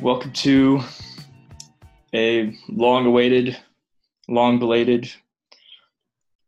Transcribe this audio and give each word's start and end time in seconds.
welcome 0.00 0.32
to 0.32 0.80
a 2.14 2.56
long 2.68 3.06
awaited, 3.06 3.56
long 4.28 4.58
belated, 4.58 5.10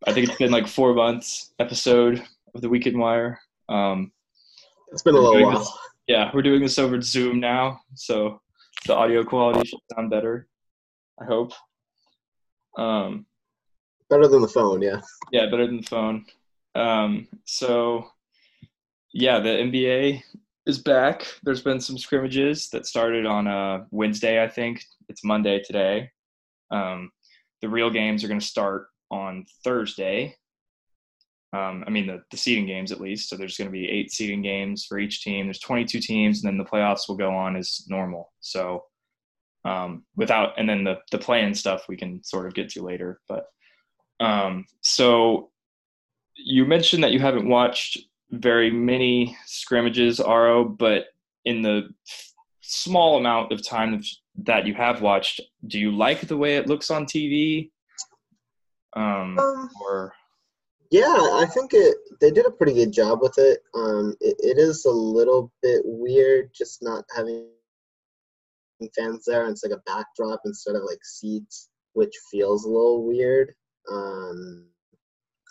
I 0.06 0.12
think 0.12 0.28
it's 0.28 0.38
been 0.38 0.50
like 0.50 0.66
four 0.66 0.94
months 0.94 1.52
episode 1.58 2.22
of 2.54 2.60
the 2.60 2.68
Weekend 2.68 2.98
Wire. 2.98 3.40
Um, 3.68 4.12
It's 4.90 5.02
been 5.02 5.14
a 5.14 5.18
little 5.20 5.42
while. 5.42 5.58
this- 5.60 5.78
yeah, 6.08 6.30
we're 6.34 6.42
doing 6.42 6.60
this 6.60 6.78
over 6.78 7.00
Zoom 7.00 7.38
now, 7.38 7.80
so 7.94 8.40
the 8.86 8.94
audio 8.94 9.22
quality 9.24 9.68
should 9.68 9.78
sound 9.94 10.10
better. 10.10 10.48
I 11.20 11.24
hope. 11.24 11.52
Um, 12.76 13.26
Better 14.10 14.26
than 14.28 14.42
the 14.42 14.48
phone, 14.48 14.82
yeah. 14.82 15.00
yeah, 15.30 15.46
better 15.46 15.66
than 15.66 15.78
the 15.78 15.86
phone. 15.86 16.26
Um, 16.74 17.28
so, 17.46 18.10
yeah, 19.14 19.38
the 19.38 19.48
NBA 19.50 20.22
is 20.66 20.78
back. 20.78 21.26
There's 21.42 21.62
been 21.62 21.80
some 21.80 21.98
scrimmages 21.98 22.68
that 22.70 22.86
started 22.86 23.26
on 23.26 23.46
uh, 23.46 23.84
Wednesday, 23.90 24.42
I 24.42 24.48
think. 24.48 24.84
It's 25.08 25.24
Monday 25.24 25.62
today. 25.62 26.10
Um, 26.70 27.10
the 27.60 27.68
real 27.68 27.90
games 27.90 28.22
are 28.22 28.28
going 28.28 28.40
to 28.40 28.46
start 28.46 28.86
on 29.10 29.44
Thursday. 29.64 30.36
Um, 31.52 31.84
I 31.86 31.90
mean, 31.90 32.06
the, 32.06 32.22
the 32.30 32.36
seeding 32.36 32.66
games 32.66 32.92
at 32.92 33.00
least. 33.00 33.28
So 33.28 33.36
there's 33.36 33.56
going 33.56 33.68
to 33.68 33.72
be 33.72 33.88
eight 33.88 34.10
seeding 34.10 34.40
games 34.40 34.86
for 34.86 34.98
each 34.98 35.22
team. 35.22 35.46
There's 35.46 35.58
22 35.58 36.00
teams, 36.00 36.42
and 36.42 36.50
then 36.50 36.58
the 36.58 36.70
playoffs 36.70 37.08
will 37.08 37.16
go 37.16 37.34
on 37.34 37.56
as 37.56 37.84
normal. 37.88 38.32
So, 38.40 38.84
um, 39.64 40.04
without, 40.16 40.58
and 40.58 40.68
then 40.68 40.84
the, 40.84 40.98
the 41.10 41.18
play 41.18 41.44
in 41.44 41.54
stuff 41.54 41.84
we 41.88 41.96
can 41.96 42.22
sort 42.24 42.46
of 42.46 42.54
get 42.54 42.70
to 42.70 42.82
later. 42.82 43.20
But 43.28 43.46
um, 44.18 44.64
so 44.80 45.50
you 46.36 46.64
mentioned 46.64 47.04
that 47.04 47.12
you 47.12 47.20
haven't 47.20 47.48
watched 47.48 47.98
very 48.32 48.70
many 48.70 49.36
scrimmages, 49.46 50.18
Aro, 50.18 50.76
but 50.76 51.06
in 51.44 51.62
the 51.62 51.90
small 52.60 53.18
amount 53.18 53.52
of 53.52 53.66
time 53.66 54.02
that 54.36 54.66
you 54.66 54.74
have 54.74 55.02
watched, 55.02 55.40
do 55.66 55.78
you 55.78 55.94
like 55.94 56.22
the 56.22 56.36
way 56.36 56.56
it 56.56 56.66
looks 56.66 56.90
on 56.90 57.04
TV? 57.04 57.70
Um, 58.94 59.38
Um, 59.38 59.70
or 59.84 60.12
yeah, 60.90 61.04
I 61.06 61.46
think 61.46 61.72
it. 61.72 61.96
They 62.20 62.30
did 62.30 62.46
a 62.46 62.50
pretty 62.50 62.74
good 62.74 62.92
job 62.92 63.20
with 63.22 63.38
it. 63.38 63.60
Um, 63.74 64.14
it, 64.20 64.36
it 64.40 64.58
is 64.58 64.84
a 64.84 64.90
little 64.90 65.50
bit 65.62 65.80
weird 65.84 66.50
just 66.54 66.82
not 66.82 67.04
having 67.16 67.48
fans 68.96 69.24
there. 69.24 69.48
It's 69.48 69.64
like 69.64 69.72
a 69.72 69.82
backdrop 69.86 70.40
instead 70.44 70.76
of 70.76 70.82
like 70.82 71.02
seats, 71.02 71.70
which 71.94 72.14
feels 72.30 72.64
a 72.64 72.68
little 72.68 73.06
weird. 73.06 73.54
Um, 73.90 74.66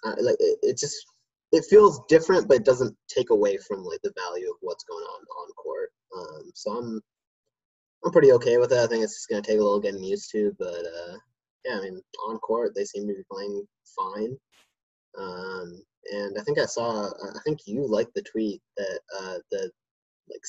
I, 0.03 0.09
like 0.21 0.38
it, 0.39 0.59
it 0.61 0.77
just 0.77 1.05
it 1.52 1.66
feels 1.69 2.02
different, 2.07 2.47
but 2.47 2.57
it 2.57 2.66
doesn't 2.66 2.95
take 3.07 3.30
away 3.30 3.57
from 3.57 3.83
like 3.83 4.02
the 4.03 4.13
value 4.17 4.49
of 4.49 4.57
what's 4.61 4.83
going 4.85 5.03
on 5.03 5.21
on 5.21 5.53
court. 5.53 5.89
Um, 6.17 6.52
so 6.53 6.71
I'm 6.71 7.02
I'm 8.03 8.11
pretty 8.11 8.31
okay 8.33 8.57
with 8.57 8.71
it. 8.71 8.80
I 8.80 8.88
think 8.88 9.03
it's 9.03 9.16
just 9.16 9.30
gonna 9.30 9.41
take 9.41 9.59
a 9.59 9.63
little 9.63 9.79
getting 9.79 10.03
used 10.03 10.31
to, 10.31 10.55
but 10.57 10.85
uh, 10.85 11.17
yeah, 11.66 11.77
I 11.77 11.81
mean 11.81 12.02
on 12.27 12.38
court 12.39 12.73
they 12.75 12.85
seem 12.85 13.07
to 13.07 13.13
be 13.13 13.23
playing 13.31 13.66
fine. 13.95 14.38
Um, 15.17 15.83
and 16.13 16.38
I 16.39 16.44
think 16.44 16.57
I 16.57 16.66
saw 16.66 17.07
I 17.07 17.39
think 17.45 17.59
you 17.66 17.85
liked 17.85 18.13
the 18.16 18.23
tweet 18.23 18.61
that 18.77 18.99
uh, 19.19 19.38
the 19.52 19.72
like 20.29 20.41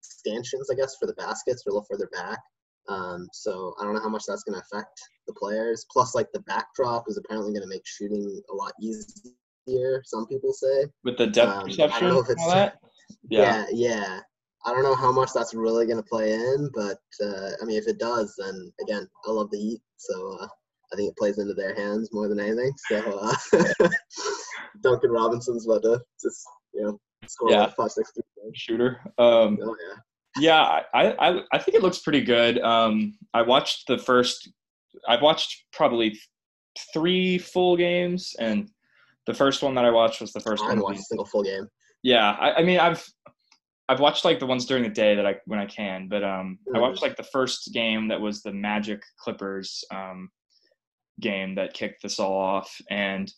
stanchions 0.00 0.70
I 0.70 0.74
guess 0.74 0.96
for 0.98 1.06
the 1.06 1.14
baskets 1.14 1.64
are 1.66 1.70
a 1.70 1.72
little 1.74 1.86
further 1.88 2.08
back. 2.12 2.40
Um, 2.88 3.28
so 3.32 3.74
I 3.78 3.84
don't 3.84 3.94
know 3.94 4.02
how 4.02 4.08
much 4.08 4.24
that's 4.26 4.42
going 4.44 4.58
to 4.58 4.64
affect 4.64 4.98
the 5.26 5.34
players. 5.34 5.84
Plus, 5.92 6.14
like 6.14 6.28
the 6.32 6.40
backdrop 6.40 7.04
is 7.06 7.18
apparently 7.18 7.52
going 7.52 7.62
to 7.62 7.68
make 7.68 7.86
shooting 7.86 8.40
a 8.50 8.54
lot 8.54 8.72
easier. 8.80 9.34
Some 10.04 10.26
people 10.26 10.52
say. 10.52 10.86
with 11.04 11.18
the 11.18 11.26
depth 11.26 11.50
Um, 11.52 11.58
I 11.60 11.64
perception 11.64 12.00
don't 12.04 12.14
know 12.14 12.20
if 12.22 12.28
and 12.28 12.38
all 12.40 12.50
that? 12.50 12.78
Yeah. 13.30 13.66
yeah, 13.70 13.72
yeah. 13.72 14.20
I 14.66 14.72
don't 14.72 14.82
know 14.82 14.94
how 14.94 15.10
much 15.12 15.30
that's 15.34 15.54
really 15.54 15.86
going 15.86 15.96
to 15.96 16.02
play 16.02 16.32
in, 16.34 16.70
but 16.74 16.98
uh, 17.24 17.50
I 17.60 17.64
mean, 17.64 17.78
if 17.78 17.86
it 17.88 17.98
does, 17.98 18.34
then 18.38 18.70
again, 18.82 19.06
I 19.26 19.30
love 19.30 19.50
the 19.50 19.58
Heat, 19.58 19.80
so 19.96 20.36
uh, 20.40 20.46
I 20.92 20.96
think 20.96 21.10
it 21.10 21.16
plays 21.16 21.38
into 21.38 21.54
their 21.54 21.74
hands 21.74 22.10
more 22.12 22.28
than 22.28 22.38
anything. 22.40 22.72
So 22.90 23.18
uh, 23.18 23.34
Duncan 24.82 25.10
Robinson's 25.10 25.66
about 25.66 25.82
to 25.82 26.00
just 26.22 26.44
you 26.74 26.82
know 26.82 27.00
score 27.26 27.50
Yeah. 27.50 27.60
like 27.62 27.76
five, 27.76 27.90
six, 27.92 28.12
three. 28.12 28.22
points. 28.42 28.58
Shooter. 28.60 29.00
Um, 29.18 29.58
Oh 29.62 29.74
yeah. 29.88 29.96
Yeah, 30.40 30.82
I, 30.94 31.12
I 31.18 31.40
I 31.52 31.58
think 31.58 31.76
it 31.76 31.82
looks 31.82 31.98
pretty 32.00 32.20
good. 32.20 32.60
Um, 32.60 33.16
I 33.34 33.42
watched 33.42 33.86
the 33.88 33.98
first. 33.98 34.50
I've 35.08 35.22
watched 35.22 35.64
probably 35.72 36.16
three 36.92 37.38
full 37.38 37.76
games, 37.76 38.34
and 38.38 38.70
the 39.28 39.34
first 39.34 39.62
one 39.62 39.74
that 39.76 39.84
I 39.84 39.90
watched 39.90 40.20
was 40.20 40.32
the 40.32 40.40
first 40.40 40.62
I 40.62 40.66
one. 40.66 40.70
haven't 40.70 40.84
watched 40.84 41.00
a 41.00 41.04
single 41.04 41.26
full 41.26 41.42
game. 41.44 41.68
Yeah, 42.02 42.30
I, 42.32 42.54
I 42.54 42.62
mean, 42.64 42.80
I've 42.80 43.06
I've 43.90 44.00
watched 44.00 44.24
like 44.24 44.38
the 44.40 44.46
ones 44.46 44.66
during 44.66 44.82
the 44.82 44.88
day 44.88 45.14
that 45.14 45.26
I 45.26 45.36
when 45.46 45.58
I 45.60 45.66
can, 45.66 46.08
but 46.08 46.24
um, 46.24 46.58
I 46.74 46.78
Mhm. 46.78 46.80
watched 46.80 47.02
like 47.02 47.16
the 47.16 47.22
first 47.22 47.70
game 47.72 48.08
that 48.08 48.20
was 48.20 48.42
the 48.42 48.52
Magic 48.52 49.00
Clippers 49.22 49.84
um, 49.90 50.30
game 51.20 51.54
that 51.56 51.74
kicked 51.74 52.02
this 52.02 52.18
all 52.18 52.38
off, 52.38 52.74
and 52.90 53.32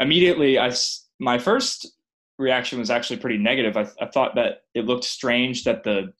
immediately 0.00 0.58
I 0.58 0.72
my 1.20 1.38
first 1.38 1.92
reaction 2.38 2.78
was 2.80 2.90
actually 2.90 3.18
pretty 3.18 3.38
negative. 3.38 3.76
I, 3.76 3.86
I 4.04 4.06
thought 4.06 4.34
that 4.34 4.62
it 4.74 4.86
looked 4.86 5.04
strange 5.04 5.62
that 5.64 5.84
the 5.84 6.12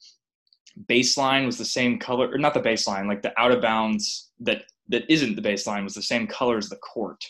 baseline 0.89 1.45
was 1.45 1.57
the 1.57 1.65
same 1.65 1.99
color, 1.99 2.29
or 2.31 2.37
not 2.37 2.53
the 2.53 2.61
baseline, 2.61 3.07
like 3.07 3.21
the 3.21 3.37
out 3.39 3.51
of 3.51 3.61
bounds 3.61 4.31
that 4.39 4.63
that 4.89 5.03
isn't 5.11 5.35
the 5.35 5.41
baseline 5.41 5.83
was 5.83 5.93
the 5.93 6.01
same 6.01 6.27
color 6.27 6.57
as 6.57 6.69
the 6.69 6.77
court. 6.77 7.23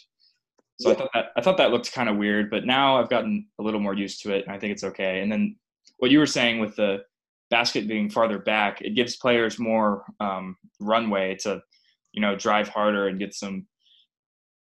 So 0.80 0.92
I 0.92 0.96
thought 0.96 1.10
that 1.14 1.26
I 1.38 1.42
thought 1.42 1.58
that 1.58 1.72
looked 1.72 1.92
kind 1.94 2.10
of 2.10 2.18
weird, 2.18 2.50
but 2.50 2.66
now 2.66 3.00
I've 3.00 3.10
gotten 3.10 3.48
a 3.60 3.64
little 3.64 3.80
more 3.80 3.94
used 3.94 4.22
to 4.24 4.34
it, 4.34 4.46
and 4.46 4.54
I 4.54 4.60
think 4.60 4.74
it's 4.74 4.84
okay. 4.84 5.22
And 5.22 5.32
then 5.32 5.56
what 5.98 6.12
you 6.12 6.20
were 6.20 6.26
saying 6.26 6.60
with 6.60 6.76
the 6.76 7.04
basket 7.50 7.88
being 7.88 8.10
farther 8.10 8.40
back, 8.40 8.82
it 8.82 8.96
gives 8.96 9.16
players 9.18 9.60
more 9.60 10.04
um, 10.20 10.58
runway 10.80 11.36
to, 11.42 11.62
you 12.12 12.22
know, 12.22 12.36
drive 12.36 12.68
harder 12.68 13.08
and 13.08 13.20
get 13.20 13.36
some 13.36 13.68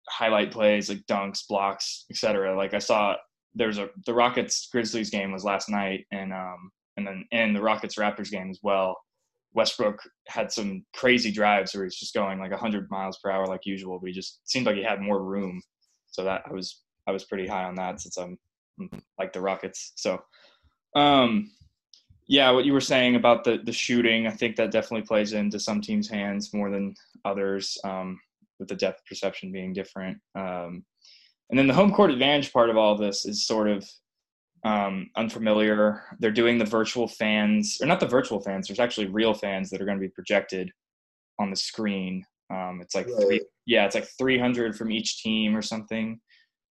highlight 0.09 0.51
plays 0.51 0.89
like 0.89 1.05
dunks, 1.07 1.47
blocks, 1.47 2.05
etc. 2.09 2.55
Like 2.57 2.73
I 2.73 2.79
saw 2.79 3.15
there's 3.53 3.77
a 3.77 3.89
the 4.05 4.13
Rockets 4.13 4.67
Grizzlies 4.71 5.09
game 5.09 5.31
was 5.31 5.43
last 5.43 5.69
night, 5.69 6.05
and 6.11 6.33
um 6.33 6.71
and 6.97 7.05
then 7.07 7.25
and 7.31 7.55
the 7.55 7.61
Rockets 7.61 7.95
Raptors 7.95 8.31
game 8.31 8.49
as 8.49 8.59
well. 8.63 8.97
Westbrook 9.53 9.99
had 10.27 10.51
some 10.51 10.85
crazy 10.95 11.31
drives 11.31 11.75
where 11.75 11.83
he's 11.83 11.99
just 11.99 12.13
going 12.13 12.39
like 12.39 12.51
100 12.51 12.89
miles 12.89 13.19
per 13.21 13.29
hour 13.29 13.45
like 13.47 13.65
usual, 13.65 13.99
but 13.99 14.07
he 14.07 14.13
just 14.13 14.39
seemed 14.45 14.65
like 14.65 14.77
he 14.77 14.83
had 14.83 15.01
more 15.01 15.21
room. 15.23 15.61
So 16.11 16.23
that 16.23 16.43
I 16.49 16.53
was 16.53 16.81
I 17.07 17.11
was 17.11 17.25
pretty 17.25 17.47
high 17.47 17.63
on 17.63 17.75
that 17.75 18.01
since 18.01 18.17
I'm 18.17 18.37
like 19.17 19.33
the 19.33 19.41
Rockets. 19.41 19.93
So 19.95 20.21
um 20.95 21.51
yeah, 22.27 22.49
what 22.51 22.63
you 22.63 22.71
were 22.71 22.79
saying 22.79 23.15
about 23.15 23.43
the 23.43 23.59
the 23.63 23.73
shooting, 23.73 24.25
I 24.25 24.31
think 24.31 24.55
that 24.55 24.71
definitely 24.71 25.05
plays 25.05 25.33
into 25.33 25.59
some 25.59 25.81
teams' 25.81 26.07
hands 26.07 26.53
more 26.53 26.71
than 26.71 26.95
others, 27.25 27.77
um, 27.83 28.19
with 28.57 28.69
the 28.69 28.75
depth 28.75 29.05
perception 29.05 29.51
being 29.51 29.73
different. 29.73 30.17
Um, 30.33 30.85
and 31.49 31.59
then 31.59 31.67
the 31.67 31.73
home 31.73 31.91
court 31.91 32.11
advantage 32.11 32.53
part 32.53 32.69
of 32.69 32.77
all 32.77 32.95
this 32.95 33.25
is 33.25 33.45
sort 33.45 33.67
of 33.67 33.85
um, 34.63 35.09
unfamiliar. 35.17 36.03
They're 36.19 36.31
doing 36.31 36.57
the 36.57 36.63
virtual 36.63 37.07
fans, 37.07 37.79
or 37.81 37.87
not 37.87 37.99
the 37.99 38.07
virtual 38.07 38.39
fans. 38.39 38.67
There's 38.67 38.79
actually 38.79 39.07
real 39.07 39.33
fans 39.33 39.69
that 39.69 39.81
are 39.81 39.85
going 39.85 39.97
to 39.97 40.07
be 40.07 40.07
projected 40.07 40.71
on 41.37 41.49
the 41.49 41.57
screen. 41.57 42.23
Um, 42.51 42.79
it's 42.81 42.95
like 42.95 43.07
three, 43.07 43.41
yeah, 43.65 43.85
it's 43.85 43.95
like 43.95 44.07
300 44.17 44.75
from 44.75 44.91
each 44.91 45.23
team 45.23 45.55
or 45.55 45.61
something 45.61 46.19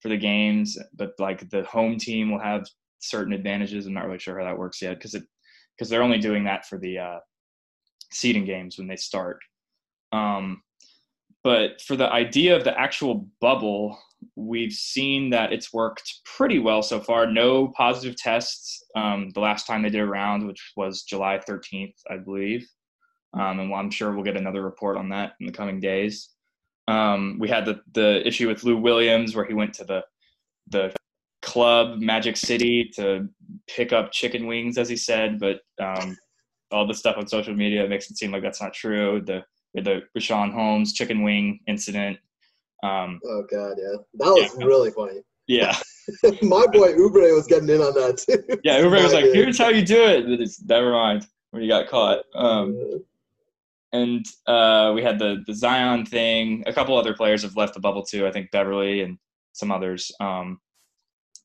for 0.01 0.09
the 0.09 0.17
games. 0.17 0.79
But 0.95 1.13
like 1.19 1.49
the 1.51 1.65
home 1.65 1.97
team 1.97 2.31
will 2.31 2.41
have 2.41 2.67
certain 2.99 3.33
advantages. 3.33 3.87
I'm 3.87 3.95
not 3.95 4.07
really 4.07 4.19
sure 4.19 4.39
how 4.39 4.45
that 4.45 4.59
works 4.59 4.83
yet 4.83 4.95
because 4.95 5.15
it 5.15 5.25
because 5.77 5.89
they're 5.89 6.03
only 6.03 6.19
doing 6.19 6.45
that 6.45 6.67
for 6.67 6.79
the 6.79 6.99
uh, 6.99 7.19
seeding 8.13 8.45
games 8.45 8.77
when 8.77 8.87
they 8.87 8.97
start. 8.97 9.39
Um, 10.13 10.63
but 11.43 11.81
for 11.81 11.97
the 11.97 12.11
idea 12.13 12.55
of 12.55 12.65
the 12.65 12.79
actual 12.79 13.27
bubble, 13.41 13.99
we've 14.37 14.73
seen 14.73 15.31
that 15.31 15.53
it's 15.53 15.73
worked 15.73 16.21
pretty 16.27 16.59
well 16.59 16.83
so 16.83 17.01
far. 17.01 17.27
No 17.27 17.69
positive 17.69 18.17
tests 18.17 18.85
um, 18.95 19.31
the 19.31 19.41
last 19.41 19.67
time 19.67 19.83
they 19.83 19.89
did 19.89 20.03
a 20.03 20.07
round, 20.07 20.47
which 20.47 20.73
was 20.77 21.03
July 21.03 21.41
13th, 21.49 21.95
I 22.11 22.19
believe. 22.19 22.69
Um, 23.35 23.61
and 23.61 23.73
I'm 23.75 23.91
sure 23.91 24.13
we'll 24.13 24.25
get 24.25 24.37
another 24.37 24.63
report 24.63 24.97
on 24.97 25.09
that 25.11 25.33
in 25.41 25.47
the 25.47 25.53
coming 25.53 25.81
days. 25.81 26.31
Um, 26.89 27.37
we 27.39 27.49
had 27.49 27.65
the, 27.65 27.81
the 27.93 28.27
issue 28.27 28.49
with 28.49 28.65
Lou 28.65 28.77
Williams 28.77 29.37
where 29.37 29.45
he 29.45 29.55
went 29.55 29.73
to 29.75 29.85
the 29.85 30.03
the 30.69 30.93
club 31.43 31.99
Magic 32.01 32.37
City 32.37 32.91
to 32.97 33.29
pick 33.69 33.93
up 33.93 34.13
chicken 34.13 34.47
wings, 34.47 34.79
as 34.79 34.89
he 34.89 34.97
said, 34.97 35.39
but 35.41 35.61
um, 35.83 36.17
all 36.71 36.87
the 36.87 36.95
stuff 36.95 37.17
on 37.17 37.27
social 37.27 37.55
media 37.55 37.89
makes 37.89 38.11
it 38.11 38.17
seem 38.19 38.31
like 38.33 38.43
that's 38.43 38.61
not 38.61 38.73
true. 38.75 39.21
The 39.25 39.43
the 39.75 40.03
Richaun 40.19 40.53
Holmes 40.53 40.93
chicken 40.93 41.23
wing 41.23 41.61
incident. 41.69 42.19
Um, 42.83 43.21
Oh 43.25 43.45
god, 43.51 43.75
yeah. 43.79 43.97
That 44.15 44.31
was 44.33 44.57
Yeah. 44.59 44.65
really 44.67 44.91
funny. 44.91 45.21
yeah, 45.47 45.77
My 46.43 46.67
boy 46.73 46.93
Oubre 46.95 47.35
was 47.35 47.47
getting 47.47 47.69
in 47.69 47.81
on 47.81 47.95
that 47.95 48.19
too. 48.19 48.59
yeah. 48.65 48.79
Uber 48.79 49.03
was 49.03 49.13
like, 49.13 49.27
"Here's 49.27 49.59
how 49.59 49.69
you 49.69 49.85
do 49.85 50.05
it." 50.05 50.41
It's, 50.41 50.63
never 50.65 50.91
mind 50.93 51.27
when 51.53 51.63
you 51.63 51.69
got 51.69 51.89
caught. 51.89 52.25
Um, 52.35 53.01
and 53.93 54.25
uh, 54.47 54.93
we 54.95 55.03
had 55.03 55.19
the 55.19 55.43
the 55.47 55.55
Zion 55.55 56.07
thing. 56.07 56.63
A 56.67 56.73
couple 56.73 56.97
other 56.97 57.15
players 57.15 57.43
have 57.43 57.57
left 57.57 57.75
the 57.75 57.81
bubble 57.81 58.05
too. 58.05 58.27
I 58.27 58.33
think 58.33 58.51
Beverley 58.51 59.03
and 59.03 59.19
some 59.53 59.73
others. 59.73 60.11
Um, 60.21 60.61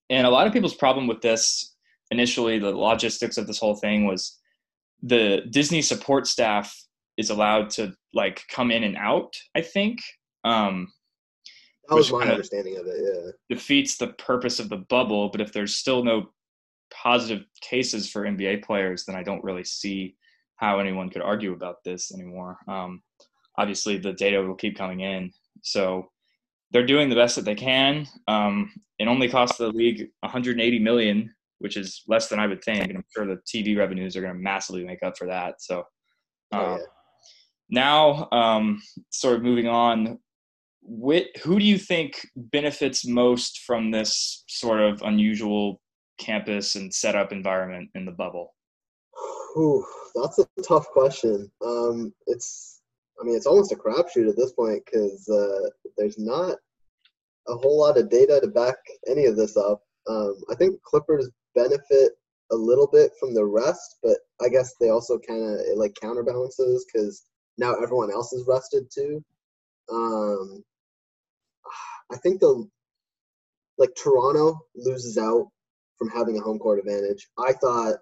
and 0.09 0.27
a 0.27 0.29
lot 0.29 0.45
of 0.47 0.53
people's 0.53 0.75
problem 0.75 1.07
with 1.07 1.21
this 1.21 1.75
initially, 2.11 2.59
the 2.59 2.71
logistics 2.71 3.37
of 3.37 3.47
this 3.47 3.57
whole 3.57 3.75
thing 3.75 4.05
was 4.05 4.39
the 5.01 5.41
Disney 5.49 5.81
support 5.81 6.27
staff 6.27 6.75
is 7.17 7.29
allowed 7.29 7.69
to 7.71 7.93
like 8.13 8.43
come 8.49 8.71
in 8.71 8.83
and 8.83 8.97
out. 8.97 9.35
I 9.55 9.61
think. 9.61 9.99
Um, 10.43 10.91
that 11.89 11.95
was 11.95 12.11
my 12.11 12.23
understanding 12.23 12.77
of 12.77 12.87
it. 12.87 12.95
Yeah, 12.97 13.55
defeats 13.55 13.97
the 13.97 14.07
purpose 14.07 14.59
of 14.59 14.69
the 14.69 14.77
bubble. 14.77 15.29
But 15.29 15.41
if 15.41 15.53
there's 15.53 15.75
still 15.75 16.03
no 16.03 16.29
positive 16.91 17.45
cases 17.61 18.09
for 18.09 18.23
NBA 18.23 18.63
players, 18.63 19.05
then 19.05 19.15
I 19.15 19.23
don't 19.23 19.43
really 19.43 19.63
see 19.63 20.15
how 20.57 20.79
anyone 20.79 21.09
could 21.09 21.21
argue 21.21 21.53
about 21.53 21.83
this 21.83 22.13
anymore. 22.13 22.57
Um, 22.67 23.01
obviously, 23.57 23.97
the 23.97 24.13
data 24.13 24.41
will 24.41 24.55
keep 24.55 24.77
coming 24.77 25.01
in, 25.01 25.31
so 25.61 26.09
they're 26.71 26.85
doing 26.85 27.09
the 27.09 27.15
best 27.15 27.35
that 27.35 27.45
they 27.45 27.55
can. 27.55 28.07
Um, 28.27 28.71
it 28.99 29.07
only 29.07 29.29
costs 29.29 29.57
the 29.57 29.69
league 29.69 30.07
180 30.21 30.79
million, 30.79 31.33
which 31.59 31.77
is 31.77 32.03
less 32.07 32.29
than 32.29 32.39
I 32.39 32.47
would 32.47 32.63
think, 32.63 32.85
and 32.85 32.97
I'm 32.97 33.05
sure 33.13 33.25
the 33.25 33.41
TV 33.47 33.77
revenues 33.77 34.15
are 34.15 34.21
going 34.21 34.33
to 34.33 34.39
massively 34.39 34.83
make 34.83 35.03
up 35.03 35.17
for 35.17 35.27
that. 35.27 35.61
So. 35.61 35.83
oh, 36.53 36.59
um, 36.59 36.79
yeah. 36.79 36.85
Now, 37.67 38.29
um, 38.31 38.79
sort 39.09 39.37
of 39.37 39.43
moving 39.43 39.67
on, 39.67 40.19
Whit, 40.87 41.35
who 41.43 41.57
do 41.57 41.65
you 41.65 41.79
think 41.79 42.27
benefits 42.35 43.07
most 43.07 43.61
from 43.61 43.89
this 43.89 44.43
sort 44.47 44.81
of 44.81 45.01
unusual 45.01 45.81
campus 46.19 46.75
and 46.75 46.93
setup 46.93 47.31
environment 47.31 47.89
in 47.95 48.05
the 48.05 48.11
bubble? 48.11 48.54
Ooh, 49.57 49.85
that's 50.15 50.39
a 50.39 50.45
tough 50.67 50.87
question. 50.89 51.49
Um, 51.65 52.13
it's, 52.27 52.81
I 53.19 53.23
mean, 53.23 53.35
it's 53.35 53.45
almost 53.45 53.71
a 53.71 53.75
crapshoot 53.75 54.29
at 54.29 54.35
this 54.35 54.51
point 54.51 54.83
because 54.85 55.27
uh, 55.29 55.69
there's 55.97 56.17
not 56.17 56.57
a 57.47 57.55
whole 57.55 57.79
lot 57.79 57.97
of 57.97 58.09
data 58.09 58.39
to 58.41 58.47
back 58.47 58.75
any 59.07 59.25
of 59.25 59.37
this 59.37 59.55
up. 59.55 59.81
Um, 60.09 60.35
I 60.49 60.55
think 60.55 60.81
Clippers 60.83 61.29
benefit 61.53 62.13
a 62.51 62.55
little 62.55 62.87
bit 62.91 63.11
from 63.19 63.33
the 63.33 63.45
rest, 63.45 63.97
but 64.03 64.17
I 64.41 64.49
guess 64.49 64.73
they 64.79 64.89
also 64.89 65.19
kind 65.19 65.43
of 65.43 65.77
like 65.77 65.95
counterbalances 65.99 66.85
because 66.85 67.23
now 67.57 67.73
everyone 67.75 68.11
else 68.11 68.33
is 68.33 68.45
rested 68.47 68.87
too. 68.93 69.23
Um, 69.91 70.63
I 72.11 72.17
think 72.17 72.39
the 72.39 72.67
like 73.77 73.91
Toronto 73.95 74.59
loses 74.75 75.17
out 75.17 75.47
from 75.97 76.09
having 76.09 76.37
a 76.37 76.41
home 76.41 76.59
court 76.59 76.79
advantage. 76.79 77.27
I 77.37 77.53
thought 77.53 77.95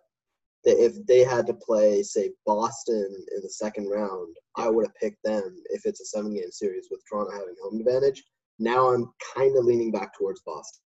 that 0.65 0.83
if 0.83 1.06
they 1.06 1.24
had 1.24 1.45
to 1.48 1.54
play, 1.54 2.04
say, 2.04 2.31
Boston 2.45 3.07
in 3.36 3.42
the 3.42 3.50
second 3.50 3.89
round, 3.89 4.36
I 4.56 4.69
would 4.69 4.86
have 4.86 4.95
picked 4.95 5.24
them 5.24 5.62
if 5.71 5.86
it's 5.86 6.01
a 6.01 6.06
seven 6.06 6.33
game 6.33 6.51
series 6.51 6.88
with 6.89 7.01
Toronto 7.10 7.31
having 7.31 7.56
home 7.62 7.80
advantage. 7.80 8.24
Now 8.60 8.94
I'm 8.94 9.12
kind 9.36 9.57
of 9.57 9.65
leaning 9.65 9.92
back 9.92 10.18
towards 10.18 10.42
Boston. 10.42 10.81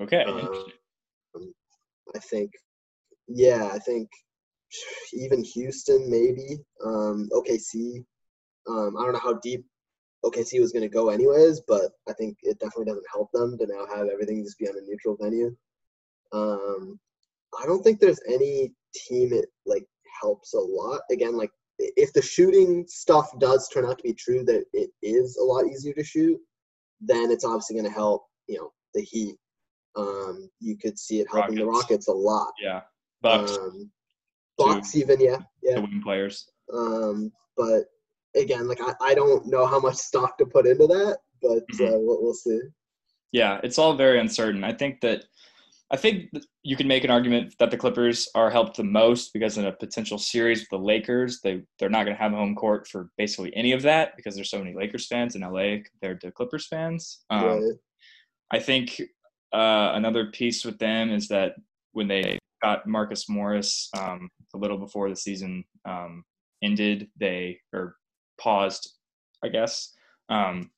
Okay. 0.00 0.24
Um, 0.24 1.52
I 2.14 2.18
think, 2.18 2.50
yeah, 3.28 3.70
I 3.72 3.78
think 3.78 4.08
even 5.12 5.44
Houston, 5.44 6.10
maybe. 6.10 6.58
Um, 6.84 7.28
OKC. 7.32 8.04
Um, 8.68 8.96
I 8.96 9.02
don't 9.02 9.12
know 9.12 9.20
how 9.22 9.34
deep 9.34 9.64
OKC 10.24 10.60
was 10.60 10.72
going 10.72 10.82
to 10.82 10.88
go, 10.88 11.10
anyways, 11.10 11.60
but 11.68 11.92
I 12.08 12.12
think 12.14 12.38
it 12.42 12.58
definitely 12.58 12.86
doesn't 12.86 13.04
help 13.12 13.30
them 13.32 13.58
to 13.58 13.66
now 13.66 13.86
have 13.94 14.08
everything 14.08 14.42
just 14.42 14.58
be 14.58 14.68
on 14.68 14.76
a 14.76 14.80
neutral 14.80 15.16
venue. 15.20 15.54
Um, 16.32 16.98
I 17.60 17.66
don't 17.66 17.82
think 17.82 18.00
there's 18.00 18.20
any 18.28 18.72
team 18.94 19.32
it 19.32 19.46
like 19.66 19.86
helps 20.20 20.54
a 20.54 20.58
lot. 20.58 21.00
Again, 21.10 21.36
like 21.36 21.50
if 21.78 22.12
the 22.12 22.22
shooting 22.22 22.84
stuff 22.88 23.28
does 23.38 23.68
turn 23.68 23.84
out 23.84 23.98
to 23.98 24.02
be 24.04 24.14
true, 24.14 24.44
that 24.44 24.64
it 24.72 24.90
is 25.02 25.36
a 25.36 25.44
lot 25.44 25.66
easier 25.66 25.94
to 25.94 26.04
shoot, 26.04 26.38
then 27.00 27.30
it's 27.30 27.44
obviously 27.44 27.76
going 27.76 27.88
to 27.88 27.94
help. 27.94 28.24
You 28.46 28.58
know, 28.58 28.70
the 28.94 29.02
Heat. 29.02 29.36
Um, 29.96 30.50
you 30.60 30.76
could 30.76 30.98
see 30.98 31.20
it 31.20 31.28
helping 31.30 31.56
Rockets. 31.56 31.60
the 31.60 31.66
Rockets 31.66 32.08
a 32.08 32.12
lot. 32.12 32.52
Yeah, 32.62 32.80
Bucks. 33.22 33.56
Um, 33.56 33.90
Bucks 34.58 34.94
even, 34.96 35.20
yeah, 35.20 35.38
yeah. 35.62 35.76
The 35.76 35.80
wing 35.82 36.00
players. 36.02 36.48
Um, 36.72 37.32
but 37.56 37.84
again, 38.36 38.68
like 38.68 38.80
I, 38.80 38.94
I 39.00 39.14
don't 39.14 39.46
know 39.46 39.66
how 39.66 39.80
much 39.80 39.96
stock 39.96 40.38
to 40.38 40.46
put 40.46 40.66
into 40.66 40.86
that, 40.86 41.18
but 41.42 41.62
mm-hmm. 41.72 41.84
uh, 41.84 41.98
we'll, 41.98 42.22
we'll 42.22 42.34
see. 42.34 42.60
Yeah, 43.32 43.60
it's 43.64 43.78
all 43.78 43.94
very 43.94 44.20
uncertain. 44.20 44.62
I 44.62 44.72
think 44.72 45.00
that 45.00 45.24
I 45.90 45.96
think 45.96 46.30
you 46.62 46.76
can 46.76 46.88
make 46.88 47.04
an 47.04 47.10
argument 47.10 47.54
that 47.58 47.70
the 47.70 47.76
Clippers 47.76 48.28
are 48.34 48.50
helped 48.50 48.76
the 48.76 48.84
most 48.84 49.32
because 49.32 49.58
in 49.58 49.66
a 49.66 49.72
potential 49.72 50.18
series 50.18 50.60
with 50.60 50.70
the 50.70 50.78
Lakers, 50.78 51.40
they 51.40 51.62
they're 51.78 51.90
not 51.90 52.04
going 52.04 52.16
to 52.16 52.22
have 52.22 52.32
a 52.32 52.36
home 52.36 52.54
court 52.54 52.88
for 52.88 53.10
basically 53.18 53.54
any 53.54 53.72
of 53.72 53.82
that 53.82 54.16
because 54.16 54.34
there's 54.34 54.50
so 54.50 54.58
many 54.58 54.74
Lakers 54.74 55.06
fans 55.06 55.36
in 55.36 55.42
LA 55.42 55.76
compared 55.84 56.20
to 56.22 56.32
Clippers 56.32 56.66
fans. 56.66 57.24
Um, 57.30 57.44
right. 57.44 57.72
I 58.50 58.58
think 58.60 59.00
uh, 59.52 59.92
another 59.94 60.30
piece 60.30 60.64
with 60.64 60.78
them 60.78 61.10
is 61.10 61.28
that 61.28 61.54
when 61.92 62.08
they 62.08 62.38
got 62.62 62.86
Marcus 62.86 63.28
Morris 63.28 63.90
um, 63.96 64.28
a 64.54 64.58
little 64.58 64.78
before 64.78 65.10
the 65.10 65.16
season 65.16 65.64
um, 65.84 66.24
ended, 66.62 67.08
they 67.20 67.60
or 67.72 67.96
paused, 68.40 68.90
I 69.44 69.48
guess. 69.48 69.92
Um, 70.30 70.70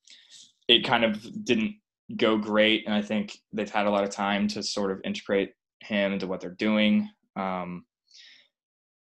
it 0.69 0.85
kind 0.85 1.05
of 1.05 1.45
didn't 1.45 1.77
go 2.15 2.37
great, 2.37 2.85
and 2.87 2.95
I 2.95 3.03
think 3.03 3.39
they've 3.53 3.71
had 3.71 3.87
a 3.87 3.91
lot 3.91 4.05
of 4.05 4.11
time 4.11 4.47
to 4.49 4.63
sort 4.63 4.93
of 4.93 5.01
integrate 5.05 5.53
him 5.81 6.13
into 6.13 6.27
what 6.27 6.41
they're 6.41 6.51
doing. 6.51 7.09
Um, 7.35 7.85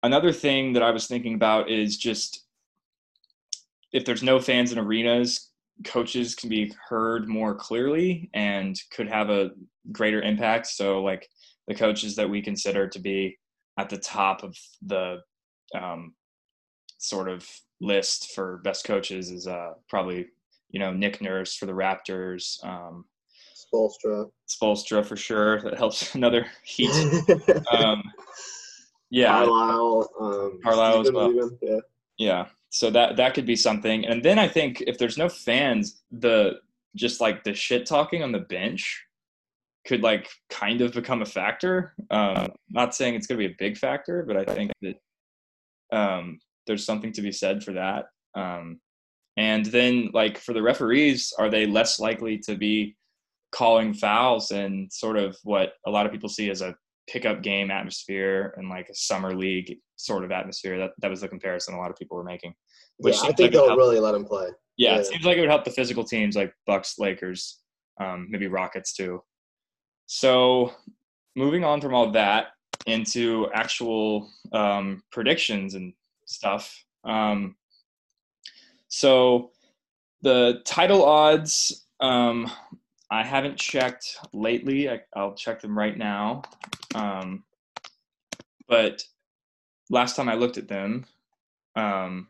another 0.02 0.32
thing 0.32 0.72
that 0.74 0.82
I 0.82 0.90
was 0.90 1.06
thinking 1.06 1.34
about 1.34 1.70
is 1.70 1.96
just 1.96 2.44
if 3.92 4.04
there's 4.04 4.22
no 4.22 4.40
fans 4.40 4.72
in 4.72 4.78
arenas, 4.78 5.50
coaches 5.84 6.34
can 6.34 6.48
be 6.48 6.72
heard 6.88 7.28
more 7.28 7.54
clearly 7.54 8.30
and 8.34 8.80
could 8.90 9.08
have 9.08 9.30
a 9.30 9.50
greater 9.90 10.22
impact. 10.22 10.66
So, 10.68 11.02
like 11.02 11.28
the 11.68 11.74
coaches 11.74 12.16
that 12.16 12.28
we 12.28 12.40
consider 12.40 12.88
to 12.88 12.98
be 12.98 13.38
at 13.78 13.88
the 13.88 13.98
top 13.98 14.42
of 14.42 14.56
the 14.86 15.18
um, 15.74 16.14
sort 16.98 17.28
of 17.28 17.48
list 17.80 18.32
for 18.34 18.58
best 18.58 18.84
coaches 18.84 19.30
is 19.30 19.46
uh, 19.46 19.72
probably 19.88 20.26
you 20.72 20.80
know 20.80 20.92
Nick 20.92 21.20
Nurse 21.20 21.54
for 21.54 21.66
the 21.66 21.72
Raptors. 21.72 22.62
Um, 22.64 23.04
Spoelstra. 23.72 24.28
Spoelstra 24.48 25.06
for 25.06 25.16
sure. 25.16 25.60
That 25.62 25.76
helps 25.76 26.14
another 26.14 26.46
Heat. 26.64 26.90
um, 27.72 28.02
yeah. 29.10 29.30
Carlisle. 29.30 30.10
Um, 30.20 30.60
Carlisle 30.64 31.00
as 31.00 31.12
well. 31.12 31.30
Even, 31.30 31.58
yeah. 31.62 31.78
yeah. 32.18 32.46
So 32.70 32.90
that 32.90 33.16
that 33.16 33.34
could 33.34 33.46
be 33.46 33.56
something. 33.56 34.06
And 34.06 34.22
then 34.22 34.38
I 34.38 34.48
think 34.48 34.82
if 34.86 34.98
there's 34.98 35.18
no 35.18 35.28
fans, 35.28 36.02
the 36.10 36.60
just 36.96 37.20
like 37.20 37.44
the 37.44 37.54
shit 37.54 37.86
talking 37.86 38.22
on 38.22 38.32
the 38.32 38.40
bench 38.40 39.04
could 39.86 40.02
like 40.02 40.28
kind 40.48 40.80
of 40.80 40.92
become 40.92 41.22
a 41.22 41.26
factor. 41.26 41.94
Um, 42.10 42.52
not 42.70 42.94
saying 42.94 43.14
it's 43.14 43.26
going 43.26 43.40
to 43.40 43.48
be 43.48 43.52
a 43.52 43.56
big 43.58 43.76
factor, 43.76 44.24
but 44.26 44.36
I 44.36 44.44
think 44.44 44.72
that 44.80 45.96
um, 45.96 46.38
there's 46.66 46.84
something 46.84 47.12
to 47.12 47.22
be 47.22 47.32
said 47.32 47.62
for 47.62 47.72
that. 47.72 48.06
Um, 48.34 48.80
and 49.36 49.64
then, 49.66 50.10
like 50.12 50.38
for 50.38 50.52
the 50.52 50.62
referees, 50.62 51.32
are 51.38 51.48
they 51.48 51.66
less 51.66 51.98
likely 51.98 52.38
to 52.38 52.54
be 52.54 52.96
calling 53.50 53.94
fouls 53.94 54.50
and 54.50 54.92
sort 54.92 55.16
of 55.16 55.36
what 55.44 55.74
a 55.86 55.90
lot 55.90 56.06
of 56.06 56.12
people 56.12 56.28
see 56.28 56.50
as 56.50 56.62
a 56.62 56.74
pickup 57.08 57.42
game 57.42 57.70
atmosphere 57.70 58.54
and 58.56 58.68
like 58.68 58.88
a 58.88 58.94
summer 58.94 59.34
league 59.34 59.78
sort 59.96 60.24
of 60.24 60.32
atmosphere? 60.32 60.78
That 60.78 60.90
that 60.98 61.10
was 61.10 61.22
the 61.22 61.28
comparison 61.28 61.74
a 61.74 61.78
lot 61.78 61.90
of 61.90 61.96
people 61.96 62.16
were 62.16 62.24
making. 62.24 62.54
Which 62.98 63.16
yeah, 63.16 63.30
I 63.30 63.32
think 63.32 63.38
like 63.38 63.52
they'll 63.52 63.76
really 63.76 64.00
let 64.00 64.12
them 64.12 64.24
play. 64.24 64.48
Yeah, 64.76 64.94
yeah, 64.94 65.00
it 65.00 65.06
seems 65.06 65.24
like 65.24 65.36
it 65.36 65.40
would 65.40 65.48
help 65.48 65.64
the 65.64 65.70
physical 65.70 66.04
teams 66.04 66.36
like 66.36 66.52
Bucks, 66.66 66.98
Lakers, 66.98 67.60
um, 68.00 68.26
maybe 68.30 68.48
Rockets 68.48 68.94
too. 68.94 69.22
So, 70.06 70.72
moving 71.36 71.64
on 71.64 71.80
from 71.80 71.94
all 71.94 72.10
that 72.12 72.48
into 72.86 73.48
actual 73.54 74.30
um, 74.52 75.02
predictions 75.10 75.74
and 75.74 75.94
stuff. 76.26 76.84
Um, 77.04 77.56
so 78.92 79.52
the 80.20 80.60
title 80.66 81.02
odds, 81.02 81.86
um, 82.00 82.50
I 83.10 83.22
haven't 83.22 83.56
checked 83.56 84.18
lately. 84.34 84.90
I, 84.90 85.00
will 85.16 85.32
check 85.32 85.62
them 85.62 85.78
right 85.78 85.96
now. 85.96 86.42
Um, 86.94 87.42
but 88.68 89.02
last 89.88 90.14
time 90.14 90.28
I 90.28 90.34
looked 90.34 90.58
at 90.58 90.68
them, 90.68 91.06
um, 91.74 92.28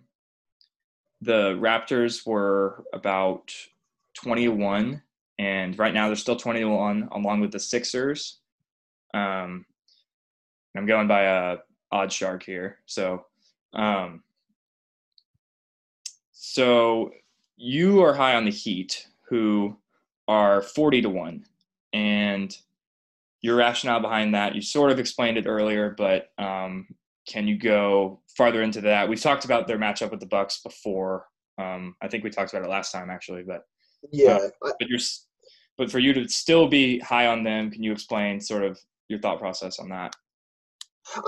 the 1.20 1.54
Raptors 1.54 2.24
were 2.24 2.84
about 2.92 3.52
21, 4.14 5.02
and 5.40 5.76
right 5.76 5.92
now 5.92 6.06
they're 6.06 6.14
still 6.14 6.36
21, 6.36 7.08
along 7.10 7.40
with 7.40 7.50
the 7.50 7.58
Sixers. 7.58 8.38
Um, 9.12 9.66
I'm 10.76 10.86
going 10.86 11.08
by 11.08 11.22
a 11.22 11.56
OddsShark 11.92 12.44
here. 12.44 12.78
So 12.86 13.26
um, 13.72 14.22
so 16.44 17.12
you 17.56 18.02
are 18.02 18.12
high 18.12 18.34
on 18.34 18.44
the 18.44 18.50
Heat, 18.50 19.06
who 19.28 19.76
are 20.26 20.60
40 20.60 21.02
to 21.02 21.08
1. 21.08 21.44
And 21.92 22.56
your 23.42 23.54
rationale 23.54 24.00
behind 24.00 24.34
that, 24.34 24.56
you 24.56 24.60
sort 24.60 24.90
of 24.90 24.98
explained 24.98 25.38
it 25.38 25.46
earlier, 25.46 25.94
but 25.96 26.30
um, 26.38 26.88
can 27.28 27.46
you 27.46 27.56
go 27.56 28.20
farther 28.36 28.60
into 28.60 28.80
that? 28.80 29.08
We've 29.08 29.20
talked 29.20 29.44
about 29.44 29.68
their 29.68 29.78
matchup 29.78 30.10
with 30.10 30.18
the 30.18 30.26
Bucks 30.26 30.60
before. 30.62 31.26
Um, 31.58 31.94
I 32.02 32.08
think 32.08 32.24
we 32.24 32.30
talked 32.30 32.52
about 32.52 32.64
it 32.64 32.70
last 32.70 32.90
time, 32.90 33.08
actually, 33.08 33.44
but 33.44 33.62
yeah. 34.10 34.40
Uh, 34.62 34.72
but 34.80 34.88
you're, 34.88 34.98
but 35.78 35.92
for 35.92 36.00
you 36.00 36.12
to 36.12 36.28
still 36.28 36.66
be 36.66 36.98
high 36.98 37.28
on 37.28 37.44
them, 37.44 37.70
can 37.70 37.84
you 37.84 37.92
explain 37.92 38.40
sort 38.40 38.64
of 38.64 38.80
your 39.06 39.20
thought 39.20 39.38
process 39.38 39.78
on 39.78 39.88
that? 39.90 40.16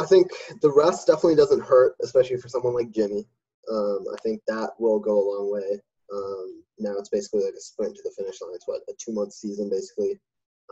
I 0.01 0.07
think 0.07 0.33
the 0.61 0.73
rest 0.73 1.07
definitely 1.07 1.37
doesn't 1.37 1.63
hurt, 1.63 1.95
especially 2.03 2.39
for 2.39 2.49
someone 2.49 2.75
like 2.75 2.91
Jimmy. 2.91 3.29
Um, 3.71 4.05
I 4.13 4.17
think 4.23 4.41
that 4.47 4.71
will 4.79 4.99
go 4.99 5.15
a 5.15 5.29
long 5.31 5.53
way. 5.53 5.81
Um, 6.13 6.63
now 6.79 6.95
it's 6.99 7.09
basically 7.09 7.45
like 7.45 7.55
a 7.55 7.61
sprint 7.61 7.97
to 7.97 8.03
the 8.05 8.15
finish 8.17 8.41
line. 8.41 8.53
It's 8.55 8.67
what 8.69 8.83
a 8.89 8.93
two 8.99 9.13
month 9.13 9.33
season 9.33 9.71
basically. 9.71 10.19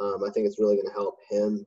Um, 0.00 0.24
I 0.24 0.30
think 0.30 0.46
it's 0.46 0.60
really 0.60 0.76
going 0.76 0.88
to 0.88 0.94
help 0.94 1.16
him 1.30 1.66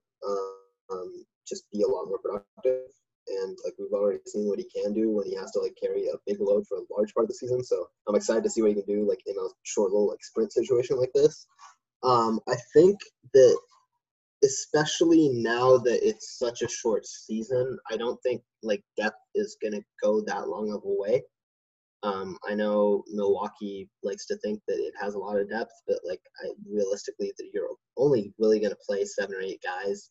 um, 0.92 1.26
just 1.48 1.70
be 1.72 1.84
a 1.84 1.88
lot 1.88 2.08
more 2.08 2.20
productive. 2.20 2.90
And 3.28 3.58
like 3.64 3.74
we've 3.80 3.92
already 3.92 4.20
seen 4.28 4.48
what 4.48 4.60
he 4.60 4.66
can 4.66 4.94
do 4.94 5.10
when 5.10 5.26
he 5.26 5.36
has 5.36 5.52
to 5.52 5.60
like 5.60 5.76
carry 5.82 6.08
a 6.08 6.18
big 6.28 6.40
load 6.40 6.66
for 6.68 6.78
a 6.78 6.94
large 6.96 7.14
part 7.14 7.24
of 7.24 7.30
the 7.30 7.34
season. 7.34 7.64
So 7.64 7.88
I'm 8.08 8.16
excited 8.16 8.44
to 8.44 8.50
see 8.50 8.62
what 8.62 8.70
he 8.70 8.76
can 8.76 8.86
do 8.86 9.08
like 9.08 9.22
in 9.26 9.36
a 9.36 9.48
short 9.64 9.92
little 9.92 10.10
like 10.10 10.24
sprint 10.24 10.54
situation 10.54 10.98
like 10.98 11.12
this. 11.14 11.48
Um, 12.04 12.40
I 12.48 12.56
think 12.74 13.00
that 13.34 13.60
especially 14.46 15.30
now 15.30 15.78
that 15.78 16.08
it's 16.08 16.38
such 16.38 16.62
a 16.62 16.70
short 16.70 17.06
season, 17.06 17.78
I 17.92 17.98
don't 17.98 18.22
think 18.24 18.42
like 18.64 18.84
depth 18.98 19.20
is 19.36 19.58
gonna 19.62 19.82
go 20.02 20.22
that 20.22 20.48
long 20.48 20.72
of 20.72 20.82
a 20.86 20.94
way. 21.02 21.24
Um, 22.04 22.38
I 22.48 22.54
know 22.54 23.04
Milwaukee 23.12 23.90
likes 24.04 24.28
to 24.28 24.38
think 24.38 24.62
that 24.68 24.78
it 24.78 24.94
has 25.02 25.16
a 25.16 25.20
lot 25.20 25.40
of 25.40 25.50
depth, 25.50 25.74
but 25.88 26.00
like 26.08 26.22
I, 26.44 26.50
realistically, 26.70 27.34
that 27.38 27.50
you're 27.54 27.70
only 27.98 28.34
really 28.38 28.60
to 28.60 28.78
play 28.88 29.06
seven 29.06 29.36
or 29.36 29.42
eight 29.42 29.62
guys, 29.64 30.08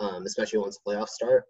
um, 0.00 0.24
especially 0.26 0.58
once 0.58 0.78
the 0.78 0.90
playoffs 0.90 1.10
start. 1.10 1.44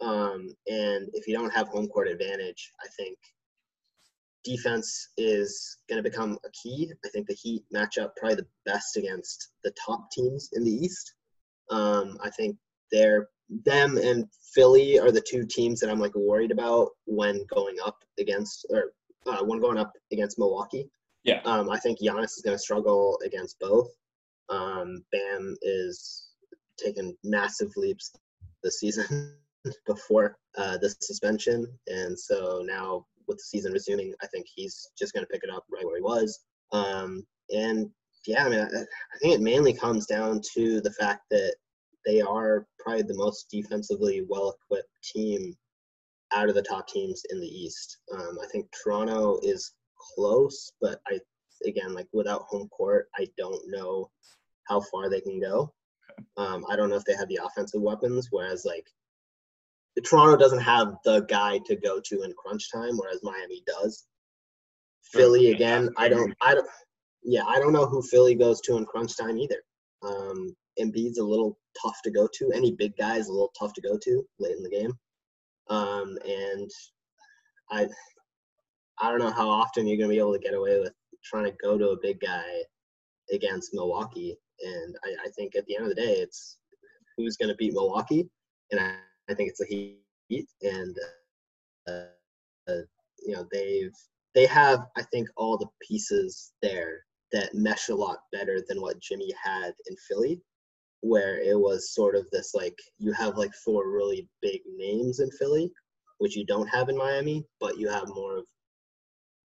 Um, 0.00 0.48
and 0.66 1.08
if 1.12 1.28
you 1.28 1.36
don't 1.36 1.52
have 1.52 1.68
home 1.68 1.88
court 1.88 2.08
advantage, 2.08 2.72
I 2.82 2.88
think 2.96 3.18
defense 4.44 5.08
is 5.16 5.78
going 5.88 6.02
to 6.02 6.08
become 6.08 6.38
a 6.44 6.50
key. 6.50 6.90
I 7.04 7.08
think 7.10 7.28
the 7.28 7.34
Heat 7.34 7.64
match 7.70 7.98
up 7.98 8.16
probably 8.16 8.36
the 8.36 8.46
best 8.64 8.96
against 8.96 9.50
the 9.62 9.72
top 9.86 10.10
teams 10.10 10.48
in 10.52 10.64
the 10.64 10.72
East. 10.72 11.14
Um, 11.72 12.18
I 12.22 12.30
think 12.30 12.56
they're 12.90 13.28
them 13.64 13.98
and 13.98 14.26
Philly 14.54 14.98
are 14.98 15.10
the 15.10 15.20
two 15.20 15.44
teams 15.44 15.80
that 15.80 15.90
I'm 15.90 15.98
like 15.98 16.14
worried 16.14 16.50
about 16.50 16.90
when 17.04 17.44
going 17.46 17.76
up 17.84 17.98
against 18.18 18.66
or 18.70 18.92
uh, 19.26 19.44
when 19.44 19.60
going 19.60 19.78
up 19.78 19.92
against 20.10 20.38
Milwaukee. 20.38 20.88
Yeah. 21.24 21.40
Um, 21.44 21.70
I 21.70 21.78
think 21.78 22.00
Giannis 22.00 22.36
is 22.36 22.42
going 22.44 22.56
to 22.56 22.62
struggle 22.62 23.18
against 23.24 23.58
both. 23.60 23.88
Um, 24.48 25.04
Bam 25.12 25.56
is 25.62 26.30
taking 26.76 27.16
massive 27.22 27.72
leaps 27.76 28.12
this 28.62 28.80
season 28.80 29.36
before 29.86 30.36
uh, 30.58 30.78
the 30.78 30.90
suspension, 31.00 31.66
and 31.86 32.18
so 32.18 32.62
now 32.66 33.06
with 33.28 33.38
the 33.38 33.44
season 33.44 33.72
resuming, 33.72 34.12
I 34.20 34.26
think 34.26 34.46
he's 34.52 34.90
just 34.98 35.14
going 35.14 35.24
to 35.24 35.28
pick 35.28 35.44
it 35.44 35.50
up 35.54 35.64
right 35.72 35.86
where 35.86 35.96
he 35.96 36.02
was. 36.02 36.40
Um, 36.72 37.24
and 37.54 37.88
yeah, 38.26 38.44
I 38.44 38.48
mean, 38.48 38.60
I, 38.60 38.64
I 38.64 39.18
think 39.20 39.34
it 39.34 39.40
mainly 39.40 39.72
comes 39.72 40.06
down 40.06 40.40
to 40.54 40.80
the 40.80 40.92
fact 40.92 41.22
that 41.30 41.54
they 42.04 42.20
are 42.20 42.66
probably 42.78 43.02
the 43.02 43.14
most 43.14 43.48
defensively 43.50 44.24
well 44.28 44.56
equipped 44.64 44.88
team 45.02 45.56
out 46.34 46.48
of 46.48 46.54
the 46.54 46.62
top 46.62 46.88
teams 46.88 47.22
in 47.30 47.40
the 47.40 47.46
East. 47.46 47.98
Um, 48.12 48.38
I 48.42 48.46
think 48.48 48.66
Toronto 48.72 49.38
is 49.42 49.72
close, 50.14 50.72
but 50.80 51.00
I 51.06 51.18
again 51.66 51.94
like 51.94 52.08
without 52.12 52.42
home 52.42 52.68
court, 52.68 53.08
I 53.16 53.26
don't 53.38 53.62
know 53.68 54.10
how 54.64 54.80
far 54.80 55.08
they 55.08 55.20
can 55.20 55.40
go. 55.40 55.72
Um, 56.36 56.64
I 56.68 56.76
don't 56.76 56.90
know 56.90 56.96
if 56.96 57.04
they 57.04 57.14
have 57.14 57.28
the 57.28 57.40
offensive 57.44 57.80
weapons, 57.80 58.28
whereas 58.30 58.64
like 58.64 58.86
Toronto 60.04 60.36
doesn't 60.36 60.60
have 60.60 60.96
the 61.04 61.20
guy 61.20 61.58
to 61.66 61.76
go 61.76 62.00
to 62.00 62.22
in 62.22 62.32
crunch 62.32 62.70
time, 62.72 62.96
whereas 62.96 63.20
Miami 63.22 63.62
does. 63.66 64.06
Philly 65.02 65.50
again, 65.50 65.90
I 65.98 66.08
don't, 66.08 66.32
I 66.40 66.54
don't, 66.54 66.66
yeah, 67.22 67.44
I 67.46 67.58
don't 67.58 67.72
know 67.72 67.86
who 67.86 68.00
Philly 68.02 68.34
goes 68.34 68.60
to 68.62 68.78
in 68.78 68.86
crunch 68.86 69.16
time 69.16 69.36
either. 69.36 69.62
Um, 70.02 70.56
Embiid's 70.80 71.18
a 71.18 71.24
little 71.24 71.58
tough 71.80 72.00
to 72.04 72.10
go 72.10 72.28
to. 72.34 72.52
Any 72.52 72.72
big 72.72 72.96
guy 72.96 73.16
is 73.16 73.28
a 73.28 73.32
little 73.32 73.52
tough 73.58 73.72
to 73.74 73.80
go 73.80 73.98
to 73.98 74.26
late 74.38 74.56
in 74.56 74.62
the 74.62 74.70
game. 74.70 74.92
Um, 75.68 76.18
and 76.26 76.70
I, 77.70 77.88
I 78.98 79.10
don't 79.10 79.20
know 79.20 79.30
how 79.30 79.48
often 79.48 79.86
you're 79.86 79.98
gonna 79.98 80.08
be 80.08 80.18
able 80.18 80.34
to 80.34 80.38
get 80.38 80.54
away 80.54 80.78
with 80.80 80.92
trying 81.24 81.44
to 81.44 81.56
go 81.62 81.78
to 81.78 81.90
a 81.90 82.00
big 82.00 82.20
guy 82.20 82.62
against 83.32 83.74
Milwaukee. 83.74 84.36
And 84.60 84.96
I, 85.04 85.26
I 85.26 85.30
think 85.30 85.56
at 85.56 85.64
the 85.66 85.76
end 85.76 85.84
of 85.84 85.90
the 85.90 86.02
day, 86.02 86.14
it's 86.14 86.58
who's 87.16 87.36
gonna 87.36 87.54
beat 87.54 87.74
Milwaukee, 87.74 88.28
and 88.70 88.80
I, 88.80 88.94
I 89.30 89.34
think 89.34 89.50
it's 89.50 89.60
the 89.60 89.96
Heat. 90.28 90.48
And 90.62 90.96
uh, 91.88 92.04
uh, 92.68 92.82
you 93.18 93.34
know 93.34 93.46
they've 93.52 93.94
they 94.34 94.46
have 94.46 94.86
I 94.96 95.02
think 95.02 95.28
all 95.36 95.58
the 95.58 95.68
pieces 95.86 96.52
there 96.62 97.04
that 97.32 97.54
mesh 97.54 97.88
a 97.88 97.94
lot 97.94 98.18
better 98.32 98.62
than 98.66 98.80
what 98.80 99.00
Jimmy 99.00 99.32
had 99.42 99.74
in 99.88 99.96
Philly 100.08 100.40
where 101.02 101.38
it 101.38 101.58
was 101.58 101.92
sort 101.92 102.14
of 102.16 102.28
this 102.30 102.52
like 102.54 102.78
you 102.98 103.12
have 103.12 103.36
like 103.36 103.52
four 103.64 103.90
really 103.90 104.28
big 104.40 104.60
names 104.76 105.20
in 105.20 105.30
Philly, 105.32 105.70
which 106.18 106.36
you 106.36 106.46
don't 106.46 106.68
have 106.68 106.88
in 106.88 106.96
Miami, 106.96 107.44
but 107.60 107.76
you 107.76 107.88
have 107.88 108.08
more 108.08 108.38
of 108.38 108.44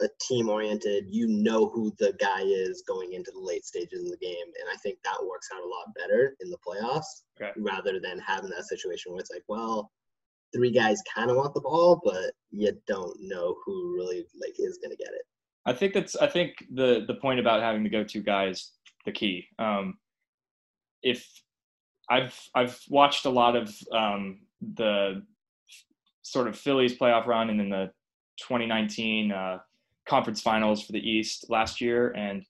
a 0.02 0.08
team 0.22 0.48
oriented, 0.48 1.06
you 1.10 1.28
know 1.28 1.68
who 1.70 1.92
the 1.98 2.14
guy 2.20 2.42
is 2.42 2.84
going 2.88 3.14
into 3.14 3.32
the 3.32 3.40
late 3.40 3.66
stages 3.66 4.04
of 4.04 4.12
the 4.12 4.18
game. 4.18 4.36
And 4.46 4.70
I 4.72 4.78
think 4.78 5.00
that 5.04 5.26
works 5.28 5.50
out 5.52 5.64
a 5.64 5.68
lot 5.68 5.94
better 5.96 6.36
in 6.40 6.52
the 6.52 6.58
playoffs 6.58 7.24
okay. 7.42 7.52
rather 7.58 8.00
than 8.00 8.20
having 8.20 8.52
that 8.52 8.68
situation 8.68 9.12
where 9.12 9.20
it's 9.20 9.32
like, 9.32 9.44
well, 9.48 9.92
three 10.56 10.72
guys 10.72 11.02
kind 11.14 11.32
of 11.32 11.38
want 11.38 11.56
the 11.56 11.62
ball, 11.62 12.00
but 12.04 12.34
you 12.52 12.72
don't 12.86 13.18
know 13.20 13.56
who 13.66 13.96
really 13.96 14.26
like 14.40 14.54
is 14.60 14.78
going 14.78 14.96
to 14.96 15.04
get 15.04 15.14
it. 15.14 15.24
I 15.66 15.74
think 15.74 15.94
that's 15.94 16.16
I 16.16 16.28
think 16.28 16.54
the 16.74 17.04
the 17.08 17.16
point 17.16 17.42
about 17.42 17.62
having 17.62 17.84
the 17.84 17.90
go-to 17.90 18.22
guy 18.22 18.48
is 18.48 18.72
the 19.06 19.12
key. 19.12 19.48
Um, 19.60 19.98
if 21.04 21.28
I've 22.10 22.38
I've 22.56 22.80
watched 22.90 23.26
a 23.26 23.30
lot 23.30 23.56
of 23.56 23.76
um, 23.92 24.40
the 24.76 25.24
sort 26.24 26.48
of 26.48 26.58
Phillies 26.58 26.98
playoff 26.98 27.26
run 27.26 27.50
and 27.50 27.60
then 27.60 27.70
the 27.70 27.92
2019 28.40 29.32
uh, 29.32 29.60
conference 30.08 30.42
finals 30.42 30.84
for 30.84 30.92
the 30.92 31.00
East 31.00 31.50
last 31.50 31.82
year, 31.82 32.12
and 32.12 32.44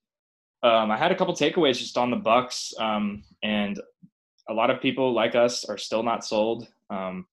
um, 0.64 0.92
I 0.92 0.98
had 0.98 1.12
a 1.12 1.16
couple 1.16 1.34
takeaways 1.34 1.78
just 1.78 1.98
on 1.98 2.12
the 2.12 2.18
Bucks, 2.18 2.74
um, 2.80 3.24
and 3.44 3.80
a 4.50 4.54
lot 4.54 4.70
of 4.70 4.82
people 4.82 5.14
like 5.14 5.36
us 5.36 5.66
are 5.66 5.78
still 5.78 6.04
not 6.04 6.26
sold. 6.26 6.68
Um, 6.90 7.26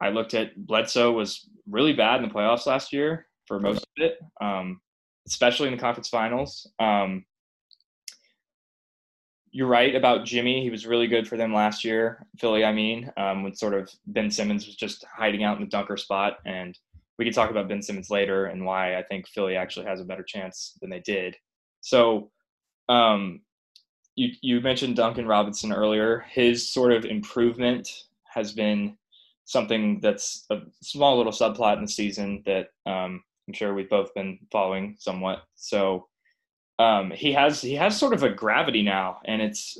I 0.00 0.10
looked 0.10 0.34
at 0.34 0.66
Bledsoe 0.66 1.12
was 1.12 1.48
really 1.68 1.92
bad 1.92 2.22
in 2.22 2.28
the 2.28 2.34
playoffs 2.34 2.66
last 2.66 2.92
year 2.92 3.26
for 3.46 3.60
most 3.60 3.82
of 3.82 4.04
it, 4.04 4.18
um, 4.40 4.80
especially 5.26 5.68
in 5.68 5.74
the 5.74 5.80
conference 5.80 6.08
finals. 6.08 6.70
Um, 6.78 7.24
you're 9.54 9.68
right 9.68 9.94
about 9.94 10.24
Jimmy. 10.24 10.64
He 10.64 10.70
was 10.70 10.84
really 10.84 11.06
good 11.06 11.28
for 11.28 11.36
them 11.36 11.54
last 11.54 11.84
year, 11.84 12.26
Philly. 12.40 12.64
I 12.64 12.72
mean, 12.72 13.12
um, 13.16 13.44
when 13.44 13.54
sort 13.54 13.72
of 13.72 13.88
Ben 14.08 14.28
Simmons 14.28 14.66
was 14.66 14.74
just 14.74 15.04
hiding 15.04 15.44
out 15.44 15.56
in 15.56 15.62
the 15.62 15.70
dunker 15.70 15.96
spot, 15.96 16.38
and 16.44 16.76
we 17.20 17.24
could 17.24 17.34
talk 17.34 17.52
about 17.52 17.68
Ben 17.68 17.80
Simmons 17.80 18.10
later 18.10 18.46
and 18.46 18.64
why 18.66 18.98
I 18.98 19.04
think 19.04 19.28
Philly 19.28 19.54
actually 19.54 19.86
has 19.86 20.00
a 20.00 20.04
better 20.04 20.24
chance 20.24 20.76
than 20.80 20.90
they 20.90 20.98
did. 20.98 21.36
So, 21.82 22.32
um, 22.88 23.42
you 24.16 24.30
you 24.42 24.60
mentioned 24.60 24.96
Duncan 24.96 25.28
Robinson 25.28 25.72
earlier. 25.72 26.26
His 26.28 26.72
sort 26.72 26.90
of 26.90 27.04
improvement 27.04 27.88
has 28.24 28.50
been 28.50 28.96
something 29.44 30.00
that's 30.00 30.46
a 30.50 30.62
small 30.82 31.16
little 31.16 31.30
subplot 31.30 31.76
in 31.76 31.82
the 31.82 31.88
season 31.88 32.42
that 32.44 32.70
um, 32.86 33.22
I'm 33.46 33.54
sure 33.54 33.72
we've 33.72 33.88
both 33.88 34.12
been 34.14 34.36
following 34.50 34.96
somewhat. 34.98 35.44
So 35.54 36.08
um, 36.78 37.10
he 37.10 37.32
has 37.32 37.60
he 37.60 37.74
has 37.74 37.98
sort 37.98 38.14
of 38.14 38.22
a 38.22 38.30
gravity 38.30 38.82
now, 38.82 39.20
and 39.24 39.40
it's 39.40 39.78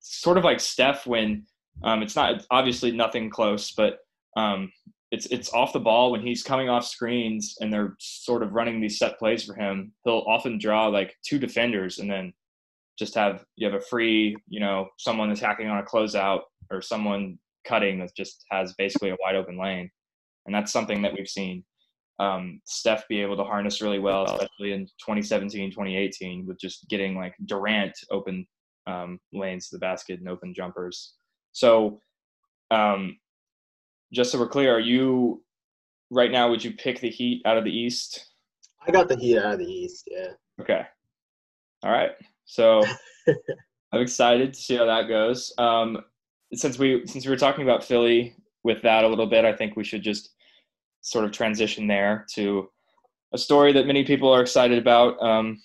sort 0.00 0.38
of 0.38 0.44
like 0.44 0.60
Steph 0.60 1.06
when 1.06 1.46
um, 1.82 2.02
it's 2.02 2.16
not 2.16 2.44
obviously 2.50 2.92
nothing 2.92 3.30
close, 3.30 3.72
but 3.72 3.98
um, 4.36 4.70
it's 5.10 5.26
it's 5.26 5.52
off 5.52 5.72
the 5.72 5.80
ball 5.80 6.12
when 6.12 6.20
he's 6.20 6.42
coming 6.42 6.68
off 6.68 6.84
screens 6.84 7.56
and 7.60 7.72
they're 7.72 7.96
sort 7.98 8.42
of 8.42 8.52
running 8.52 8.80
these 8.80 8.98
set 8.98 9.18
plays 9.18 9.44
for 9.44 9.54
him. 9.54 9.92
He'll 10.04 10.24
often 10.26 10.58
draw 10.58 10.86
like 10.88 11.16
two 11.24 11.38
defenders 11.38 11.98
and 11.98 12.10
then 12.10 12.32
just 12.98 13.14
have 13.14 13.44
you 13.56 13.66
have 13.66 13.80
a 13.80 13.84
free 13.84 14.36
you 14.48 14.60
know 14.60 14.88
someone 14.98 15.30
attacking 15.30 15.68
on 15.68 15.78
a 15.78 15.82
closeout 15.82 16.42
or 16.70 16.82
someone 16.82 17.38
cutting 17.64 17.98
that 17.98 18.14
just 18.14 18.44
has 18.50 18.74
basically 18.74 19.10
a 19.10 19.16
wide 19.20 19.36
open 19.36 19.58
lane, 19.58 19.90
and 20.46 20.54
that's 20.54 20.72
something 20.72 21.00
that 21.02 21.14
we've 21.14 21.28
seen 21.28 21.64
um, 22.18 22.60
Steph 22.64 23.08
be 23.08 23.20
able 23.20 23.36
to 23.36 23.44
harness 23.44 23.80
really 23.80 23.98
well, 23.98 24.24
especially 24.24 24.72
in 24.72 24.86
2017, 24.86 25.70
2018, 25.70 26.46
with 26.46 26.58
just 26.58 26.88
getting 26.88 27.16
like 27.16 27.34
Durant 27.46 27.96
open 28.10 28.46
um, 28.86 29.18
lanes 29.32 29.68
to 29.68 29.76
the 29.76 29.80
basket 29.80 30.20
and 30.20 30.28
open 30.28 30.54
jumpers. 30.54 31.14
So, 31.52 32.00
um, 32.70 33.18
just 34.12 34.30
so 34.30 34.38
we're 34.38 34.48
clear, 34.48 34.74
are 34.74 34.80
you 34.80 35.42
right 36.10 36.30
now? 36.30 36.48
Would 36.50 36.64
you 36.64 36.72
pick 36.72 37.00
the 37.00 37.10
Heat 37.10 37.42
out 37.46 37.58
of 37.58 37.64
the 37.64 37.76
East? 37.76 38.32
I 38.86 38.92
got 38.92 39.08
the 39.08 39.16
Heat 39.16 39.38
out 39.38 39.54
of 39.54 39.58
the 39.58 39.66
East. 39.66 40.08
Yeah. 40.10 40.28
Okay. 40.60 40.82
All 41.82 41.90
right. 41.90 42.12
So 42.44 42.82
I'm 43.92 44.00
excited 44.00 44.54
to 44.54 44.60
see 44.60 44.76
how 44.76 44.86
that 44.86 45.08
goes. 45.08 45.52
Um, 45.58 45.98
since 46.52 46.78
we 46.78 47.06
since 47.06 47.24
we 47.26 47.30
were 47.30 47.36
talking 47.36 47.64
about 47.64 47.82
Philly 47.82 48.36
with 48.62 48.82
that 48.82 49.04
a 49.04 49.08
little 49.08 49.26
bit, 49.26 49.44
I 49.44 49.52
think 49.54 49.76
we 49.76 49.84
should 49.84 50.02
just 50.02 50.30
sort 51.04 51.24
of 51.24 51.32
transition 51.32 51.86
there 51.86 52.26
to 52.34 52.68
a 53.34 53.38
story 53.38 53.72
that 53.72 53.86
many 53.86 54.04
people 54.04 54.32
are 54.32 54.40
excited 54.40 54.78
about. 54.78 55.22
Um, 55.22 55.60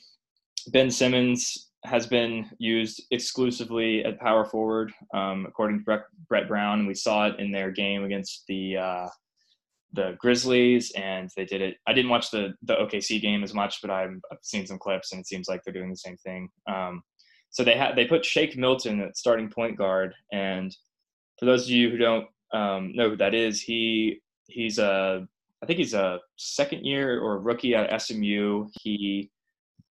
ben 0.68 0.92
Simmons 0.92 1.70
has 1.86 2.06
been 2.06 2.50
used 2.58 3.02
exclusively 3.12 4.04
at 4.04 4.20
power 4.20 4.44
forward, 4.44 4.92
um, 5.14 5.46
according 5.48 5.80
to 5.80 5.86
Brett, 5.86 6.04
Brett, 6.28 6.48
Brown, 6.48 6.86
we 6.86 6.94
saw 6.94 7.28
it 7.28 7.40
in 7.40 7.52
their 7.52 7.72
game 7.72 8.04
against 8.04 8.44
the 8.48 8.78
uh, 8.78 9.08
the 9.94 10.16
Grizzlies, 10.20 10.92
and 10.92 11.30
they 11.36 11.46
did 11.46 11.62
it. 11.62 11.78
I 11.88 11.94
didn't 11.94 12.12
watch 12.12 12.32
the 12.32 12.54
the 12.64 12.76
OKC 12.76 13.22
game 13.22 13.44
as 13.44 13.54
much, 13.54 13.82
but 13.82 13.90
I've, 13.90 14.20
I've 14.32 14.40
seen 14.42 14.68
some 14.68 14.78
clips, 14.78 15.14
and 15.14 15.22
it 15.22 15.28
seems 15.28 15.48
like 15.48 15.64
they're 15.64 15.74
doing 15.74 15.90
the 15.90 15.96
same 15.96 16.18
thing. 16.18 16.50
Um, 16.70 17.02
so 17.50 17.64
they 17.64 17.78
had 17.78 17.96
they 17.96 18.06
put 18.06 18.26
Shake 18.26 18.58
Milton 18.58 19.00
at 19.00 19.18
starting 19.18 19.50
point 19.50 19.78
guard, 19.78 20.14
and 20.34 20.76
for 21.40 21.46
those 21.46 21.64
of 21.64 21.72
you 21.72 21.90
who 21.90 21.98
don't 21.98 22.28
um, 22.54 22.92
know 22.94 23.12
who 23.12 23.18
that 23.18 23.34
is, 23.34 23.62
he 23.62 24.22
he's 24.50 24.80
a 24.80 25.28
I 25.62 25.66
think 25.66 25.80
he's 25.80 25.94
a 25.94 26.20
second 26.38 26.86
year 26.86 27.20
or 27.20 27.40
rookie 27.40 27.76
at 27.76 28.02
SMU. 28.02 28.68
He 28.82 29.30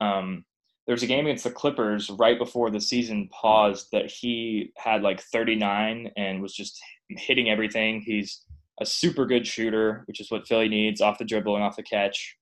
um, 0.01 0.45
there 0.87 0.95
was 0.95 1.03
a 1.03 1.07
game 1.07 1.27
against 1.27 1.45
the 1.45 1.51
Clippers 1.51 2.09
right 2.09 2.39
before 2.39 2.71
the 2.71 2.81
season 2.81 3.29
paused 3.31 3.89
that 3.93 4.11
he 4.11 4.73
had 4.77 5.03
like 5.03 5.21
39 5.21 6.11
and 6.17 6.41
was 6.41 6.55
just 6.55 6.81
hitting 7.11 7.51
everything. 7.51 8.01
He's 8.01 8.43
a 8.81 8.87
super 8.87 9.27
good 9.27 9.47
shooter, 9.47 10.05
which 10.07 10.21
is 10.21 10.31
what 10.31 10.49
Philly 10.49 10.69
needs 10.69 11.03
off 11.03 11.19
the 11.19 11.27
dribble 11.27 11.57
and 11.57 11.65
off 11.65 11.77
the 11.77 11.83
catch. 11.83 12.39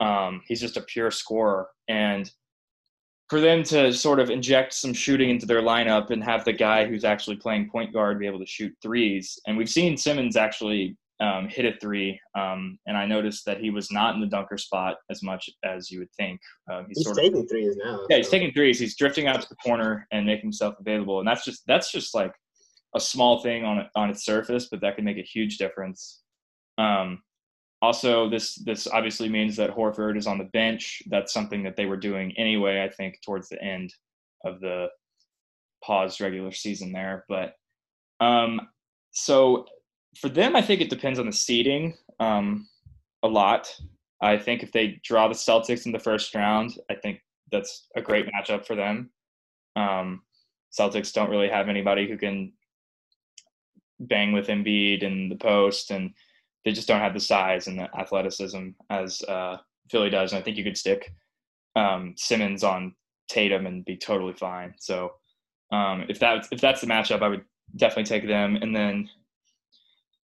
Um, 0.00 0.42
he's 0.48 0.60
just 0.60 0.76
a 0.76 0.82
pure 0.82 1.12
scorer. 1.12 1.68
And 1.88 2.28
for 3.30 3.40
them 3.40 3.62
to 3.64 3.92
sort 3.92 4.18
of 4.18 4.28
inject 4.28 4.74
some 4.74 4.92
shooting 4.92 5.30
into 5.30 5.46
their 5.46 5.62
lineup 5.62 6.10
and 6.10 6.22
have 6.24 6.44
the 6.44 6.52
guy 6.52 6.86
who's 6.86 7.04
actually 7.04 7.36
playing 7.36 7.70
point 7.70 7.92
guard 7.92 8.18
be 8.18 8.26
able 8.26 8.40
to 8.40 8.46
shoot 8.46 8.74
threes. 8.82 9.38
And 9.46 9.56
we've 9.56 9.70
seen 9.70 9.96
Simmons 9.96 10.36
actually 10.36 10.96
um, 11.24 11.48
hit 11.48 11.64
a 11.64 11.78
three, 11.80 12.20
um, 12.34 12.78
and 12.86 12.96
I 12.96 13.06
noticed 13.06 13.46
that 13.46 13.58
he 13.58 13.70
was 13.70 13.90
not 13.90 14.14
in 14.14 14.20
the 14.20 14.26
dunker 14.26 14.58
spot 14.58 14.96
as 15.10 15.22
much 15.22 15.48
as 15.64 15.90
you 15.90 16.00
would 16.00 16.12
think. 16.18 16.38
Um, 16.70 16.84
he's, 16.88 17.06
he's 17.06 17.16
taking 17.16 17.42
of, 17.42 17.48
threes 17.48 17.76
now. 17.82 18.00
Yeah, 18.10 18.16
so. 18.16 18.18
he's 18.18 18.28
taking 18.28 18.52
threes. 18.52 18.78
He's 18.78 18.96
drifting 18.96 19.26
out 19.26 19.40
to 19.40 19.48
the 19.48 19.56
corner 19.56 20.06
and 20.12 20.26
making 20.26 20.46
himself 20.46 20.74
available, 20.78 21.20
and 21.20 21.28
that's 21.28 21.44
just 21.44 21.62
that's 21.66 21.90
just 21.90 22.14
like 22.14 22.32
a 22.94 23.00
small 23.00 23.42
thing 23.42 23.64
on 23.64 23.88
on 23.94 24.10
its 24.10 24.24
surface, 24.24 24.68
but 24.70 24.80
that 24.82 24.96
can 24.96 25.04
make 25.04 25.18
a 25.18 25.22
huge 25.22 25.56
difference. 25.56 26.20
Um, 26.76 27.22
also, 27.80 28.28
this 28.28 28.56
this 28.56 28.86
obviously 28.86 29.28
means 29.28 29.56
that 29.56 29.74
Horford 29.74 30.18
is 30.18 30.26
on 30.26 30.38
the 30.38 30.50
bench. 30.52 31.02
That's 31.06 31.32
something 31.32 31.62
that 31.62 31.76
they 31.76 31.86
were 31.86 31.96
doing 31.96 32.34
anyway. 32.36 32.82
I 32.82 32.90
think 32.94 33.18
towards 33.24 33.48
the 33.48 33.62
end 33.62 33.94
of 34.44 34.60
the 34.60 34.88
paused 35.82 36.20
regular 36.20 36.52
season 36.52 36.92
there, 36.92 37.24
but 37.28 37.54
um, 38.20 38.60
so 39.12 39.66
for 40.16 40.28
them, 40.28 40.56
I 40.56 40.62
think 40.62 40.80
it 40.80 40.90
depends 40.90 41.18
on 41.18 41.26
the 41.26 41.32
seeding 41.32 41.96
um, 42.20 42.68
a 43.22 43.28
lot. 43.28 43.68
I 44.20 44.38
think 44.38 44.62
if 44.62 44.72
they 44.72 45.00
draw 45.04 45.28
the 45.28 45.34
Celtics 45.34 45.86
in 45.86 45.92
the 45.92 45.98
first 45.98 46.34
round, 46.34 46.78
I 46.90 46.94
think 46.94 47.20
that's 47.50 47.88
a 47.96 48.02
great 48.02 48.26
matchup 48.26 48.66
for 48.66 48.74
them. 48.74 49.10
Um, 49.76 50.22
Celtics 50.78 51.12
don't 51.12 51.30
really 51.30 51.48
have 51.48 51.68
anybody 51.68 52.08
who 52.08 52.16
can 52.16 52.52
bang 54.00 54.32
with 54.32 54.48
Embiid 54.48 55.02
in 55.02 55.28
the 55.28 55.36
post, 55.36 55.90
and 55.90 56.12
they 56.64 56.72
just 56.72 56.88
don't 56.88 57.00
have 57.00 57.14
the 57.14 57.20
size 57.20 57.66
and 57.66 57.78
the 57.78 57.88
athleticism 57.98 58.70
as 58.90 59.22
uh, 59.22 59.58
Philly 59.90 60.10
does. 60.10 60.32
And 60.32 60.40
I 60.40 60.42
think 60.42 60.56
you 60.56 60.64
could 60.64 60.78
stick 60.78 61.12
um, 61.76 62.14
Simmons 62.16 62.64
on 62.64 62.94
Tatum 63.28 63.66
and 63.66 63.84
be 63.84 63.96
totally 63.96 64.32
fine. 64.32 64.74
So 64.78 65.12
um, 65.70 66.06
if 66.08 66.18
that 66.20 66.48
if 66.50 66.60
that's 66.60 66.80
the 66.80 66.86
matchup, 66.86 67.22
I 67.22 67.28
would 67.28 67.44
definitely 67.76 68.04
take 68.04 68.26
them. 68.26 68.56
And 68.56 68.74
then 68.74 69.08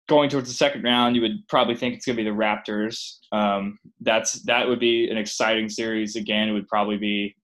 going 0.10 0.30
towards 0.30 0.50
the 0.50 0.56
second 0.56 0.84
round, 0.84 1.16
you 1.16 1.22
would 1.22 1.48
probably 1.48 1.76
think 1.76 1.96
it's 1.96 2.06
going 2.06 2.18
to 2.18 2.24
be 2.24 2.30
the 2.30 2.36
Raptors. 2.36 3.20
Um, 3.32 3.78
that's 4.02 4.42
that 4.44 4.68
would 4.68 4.80
be 4.80 5.10
an 5.10 5.18
exciting 5.18 5.70
series. 5.70 6.16
Again, 6.16 6.50
it 6.50 6.52
would 6.52 6.68
probably 6.68 6.98
be 6.98 7.36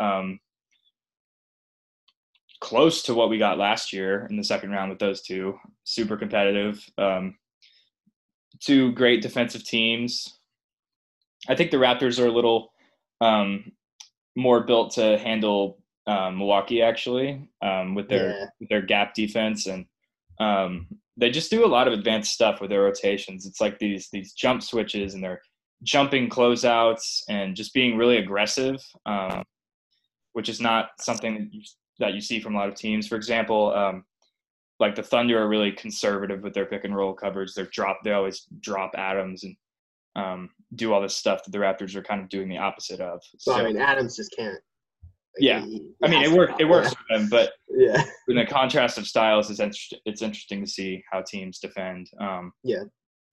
um, 0.00 0.40
close 2.60 3.02
to 3.02 3.14
what 3.14 3.30
we 3.30 3.38
got 3.38 3.58
last 3.58 3.92
year 3.92 4.26
in 4.30 4.36
the 4.36 4.42
second 4.42 4.70
round 4.70 4.90
with 4.90 4.98
those 4.98 5.22
two. 5.22 5.56
Super 5.84 6.16
competitive. 6.16 6.84
Um, 6.98 7.36
two 8.60 8.92
great 8.92 9.22
defensive 9.22 9.64
teams. 9.64 10.38
I 11.48 11.54
think 11.54 11.70
the 11.70 11.76
Raptors 11.76 12.18
are 12.18 12.26
a 12.26 12.32
little 12.32 12.72
um, 13.20 13.70
more 14.34 14.64
built 14.64 14.94
to 14.94 15.18
handle 15.18 15.78
um, 16.06 16.38
Milwaukee 16.38 16.82
actually 16.82 17.48
um, 17.62 17.94
with 17.94 18.08
their 18.08 18.30
yeah. 18.30 18.46
with 18.58 18.68
their 18.68 18.82
gap 18.82 19.14
defense 19.14 19.66
and 19.66 19.86
um, 20.40 20.86
they 21.16 21.30
just 21.30 21.50
do 21.50 21.64
a 21.64 21.68
lot 21.68 21.88
of 21.88 21.94
advanced 21.94 22.32
stuff 22.32 22.60
with 22.60 22.70
their 22.70 22.82
rotations. 22.82 23.46
It's 23.46 23.60
like 23.60 23.78
these 23.78 24.08
these 24.12 24.32
jump 24.32 24.62
switches 24.62 25.14
and 25.14 25.22
they're 25.22 25.40
jumping 25.82 26.28
closeouts 26.28 27.22
and 27.28 27.56
just 27.56 27.74
being 27.74 27.96
really 27.96 28.18
aggressive, 28.18 28.82
um, 29.06 29.42
which 30.32 30.48
is 30.48 30.60
not 30.60 30.90
something 31.00 31.34
that 31.34 31.52
you, 31.52 31.62
that 31.98 32.14
you 32.14 32.20
see 32.20 32.40
from 32.40 32.54
a 32.54 32.58
lot 32.58 32.68
of 32.68 32.74
teams. 32.74 33.06
For 33.06 33.16
example, 33.16 33.74
um, 33.74 34.04
like 34.78 34.94
the 34.94 35.02
Thunder 35.02 35.42
are 35.42 35.48
really 35.48 35.72
conservative 35.72 36.42
with 36.42 36.54
their 36.54 36.66
pick 36.66 36.84
and 36.84 36.94
roll 36.94 37.14
coverage. 37.14 37.54
They're 37.54 37.66
drop 37.66 38.00
they 38.04 38.12
always 38.12 38.46
drop 38.60 38.92
Adams 38.96 39.44
and 39.44 39.56
um, 40.16 40.50
do 40.74 40.92
all 40.92 41.00
this 41.00 41.16
stuff 41.16 41.44
that 41.44 41.50
the 41.50 41.58
Raptors 41.58 41.94
are 41.94 42.02
kind 42.02 42.20
of 42.20 42.28
doing 42.28 42.48
the 42.48 42.58
opposite 42.58 43.00
of. 43.00 43.22
So, 43.38 43.54
I 43.54 43.64
mean, 43.64 43.76
Adams 43.76 44.16
just 44.16 44.34
can't 44.36 44.58
yeah, 45.38 45.64
I 46.02 46.08
mean, 46.08 46.22
it 46.22 46.30
works. 46.30 46.54
It 46.58 46.64
works 46.64 46.92
for 46.92 47.04
them, 47.10 47.28
but 47.28 47.52
yeah, 47.68 48.02
in 48.28 48.36
the 48.36 48.46
contrast 48.46 48.98
of 48.98 49.06
styles, 49.06 49.50
it's 49.50 49.60
interesting. 49.60 49.98
It's 50.04 50.22
interesting 50.22 50.64
to 50.64 50.70
see 50.70 51.02
how 51.10 51.22
teams 51.22 51.58
defend. 51.58 52.08
Um, 52.20 52.52
yeah. 52.62 52.84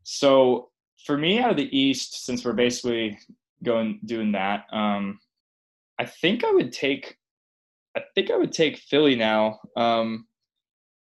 So 0.03 0.69
for 1.05 1.17
me, 1.17 1.39
out 1.39 1.51
of 1.51 1.57
the 1.57 1.77
East, 1.77 2.25
since 2.25 2.43
we're 2.43 2.53
basically 2.53 3.17
going 3.63 3.99
doing 4.05 4.31
that, 4.33 4.65
um, 4.71 5.19
I 5.99 6.05
think 6.05 6.43
I 6.43 6.51
would 6.51 6.71
take. 6.71 7.17
I 7.95 8.01
think 8.15 8.31
I 8.31 8.37
would 8.37 8.51
take 8.51 8.77
Philly 8.77 9.15
now. 9.15 9.59
Um, 9.77 10.25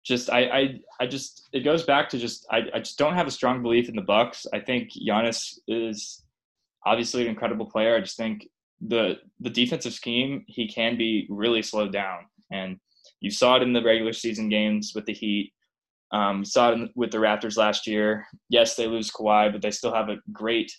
just 0.05 0.31
I, 0.31 0.45
I 0.45 0.81
I 1.01 1.07
just 1.07 1.49
it 1.53 1.61
goes 1.61 1.83
back 1.83 2.09
to 2.11 2.19
just 2.19 2.47
I, 2.51 2.63
I 2.75 2.79
just 2.79 2.97
don't 2.97 3.15
have 3.15 3.27
a 3.27 3.33
strong 3.33 3.63
belief 3.63 3.89
in 3.89 3.97
the 3.97 4.03
Bucks. 4.03 4.47
I 4.55 4.61
think 4.61 4.91
Giannis 4.93 5.59
is 5.67 6.25
obviously 6.87 7.23
an 7.23 7.29
incredible 7.29 7.67
player. 7.67 7.97
I 7.97 8.01
just 8.01 8.17
think 8.17 8.47
the 8.81 9.15
the 9.41 9.51
defensive 9.51 9.93
scheme 9.93 10.45
he 10.47 10.69
can 10.69 10.97
be 10.97 11.27
really 11.31 11.63
slowed 11.63 11.93
down, 11.93 12.27
and 12.51 12.79
you 13.21 13.31
saw 13.31 13.57
it 13.57 13.63
in 13.63 13.73
the 13.73 13.83
regular 13.83 14.13
season 14.13 14.49
games 14.49 14.93
with 14.95 15.07
the 15.07 15.13
Heat. 15.13 15.53
Um, 16.13 16.45
saw 16.45 16.73
it 16.73 16.91
with 16.95 17.11
the 17.11 17.19
Raptors 17.19 17.57
last 17.57 17.87
year. 17.87 18.27
Yes, 18.49 18.77
they 18.77 18.87
lose 18.87 19.11
Kawhi, 19.11 19.51
but 19.51 19.61
they 19.61 19.71
still 19.71 19.93
have 19.93 20.09
a 20.09 20.19
great 20.33 20.73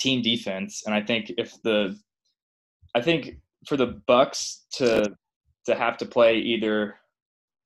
team 0.00 0.22
defense. 0.22 0.82
And 0.84 0.94
I 0.94 1.02
think 1.02 1.32
if 1.36 1.54
the, 1.62 1.96
I 2.94 3.02
think 3.02 3.36
for 3.66 3.76
the 3.76 4.00
Bucks 4.06 4.64
to 4.74 5.14
to 5.66 5.74
have 5.74 5.98
to 5.98 6.06
play 6.06 6.38
either 6.38 6.96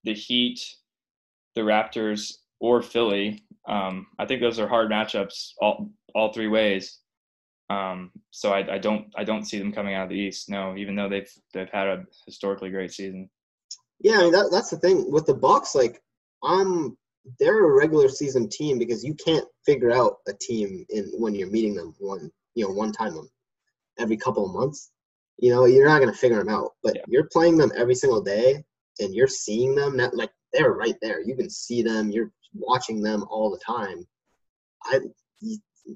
the 0.03 0.14
Heat, 0.14 0.61
the 1.55 1.62
Raptors, 1.62 2.35
or 2.61 2.83
Philly, 2.83 3.44
um, 3.68 4.07
I 4.18 4.27
think 4.27 4.40
those 4.40 4.59
are 4.59 4.68
hard 4.68 4.90
matchups 4.90 5.53
all 5.61 5.90
all 6.14 6.33
three 6.33 6.48
ways. 6.48 7.00
Um, 7.70 8.11
so 8.31 8.53
I, 8.53 8.74
I, 8.74 8.79
don't 8.79 9.07
I 9.16 9.24
don't 9.24 9.44
see 9.44 9.59
them 9.59 9.72
coming 9.72 9.94
out 9.94 10.05
of 10.05 10.09
the 10.11 10.16
East. 10.16 10.50
No, 10.50 10.77
even 10.77 10.94
though 10.94 11.09
they've 11.09 11.31
they've 11.53 11.70
had 11.70 11.87
a 11.87 12.05
historically 12.27 12.70
great 12.70 12.92
season. 12.92 13.31
Yeah, 14.00 14.18
I 14.18 14.22
mean 14.22 14.33
that, 14.33 14.50
that's 14.53 14.70
the 14.70 14.79
thing 14.79 15.11
with 15.11 15.27
the 15.27 15.35
Bucks. 15.35 15.74
Like, 15.74 16.03
I'm 16.42 16.96
they're 17.40 17.64
a 17.64 17.72
regular 17.72 18.09
season 18.09 18.48
team 18.50 18.79
because 18.79 19.03
you 19.03 19.14
can't 19.14 19.46
figure 19.64 19.92
out 19.92 20.16
a 20.29 20.33
team 20.35 20.85
in 20.90 21.11
when 21.16 21.35
you're 21.35 21.50
meeting 21.50 21.74
them 21.74 21.94
one 21.98 22.31
you 22.55 22.66
know 22.66 22.72
one 22.72 22.92
time 22.92 23.14
them 23.14 23.31
every 23.98 24.16
couple 24.16 24.44
of 24.44 24.53
months. 24.53 24.90
You 25.38 25.50
know, 25.50 25.64
you're 25.64 25.88
not 25.88 26.00
gonna 26.00 26.12
figure 26.12 26.38
them 26.38 26.55
out. 26.55 26.72
But 26.83 26.96
yeah. 26.96 27.03
you're 27.09 27.29
playing 27.33 27.57
them 27.57 27.72
every 27.77 27.94
single 27.94 28.20
day, 28.20 28.62
and 29.00 29.14
you're 29.14 29.27
seeing 29.27 29.74
them. 29.74 29.96
That 29.96 30.14
like 30.14 30.31
they're 30.53 30.72
right 30.72 30.96
there. 31.00 31.20
You 31.20 31.35
can 31.35 31.50
see 31.50 31.83
them. 31.83 32.11
You're 32.11 32.31
watching 32.53 33.03
them 33.03 33.24
all 33.31 33.50
the 33.50 33.59
time. 33.59 34.07
I 34.85 35.00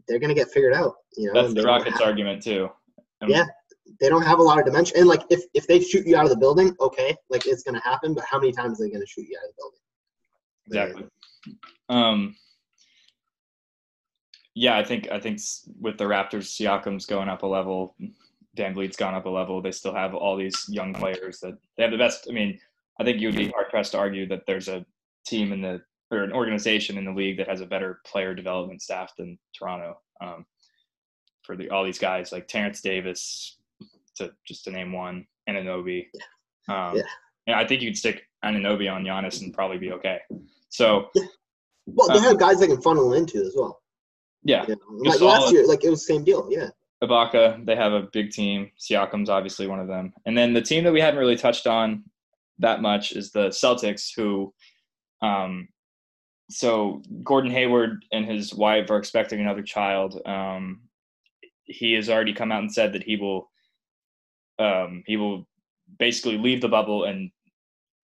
they're 0.07 0.19
gonna 0.19 0.35
get 0.35 0.51
figured 0.51 0.75
out. 0.75 0.97
You 1.17 1.33
know, 1.33 1.43
that's 1.43 1.55
the 1.55 1.63
Rockets 1.63 2.01
argument 2.01 2.43
too. 2.43 2.69
I 3.21 3.27
mean, 3.27 3.37
yeah, 3.37 3.47
they 4.01 4.09
don't 4.09 4.23
have 4.23 4.39
a 4.39 4.43
lot 4.43 4.59
of 4.59 4.65
dimension. 4.65 4.99
And 4.99 5.09
like, 5.09 5.23
if 5.31 5.43
if 5.55 5.67
they 5.67 5.81
shoot 5.81 6.07
you 6.07 6.17
out 6.17 6.25
of 6.25 6.31
the 6.31 6.37
building, 6.37 6.75
okay, 6.81 7.17
like 7.31 7.47
it's 7.47 7.63
gonna 7.63 7.83
happen. 7.83 8.15
But 8.15 8.25
how 8.25 8.39
many 8.39 8.53
times 8.53 8.81
are 8.81 8.85
they 8.85 8.91
gonna 8.91 9.07
shoot 9.07 9.27
you 9.29 9.37
out 9.39 9.49
of 9.49 9.55
the 9.55 9.61
building? 9.61 9.81
Exactly. 10.67 11.09
Um. 11.89 12.37
Yeah, 14.55 14.77
I 14.77 14.85
think 14.85 15.09
I 15.11 15.21
think 15.21 15.39
with 15.81 15.99
the 15.99 16.05
Raptors, 16.05 16.49
Siakam's 16.49 17.07
going 17.07 17.29
up 17.29 17.43
a 17.43 17.47
level. 17.47 17.95
VanVleet's 18.57 18.97
gone 18.97 19.15
up 19.15 19.27
a 19.27 19.31
level. 19.31 19.63
They 19.63 19.71
still 19.71 19.95
have 19.95 20.15
all 20.15 20.37
these 20.37 20.67
young 20.69 20.93
players 20.93 21.39
that 21.41 21.57
they 21.77 21.85
have 21.85 21.93
the 21.93 21.99
best. 21.99 22.27
I 22.29 22.33
mean, 22.33 22.59
I 22.99 23.05
think 23.05 23.21
you 23.21 23.29
would 23.29 23.37
be 23.37 23.49
hard 23.51 23.69
pressed 23.71 23.93
to 23.93 23.99
argue 23.99 24.27
that 24.29 24.43
there's 24.47 24.69
a 24.69 24.85
team 25.25 25.53
in 25.53 25.61
the 25.61 25.81
or 26.11 26.23
an 26.23 26.33
organization 26.33 26.99
in 26.99 27.05
the 27.05 27.13
league 27.13 27.37
that 27.39 27.49
has 27.49 27.61
a 27.61 27.67
better 27.67 28.01
player 28.07 28.35
development 28.35 28.83
staff 28.83 29.13
than 29.19 29.39
Toronto. 29.57 29.99
Um, 30.21 30.47
for 31.43 31.57
the, 31.57 31.71
all 31.71 31.85
these 31.85 31.99
guys 31.99 32.33
like 32.33 32.47
Terrence 32.47 32.81
Davis, 32.81 33.59
to 34.17 34.31
just 34.47 34.65
to 34.65 34.71
name 34.71 34.93
one, 34.93 35.27
Anunoby. 35.49 36.07
Um, 36.69 36.97
yeah. 36.97 37.03
And 37.47 37.57
I 37.57 37.67
think 37.67 37.81
you 37.81 37.89
could 37.89 37.97
stick 37.97 38.23
Anunoby 38.45 38.93
on 38.93 39.05
Giannis 39.05 39.41
and 39.41 39.55
probably 39.55 39.79
be 39.79 39.93
okay. 39.93 40.19
So, 40.69 41.09
yeah. 41.15 41.25
well, 41.87 42.09
they 42.09 42.19
um, 42.19 42.25
have 42.25 42.39
guys 42.39 42.61
they 42.61 42.67
can 42.67 42.83
funnel 42.83 43.15
into 43.15 43.39
as 43.39 43.55
well. 43.57 43.81
Yeah. 44.43 44.67
You 44.69 44.77
know? 44.77 45.11
Like 45.11 45.21
last 45.21 45.53
year, 45.53 45.67
like 45.67 45.85
it 45.85 45.91
was 45.91 46.07
the 46.07 46.13
same 46.13 46.25
deal. 46.25 46.47
Yeah. 46.51 46.69
Ibaka, 47.03 47.65
they 47.65 47.77
have 47.77 47.93
a 47.93 48.09
big 48.13 48.31
team. 48.31 48.71
Siakam's 48.79 49.31
obviously 49.31 49.67
one 49.67 49.81
of 49.81 49.89
them. 49.89 50.13
And 50.27 50.37
then 50.37 50.53
the 50.53 50.61
team 50.61 50.85
that 50.85 50.93
we 50.93 51.01
hadn't 51.01 51.21
really 51.21 51.37
touched 51.37 51.67
on 51.67 52.05
that 52.59 52.83
much 52.83 53.13
is 53.13 53.31
the 53.31 53.49
Celtics, 53.49 54.11
who, 54.15 54.53
um, 55.23 55.69
so 56.51 57.03
Gordon 57.23 57.51
Hayward 57.51 58.05
and 58.13 58.25
his 58.25 58.55
wife 58.55 58.91
are 58.91 58.97
expecting 58.99 59.41
another 59.41 59.63
child. 59.63 60.21
Um, 60.27 60.81
he 61.65 61.93
has 61.95 62.09
already 62.09 62.33
come 62.33 62.51
out 62.51 62.63
and 62.63 62.73
said 62.73 62.93
that 62.95 63.03
he 63.03 63.17
will, 63.17 63.51
um, 64.59 65.03
he 65.07 65.17
will 65.17 65.47
basically 65.99 66.39
leave 66.39 66.61
the 66.61 66.69
bubble 66.69 67.05
and 67.05 67.31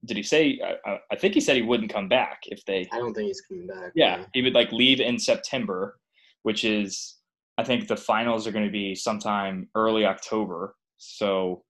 did 0.06 0.16
he 0.16 0.22
say 0.22 0.60
I, 0.84 0.98
I, 1.10 1.16
think 1.16 1.34
he 1.34 1.40
said 1.40 1.56
he 1.56 1.62
wouldn't 1.62 1.92
come 1.92 2.08
back 2.08 2.40
if 2.46 2.64
they 2.64 2.88
i 2.92 2.98
don't 2.98 3.12
think 3.12 3.28
he's 3.28 3.42
coming 3.42 3.66
back 3.66 3.92
yeah 3.94 4.24
he 4.32 4.40
would 4.40 4.54
like 4.54 4.72
leave 4.72 5.00
in 5.00 5.18
september 5.18 5.98
which 6.44 6.64
is 6.64 7.16
I 7.58 7.64
think 7.64 7.86
the 7.86 7.96
finals 7.96 8.46
are 8.46 8.52
going 8.52 8.64
to 8.64 8.70
be 8.70 8.94
sometime 8.94 9.68
early 9.74 10.04
October. 10.04 10.74
So 10.96 11.62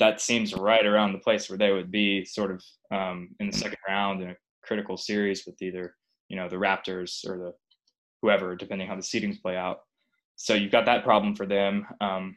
that 0.00 0.20
seems 0.20 0.54
right 0.54 0.84
around 0.84 1.12
the 1.12 1.18
place 1.18 1.48
where 1.48 1.58
they 1.58 1.72
would 1.72 1.90
be 1.90 2.24
sort 2.24 2.50
of 2.50 2.62
um, 2.90 3.30
in 3.38 3.50
the 3.50 3.56
second 3.56 3.78
round 3.86 4.22
in 4.22 4.30
a 4.30 4.36
critical 4.64 4.96
series 4.96 5.44
with 5.46 5.60
either, 5.62 5.94
you 6.28 6.36
know, 6.36 6.48
the 6.48 6.56
Raptors 6.56 7.28
or 7.28 7.38
the 7.38 7.52
whoever, 8.22 8.56
depending 8.56 8.88
how 8.88 8.96
the 8.96 9.02
seedings 9.02 9.40
play 9.40 9.56
out. 9.56 9.80
So 10.36 10.54
you've 10.54 10.72
got 10.72 10.86
that 10.86 11.04
problem 11.04 11.36
for 11.36 11.46
them. 11.46 11.86
Um, 12.00 12.36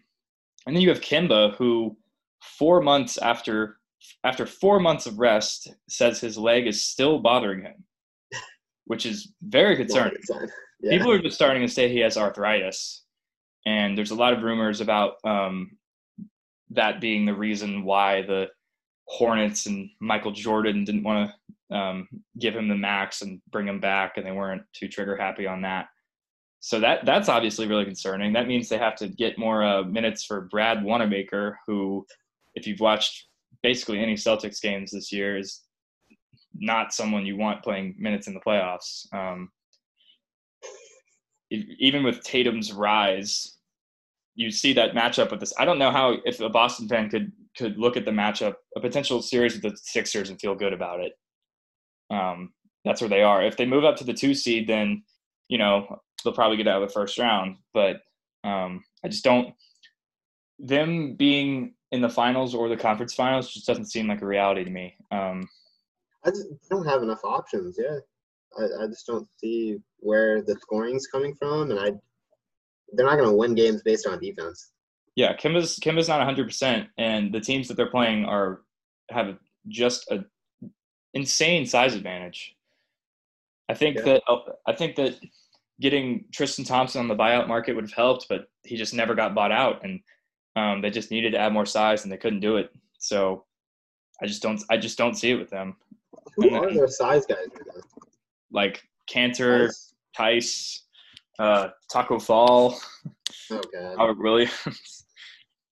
and 0.65 0.75
then 0.75 0.81
you 0.81 0.89
have 0.89 1.01
Kemba, 1.01 1.55
who 1.55 1.97
four 2.41 2.81
months 2.81 3.17
after 3.17 3.77
after 4.23 4.45
four 4.45 4.79
months 4.79 5.07
of 5.07 5.17
rest 5.17 5.73
says 5.89 6.19
his 6.19 6.37
leg 6.37 6.67
is 6.67 6.83
still 6.83 7.19
bothering 7.19 7.63
him, 7.63 7.83
which 8.85 9.05
is 9.05 9.33
very 9.41 9.75
concerning 9.75 10.13
yeah. 10.81 10.91
people 10.91 11.11
are 11.11 11.19
just 11.19 11.35
starting 11.35 11.65
to 11.65 11.71
say 11.71 11.89
he 11.89 11.99
has 11.99 12.17
arthritis, 12.17 13.03
and 13.65 13.97
there's 13.97 14.11
a 14.11 14.15
lot 14.15 14.33
of 14.33 14.43
rumors 14.43 14.81
about 14.81 15.13
um, 15.23 15.71
that 16.71 17.01
being 17.01 17.25
the 17.25 17.33
reason 17.33 17.83
why 17.83 18.21
the 18.23 18.47
Hornets 19.07 19.65
and 19.65 19.89
Michael 20.01 20.33
Jordan 20.33 20.83
didn't 20.83 21.03
want 21.03 21.29
to 21.29 21.35
um, 21.71 22.07
give 22.39 22.55
him 22.55 22.67
the 22.67 22.75
max 22.75 23.21
and 23.21 23.41
bring 23.51 23.67
him 23.67 23.79
back, 23.79 24.17
and 24.17 24.25
they 24.25 24.31
weren't 24.31 24.63
too 24.73 24.87
trigger 24.87 25.15
happy 25.17 25.47
on 25.47 25.61
that. 25.61 25.87
So 26.59 26.79
that 26.79 27.05
that's 27.05 27.29
obviously 27.29 27.67
really 27.67 27.85
concerning. 27.85 28.33
That 28.33 28.47
means 28.47 28.67
they 28.67 28.77
have 28.77 28.95
to 28.97 29.07
get 29.07 29.37
more 29.37 29.63
uh, 29.63 29.83
minutes 29.83 30.25
for 30.25 30.41
Brad 30.41 30.83
Wanamaker, 30.83 31.59
who, 31.67 32.05
if 32.55 32.65
you've 32.65 32.79
watched 32.79 33.27
basically 33.63 33.99
any 33.99 34.15
Celtics 34.15 34.61
games 34.61 34.91
this 34.91 35.11
year, 35.11 35.37
is 35.37 35.63
not 36.55 36.93
someone 36.93 37.25
you 37.25 37.37
want 37.37 37.63
playing 37.63 37.95
minutes 37.97 38.27
in 38.27 38.33
the 38.33 38.39
playoffs. 38.39 39.05
Um, 39.13 39.49
even 41.49 42.03
with 42.03 42.23
Tatum's 42.23 42.73
rise, 42.73 43.57
you 44.35 44.51
see 44.51 44.73
that 44.73 44.93
matchup 44.93 45.31
with 45.31 45.39
this. 45.39 45.53
I 45.57 45.65
don't 45.65 45.79
know 45.79 45.91
how 45.91 46.17
if 46.25 46.39
a 46.39 46.49
Boston 46.49 46.87
fan 46.87 47.09
could 47.09 47.31
could 47.57 47.77
look 47.77 47.97
at 47.97 48.05
the 48.05 48.11
matchup, 48.11 48.55
a 48.75 48.79
potential 48.79 49.21
series 49.21 49.53
with 49.53 49.63
the 49.63 49.77
Sixers, 49.81 50.29
and 50.29 50.39
feel 50.39 50.55
good 50.55 50.73
about 50.73 50.99
it. 50.99 51.13
Um, 52.09 52.53
that's 52.85 53.01
where 53.01 53.09
they 53.09 53.23
are. 53.23 53.43
If 53.43 53.57
they 53.57 53.65
move 53.65 53.83
up 53.83 53.97
to 53.97 54.03
the 54.03 54.13
two 54.13 54.33
seed, 54.33 54.67
then 54.67 55.03
you 55.49 55.57
know 55.57 56.01
they'll 56.23 56.33
probably 56.33 56.57
get 56.57 56.67
out 56.67 56.81
of 56.81 56.87
the 56.87 56.93
first 56.93 57.17
round. 57.17 57.57
But 57.73 58.01
um, 58.43 58.83
I 59.03 59.09
just 59.09 59.23
don't. 59.23 59.53
Them 60.59 61.15
being 61.15 61.75
in 61.91 62.01
the 62.01 62.09
finals 62.09 62.55
or 62.55 62.69
the 62.69 62.77
conference 62.77 63.13
finals 63.13 63.51
just 63.51 63.67
doesn't 63.67 63.91
seem 63.91 64.07
like 64.07 64.21
a 64.21 64.25
reality 64.25 64.63
to 64.63 64.69
me. 64.69 64.95
Um, 65.11 65.47
I 66.25 66.29
just 66.31 66.47
don't 66.69 66.87
have 66.87 67.03
enough 67.03 67.23
options. 67.23 67.77
Yeah. 67.79 67.99
I, 68.57 68.83
I 68.83 68.87
just 68.87 69.05
don't 69.05 69.27
see 69.37 69.77
where 69.99 70.41
the 70.41 70.55
scoring's 70.61 71.07
coming 71.07 71.35
from, 71.35 71.71
and 71.71 71.79
I 71.79 71.91
they're 72.93 73.05
not 73.05 73.17
going 73.17 73.29
to 73.29 73.35
win 73.35 73.53
games 73.53 73.81
based 73.83 74.07
on 74.07 74.19
defense. 74.19 74.71
Yeah, 75.15 75.35
Kemba's 75.35 75.79
Kemba's 75.79 76.07
not 76.07 76.19
100, 76.19 76.45
percent 76.45 76.87
and 76.97 77.33
the 77.33 77.39
teams 77.39 77.67
that 77.67 77.75
they're 77.75 77.89
playing 77.89 78.25
are 78.25 78.61
have 79.09 79.37
just 79.67 80.09
a 80.11 80.23
insane 81.17 81.65
size 81.65 81.95
advantage. 81.95 82.55
I 83.69 83.73
think 83.73 83.97
yeah. 83.97 84.03
that 84.03 84.21
I 84.65 84.73
think 84.73 84.95
that 84.95 85.15
getting 85.81 86.25
Tristan 86.31 86.63
Thompson 86.63 87.01
on 87.01 87.07
the 87.07 87.15
buyout 87.15 87.47
market 87.47 87.75
would 87.75 87.83
have 87.83 87.93
helped, 87.93 88.27
but 88.29 88.49
he 88.63 88.77
just 88.77 88.93
never 88.93 89.15
got 89.15 89.35
bought 89.35 89.51
out, 89.51 89.83
and 89.83 89.99
um, 90.55 90.81
they 90.81 90.89
just 90.89 91.11
needed 91.11 91.31
to 91.31 91.39
add 91.39 91.53
more 91.53 91.65
size, 91.65 92.03
and 92.03 92.11
they 92.11 92.17
couldn't 92.17 92.39
do 92.39 92.57
it. 92.57 92.69
So 92.99 93.45
I 94.21 94.25
just 94.25 94.41
don't 94.41 94.63
I 94.69 94.77
just 94.77 94.97
don't 94.97 95.15
see 95.15 95.31
it 95.31 95.39
with 95.39 95.49
them. 95.49 95.75
Who 96.35 96.53
are 96.55 96.73
their 96.73 96.87
size 96.87 97.25
guys? 97.25 97.47
like 98.51 98.81
Kanter, 99.11 99.73
Theis, 100.17 100.83
uh, 101.39 101.69
Tacko 101.91 102.21
Fall, 102.21 102.79
oh, 103.51 103.61
God. 103.73 103.97
Robert 103.97 104.19
Williams. 104.19 105.05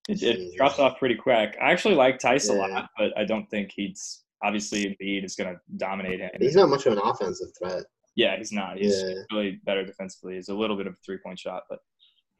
it, 0.08 0.22
it, 0.22 0.56
drops 0.56 0.78
off 0.78 0.98
pretty 0.98 1.14
quick. 1.14 1.56
I 1.60 1.72
actually 1.72 1.94
like 1.94 2.20
Theis 2.20 2.48
yeah. 2.48 2.54
a 2.54 2.56
lot, 2.56 2.90
but 2.98 3.16
I 3.16 3.24
don't 3.24 3.48
think 3.50 3.72
he's 3.74 4.22
obviously 4.42 4.84
Embiid 4.84 5.24
is 5.24 5.34
going 5.36 5.54
to 5.54 5.60
dominate 5.76 6.20
him. 6.20 6.30
He's 6.38 6.56
not 6.56 6.68
much 6.68 6.86
of 6.86 6.94
an 6.94 7.00
offensive 7.02 7.48
threat. 7.58 7.84
Yeah, 8.14 8.36
he's 8.36 8.52
not. 8.52 8.78
He's 8.78 9.02
yeah. 9.02 9.14
really 9.30 9.60
better 9.64 9.84
defensively. 9.84 10.36
He's 10.36 10.48
a 10.48 10.54
little 10.54 10.76
bit 10.76 10.86
of 10.86 10.94
a 10.94 10.96
three 11.04 11.18
point 11.18 11.38
shot, 11.38 11.64
but 11.68 11.80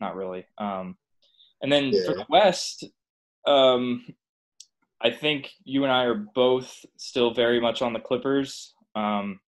not 0.00 0.16
really. 0.16 0.46
Um, 0.58 0.96
and 1.62 1.70
then 1.70 1.86
yeah. 1.86 2.06
for 2.06 2.14
the 2.14 2.26
West, 2.28 2.84
um, 3.46 4.04
I 5.00 5.10
think 5.10 5.50
you 5.64 5.84
and 5.84 5.92
I 5.92 6.04
are 6.04 6.26
both 6.34 6.84
still 6.96 7.34
very 7.34 7.60
much 7.60 7.82
on 7.82 7.92
the 7.92 8.00
Clippers. 8.00 8.74
Um, 8.94 9.40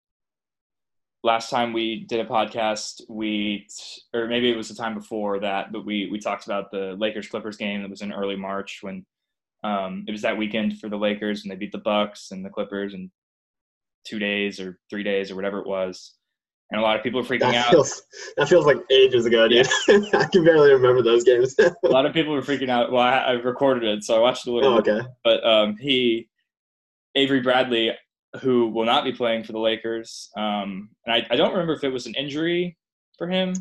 last 1.24 1.50
time 1.50 1.72
we 1.72 2.04
did 2.08 2.20
a 2.20 2.28
podcast, 2.28 3.02
we 3.08 3.66
or 4.14 4.26
maybe 4.26 4.50
it 4.50 4.56
was 4.56 4.68
the 4.68 4.74
time 4.74 4.94
before 4.94 5.40
that, 5.40 5.72
but 5.72 5.84
we 5.86 6.08
we 6.10 6.18
talked 6.18 6.44
about 6.44 6.70
the 6.70 6.94
Lakers 6.98 7.28
Clippers 7.28 7.56
game 7.56 7.82
that 7.82 7.90
was 7.90 8.02
in 8.02 8.12
early 8.12 8.36
March 8.36 8.78
when 8.82 9.04
um, 9.64 10.04
it 10.06 10.12
was 10.12 10.22
that 10.22 10.38
weekend 10.38 10.78
for 10.78 10.88
the 10.88 10.96
Lakers 10.96 11.42
and 11.42 11.50
they 11.50 11.56
beat 11.56 11.72
the 11.72 11.78
Bucks 11.78 12.30
and 12.30 12.44
the 12.44 12.50
Clippers 12.50 12.94
in 12.94 13.10
two 14.04 14.18
days 14.18 14.60
or 14.60 14.78
three 14.88 15.02
days 15.02 15.30
or 15.30 15.36
whatever 15.36 15.58
it 15.58 15.66
was. 15.66 16.14
And 16.70 16.78
a 16.78 16.84
lot 16.84 16.96
of 16.96 17.02
people 17.02 17.20
are 17.20 17.24
freaking 17.24 17.52
that 17.52 17.54
out. 17.54 17.70
Feels, 17.70 18.02
that 18.36 18.48
feels 18.48 18.66
like 18.66 18.76
ages 18.90 19.24
ago, 19.24 19.48
dude. 19.48 19.66
Yeah. 19.88 20.00
I 20.14 20.24
can 20.24 20.44
barely 20.44 20.70
remember 20.70 21.02
those 21.02 21.24
games. 21.24 21.56
a 21.58 21.88
lot 21.88 22.04
of 22.04 22.12
people 22.12 22.34
were 22.34 22.42
freaking 22.42 22.68
out. 22.68 22.92
Well, 22.92 23.02
I, 23.02 23.18
I 23.18 23.32
recorded 23.32 23.84
it, 23.84 24.04
so 24.04 24.16
I 24.16 24.18
watched 24.18 24.46
a 24.46 24.52
little. 24.52 24.74
Oh, 24.74 24.78
okay. 24.78 25.00
But 25.24 25.44
um, 25.46 25.78
he, 25.78 26.28
Avery 27.14 27.40
Bradley, 27.40 27.92
who 28.42 28.68
will 28.68 28.84
not 28.84 29.04
be 29.04 29.12
playing 29.12 29.44
for 29.44 29.52
the 29.52 29.58
Lakers. 29.58 30.28
Um, 30.36 30.90
and 31.06 31.14
I, 31.14 31.26
I 31.30 31.36
don't 31.36 31.52
remember 31.52 31.72
if 31.72 31.84
it 31.84 31.88
was 31.88 32.06
an 32.06 32.14
injury 32.14 32.76
for 33.16 33.28
him. 33.28 33.54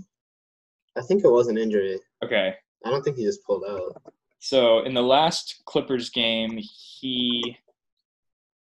I 0.97 1.01
think 1.01 1.23
it 1.23 1.31
was 1.31 1.47
an 1.47 1.57
injury. 1.57 1.99
Okay. 2.23 2.55
I 2.85 2.89
don't 2.89 3.03
think 3.03 3.15
he 3.15 3.23
just 3.23 3.43
pulled 3.45 3.63
out. 3.69 4.01
So 4.39 4.83
in 4.83 4.93
the 4.93 5.01
last 5.01 5.61
Clippers 5.65 6.09
game, 6.09 6.57
he 6.57 7.57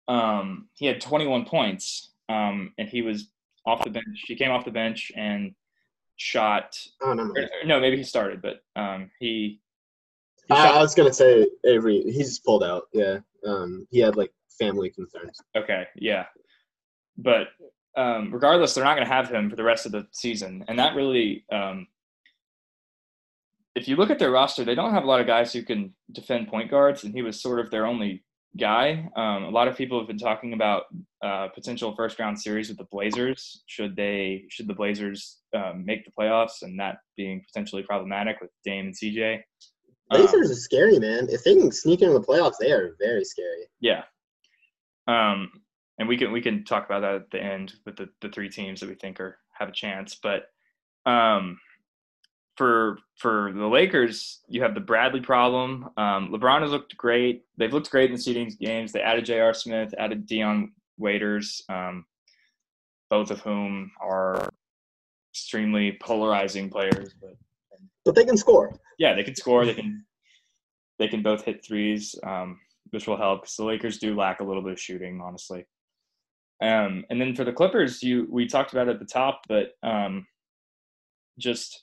um, 0.08 0.68
he 0.74 0.86
had 0.86 1.00
21 1.00 1.44
points, 1.44 2.10
um, 2.28 2.72
and 2.78 2.88
he 2.88 3.02
was 3.02 3.28
off 3.66 3.84
the 3.84 3.90
bench. 3.90 4.24
He 4.26 4.34
came 4.34 4.50
off 4.50 4.64
the 4.64 4.70
bench 4.70 5.12
and 5.16 5.54
shot. 6.16 6.78
Oh 7.02 7.12
no, 7.12 7.24
no. 7.24 7.40
Or, 7.40 7.48
no 7.64 7.80
maybe 7.80 7.96
he 7.96 8.04
started, 8.04 8.42
but 8.42 8.62
um, 8.76 9.10
he. 9.18 9.60
he 10.48 10.54
I, 10.54 10.78
I 10.78 10.82
was 10.82 10.94
gonna 10.94 11.12
say 11.12 11.46
Avery. 11.64 12.02
He 12.02 12.18
just 12.18 12.44
pulled 12.44 12.64
out. 12.64 12.84
Yeah, 12.92 13.18
um, 13.46 13.86
he 13.90 14.00
had 14.00 14.16
like 14.16 14.32
family 14.58 14.90
concerns. 14.90 15.40
Okay, 15.56 15.86
yeah, 15.96 16.26
but 17.16 17.48
um, 17.96 18.32
regardless, 18.32 18.74
they're 18.74 18.84
not 18.84 18.96
going 18.96 19.06
to 19.06 19.12
have 19.12 19.28
him 19.28 19.50
for 19.50 19.56
the 19.56 19.62
rest 19.62 19.86
of 19.86 19.92
the 19.92 20.06
season, 20.12 20.64
and 20.68 20.78
that 20.78 20.94
really, 20.94 21.44
um, 21.52 21.86
if 23.74 23.88
you 23.88 23.96
look 23.96 24.10
at 24.10 24.18
their 24.18 24.30
roster, 24.30 24.64
they 24.64 24.74
don't 24.74 24.92
have 24.92 25.04
a 25.04 25.06
lot 25.06 25.20
of 25.20 25.26
guys 25.26 25.52
who 25.52 25.62
can 25.62 25.94
defend 26.12 26.48
point 26.48 26.70
guards, 26.70 27.04
and 27.04 27.14
he 27.14 27.22
was 27.22 27.40
sort 27.40 27.58
of 27.58 27.70
their 27.70 27.86
only 27.86 28.24
guy. 28.58 29.08
Um, 29.16 29.44
a 29.44 29.50
lot 29.50 29.68
of 29.68 29.76
people 29.76 29.98
have 29.98 30.06
been 30.06 30.18
talking 30.18 30.52
about 30.52 30.84
uh, 31.22 31.48
potential 31.48 31.94
first 31.96 32.18
round 32.18 32.38
series 32.38 32.68
with 32.68 32.78
the 32.78 32.86
Blazers. 32.90 33.62
Should 33.66 33.96
they? 33.96 34.44
Should 34.50 34.68
the 34.68 34.74
Blazers 34.74 35.38
um, 35.54 35.84
make 35.86 36.04
the 36.04 36.12
playoffs, 36.18 36.62
and 36.62 36.78
that 36.80 36.98
being 37.16 37.42
potentially 37.46 37.82
problematic 37.82 38.40
with 38.40 38.50
Dame 38.64 38.86
and 38.86 38.94
CJ? 38.94 39.40
Blazers 40.10 40.50
um, 40.50 40.52
are 40.52 40.54
scary, 40.54 40.98
man. 40.98 41.28
If 41.30 41.44
they 41.44 41.54
can 41.54 41.72
sneak 41.72 42.02
into 42.02 42.14
the 42.14 42.24
playoffs, 42.24 42.56
they 42.60 42.72
are 42.72 42.94
very 43.00 43.24
scary. 43.24 43.66
Yeah, 43.80 44.02
um, 45.06 45.50
and 45.98 46.06
we 46.06 46.18
can 46.18 46.30
we 46.32 46.42
can 46.42 46.64
talk 46.64 46.84
about 46.84 47.00
that 47.00 47.14
at 47.14 47.30
the 47.30 47.42
end 47.42 47.74
with 47.86 47.96
the, 47.96 48.08
the 48.20 48.28
three 48.28 48.50
teams 48.50 48.80
that 48.80 48.88
we 48.88 48.96
think 48.96 49.18
are 49.18 49.38
have 49.52 49.70
a 49.70 49.72
chance. 49.72 50.18
But 50.22 50.44
um, 51.10 51.58
for 52.56 52.98
for 53.16 53.52
the 53.54 53.66
Lakers, 53.66 54.40
you 54.48 54.62
have 54.62 54.74
the 54.74 54.80
Bradley 54.80 55.20
problem. 55.20 55.88
Um, 55.96 56.30
LeBron 56.32 56.62
has 56.62 56.70
looked 56.70 56.96
great. 56.96 57.44
They've 57.56 57.72
looked 57.72 57.90
great 57.90 58.10
in 58.10 58.16
the 58.16 58.22
seeding 58.22 58.54
games. 58.60 58.92
They 58.92 59.00
added 59.00 59.24
J.R. 59.24 59.54
Smith, 59.54 59.94
added 59.98 60.26
Dion 60.26 60.72
Waiters, 60.98 61.62
um, 61.68 62.04
both 63.10 63.30
of 63.30 63.40
whom 63.40 63.90
are 64.00 64.48
extremely 65.32 65.98
polarizing 66.00 66.68
players. 66.68 67.14
But 67.20 67.36
but 68.04 68.14
they 68.14 68.24
can 68.24 68.36
score. 68.36 68.74
Yeah, 68.98 69.14
they 69.14 69.22
can 69.22 69.34
score. 69.34 69.64
They 69.64 69.74
can 69.74 70.04
they 70.98 71.08
can 71.08 71.22
both 71.22 71.44
hit 71.44 71.64
threes. 71.64 72.14
Um, 72.22 72.58
which 72.92 73.06
will 73.06 73.16
help 73.16 73.42
because 73.42 73.56
the 73.56 73.64
Lakers 73.64 73.98
do 73.98 74.14
lack 74.14 74.40
a 74.40 74.44
little 74.44 74.62
bit 74.62 74.72
of 74.72 74.80
shooting, 74.80 75.20
honestly. 75.20 75.64
Um, 76.62 77.04
and 77.10 77.20
then 77.20 77.34
for 77.34 77.44
the 77.44 77.52
Clippers, 77.52 78.02
you 78.02 78.28
we 78.30 78.46
talked 78.46 78.72
about 78.72 78.88
at 78.88 78.98
the 78.98 79.06
top, 79.06 79.42
but 79.48 79.72
um, 79.82 80.26
just 81.38 81.82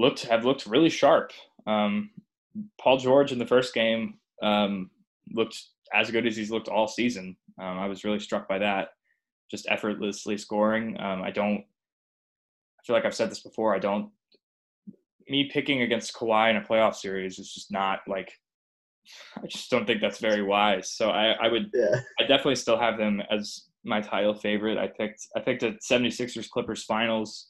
looked 0.00 0.22
have 0.22 0.44
looked 0.44 0.66
really 0.66 0.88
sharp. 0.88 1.32
Um, 1.66 2.10
Paul 2.80 2.96
George 2.96 3.32
in 3.32 3.38
the 3.38 3.46
first 3.46 3.74
game 3.74 4.14
um, 4.42 4.90
looked 5.30 5.62
as 5.92 6.10
good 6.10 6.26
as 6.26 6.36
he's 6.36 6.50
looked 6.50 6.68
all 6.68 6.88
season. 6.88 7.36
Um, 7.60 7.78
I 7.78 7.86
was 7.86 8.02
really 8.02 8.18
struck 8.18 8.48
by 8.48 8.58
that, 8.58 8.88
just 9.50 9.68
effortlessly 9.68 10.38
scoring. 10.38 10.98
Um, 10.98 11.22
I 11.22 11.30
don't. 11.30 11.64
I 12.78 12.82
feel 12.86 12.96
like 12.96 13.04
I've 13.04 13.14
said 13.14 13.30
this 13.30 13.42
before. 13.42 13.74
I 13.74 13.78
don't. 13.78 14.10
Me 15.28 15.50
picking 15.52 15.82
against 15.82 16.14
Kawhi 16.14 16.50
in 16.50 16.56
a 16.56 16.62
playoff 16.62 16.94
series 16.94 17.38
is 17.38 17.52
just 17.52 17.70
not 17.70 18.00
like. 18.08 18.32
I 19.36 19.46
just 19.46 19.70
don't 19.70 19.86
think 19.86 20.00
that's 20.00 20.18
very 20.18 20.42
wise. 20.42 20.90
So 20.90 21.10
I, 21.10 21.32
I 21.32 21.48
would. 21.48 21.70
Yeah. 21.74 22.00
I 22.18 22.22
definitely 22.22 22.56
still 22.56 22.78
have 22.78 22.96
them 22.96 23.22
as 23.30 23.66
my 23.84 24.00
title 24.00 24.34
favorite. 24.34 24.78
I 24.78 24.86
picked. 24.86 25.26
I 25.36 25.40
picked 25.40 25.62
a 25.62 25.72
76ers 25.72 26.48
Clippers 26.48 26.84
finals. 26.84 27.49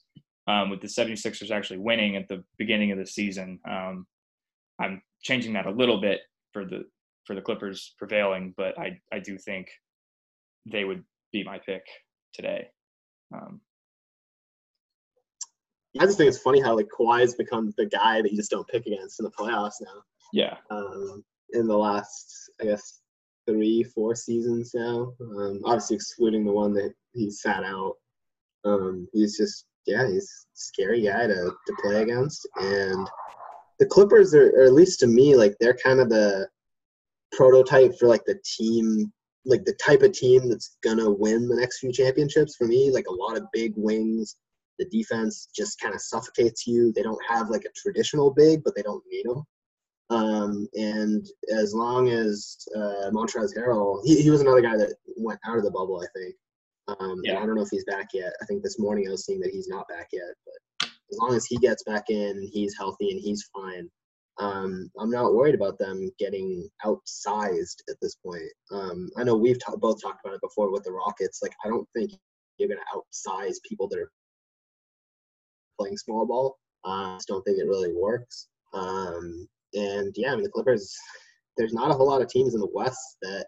Um, 0.51 0.71
with 0.71 0.81
the 0.81 0.89
76ers 0.89 1.53
actually 1.53 1.79
winning 1.79 2.17
at 2.17 2.27
the 2.27 2.43
beginning 2.59 2.91
of 2.91 2.99
the 2.99 3.07
season. 3.07 3.61
Um, 3.69 4.07
I'm 4.81 5.01
changing 5.23 5.53
that 5.53 5.67
a 5.67 5.71
little 5.71 6.01
bit 6.01 6.21
for 6.53 6.65
the 6.65 6.85
for 7.25 7.37
the 7.37 7.43
Clippers 7.43 7.95
prevailing, 7.99 8.55
but 8.57 8.77
I 8.79 8.99
I 9.13 9.21
do 9.21 9.39
think 9.39 9.69
they 10.67 10.85
would 10.85 11.05
be 11.33 11.45
my 11.45 11.59
pick 11.59 11.85
today. 12.35 12.69
Um, 13.33 13.61
I 16.01 16.05
just 16.05 16.19
think 16.19 16.29
it's 16.29 16.39
funny 16.39 16.61
how 16.61 16.75
like 16.77 16.89
Kawhi 16.97 17.21
has 17.21 17.35
become 17.35 17.73
the 17.77 17.87
guy 17.87 18.23
that 18.23 18.31
you 18.31 18.37
just 18.37 18.51
don't 18.51 18.67
pick 18.69 18.87
against 18.87 19.21
in 19.21 19.25
the 19.25 19.31
playoffs 19.31 19.81
now. 19.81 20.03
yeah, 20.33 20.57
Um, 20.71 21.25
in 21.53 21.67
the 21.67 21.77
last, 21.77 22.51
I 22.61 22.65
guess, 22.65 23.01
three, 23.47 23.83
four 23.83 24.15
seasons 24.15 24.73
now. 24.75 25.13
Um, 25.21 25.61
obviously 25.65 25.97
excluding 25.97 26.45
the 26.45 26.53
one 26.53 26.73
that 26.75 26.93
he 27.13 27.31
sat 27.31 27.65
out. 27.65 27.95
Um, 28.65 29.09
he's 29.13 29.37
just 29.37 29.67
yeah, 29.87 30.07
he's 30.07 30.47
a 30.55 30.59
scary 30.59 31.03
guy 31.03 31.27
to 31.27 31.53
to 31.67 31.77
play 31.83 32.03
against, 32.03 32.47
and 32.57 33.09
the 33.79 33.87
Clippers 33.87 34.35
are, 34.35 34.51
or 34.51 34.65
at 34.65 34.73
least 34.73 35.01
to 35.01 35.07
me, 35.07 35.35
like 35.35 35.57
they're 35.61 35.77
kind 35.83 36.01
of 36.01 36.09
the 36.09 36.49
prototype 37.33 37.93
for 37.99 38.07
like 38.07 38.25
the 38.27 38.39
team, 38.45 39.13
like 39.45 39.65
the 39.65 39.77
type 39.85 40.03
of 40.03 40.13
team 40.13 40.49
that's 40.49 40.77
gonna 40.83 41.11
win 41.11 41.49
the 41.49 41.57
next 41.57 41.79
few 41.79 41.93
championships. 41.93 42.57
For 42.57 42.67
me, 42.67 42.91
like 42.91 43.07
a 43.09 43.15
lot 43.15 43.37
of 43.37 43.45
big 43.53 43.73
wings. 43.77 44.37
The 44.79 44.87
defense 44.87 45.49
just 45.55 45.79
kind 45.79 45.95
of 45.95 46.01
suffocates 46.01 46.67
you. 46.67 46.91
They 46.95 47.03
don't 47.03 47.23
have 47.29 47.51
like 47.51 47.67
a 47.67 47.73
traditional 47.77 48.33
big, 48.33 48.65
but 48.65 48.75
they 48.75 48.83
don't 48.83 49.05
need 49.11 49.27
them. 49.27 49.45
Um, 50.11 50.69
and 50.75 51.25
as 51.55 51.73
long 51.73 52.09
as 52.09 52.67
uh, 52.75 53.11
Montrezl 53.13 53.57
Harrell, 53.57 54.01
he, 54.05 54.21
he 54.23 54.31
was 54.31 54.41
another 54.41 54.61
guy 54.61 54.77
that 54.77 54.95
went 55.17 55.39
out 55.47 55.57
of 55.57 55.65
the 55.65 55.71
bubble, 55.71 56.03
I 56.03 56.19
think. 56.19 56.35
Um, 56.99 57.21
Yeah. 57.25 57.39
I 57.39 57.47
don't 57.47 57.55
know 57.55 57.63
if 57.63 57.71
he's 57.71 57.85
back 57.85 58.09
yet. 58.13 58.33
I 58.43 58.45
think 58.47 58.63
this 58.63 58.79
morning 58.79 59.07
I 59.07 59.11
was 59.13 59.25
seeing 59.25 59.41
that 59.41 59.51
he's 59.51 59.69
not 59.69 59.89
back 59.89 60.09
yet. 60.13 60.35
But 60.45 60.91
as 61.13 61.19
long 61.19 61.35
as 61.35 61.47
he 61.47 61.57
gets 61.59 61.83
back 61.85 62.05
in 62.09 62.49
he's 62.53 62.77
healthy 62.77 63.11
and 63.11 63.21
he's 63.21 63.49
fine, 63.55 63.89
um, 64.39 64.91
I'm 64.99 65.11
not 65.11 65.35
worried 65.35 65.55
about 65.55 65.79
them 65.79 66.11
getting 66.19 66.69
outsized 66.85 67.77
at 67.89 67.97
this 68.01 68.17
point. 68.25 68.51
Um, 68.71 69.11
I 69.17 69.25
know 69.25 69.37
we've 69.37 69.59
ta- 69.63 69.77
both 69.77 70.01
talked 70.03 70.25
about 70.25 70.35
it 70.35 70.41
before 70.41 70.73
with 70.73 70.85
the 70.85 70.93
Rockets. 70.93 71.41
Like, 71.43 71.53
I 71.65 71.69
don't 71.69 71.89
think 71.95 72.13
you're 72.57 72.69
going 72.69 72.81
to 72.81 72.97
outsize 72.99 73.61
people 73.69 73.87
that 73.89 73.99
are 73.99 74.11
playing 75.79 75.99
small 75.99 76.27
ball. 76.27 76.59
Uh, 76.85 77.15
I 77.15 77.17
just 77.17 77.29
don't 77.29 77.43
think 77.43 77.59
it 77.59 77.67
really 77.67 77.93
works. 77.93 78.49
Um, 78.73 79.47
and 79.75 80.13
yeah, 80.17 80.33
I 80.33 80.35
mean, 80.37 80.45
the 80.45 80.51
Clippers, 80.51 80.97
there's 81.57 81.75
not 81.75 81.91
a 81.91 81.95
whole 81.95 82.07
lot 82.09 82.23
of 82.23 82.29
teams 82.29 82.55
in 82.55 82.61
the 82.61 82.71
West 82.73 83.19
that 83.23 83.47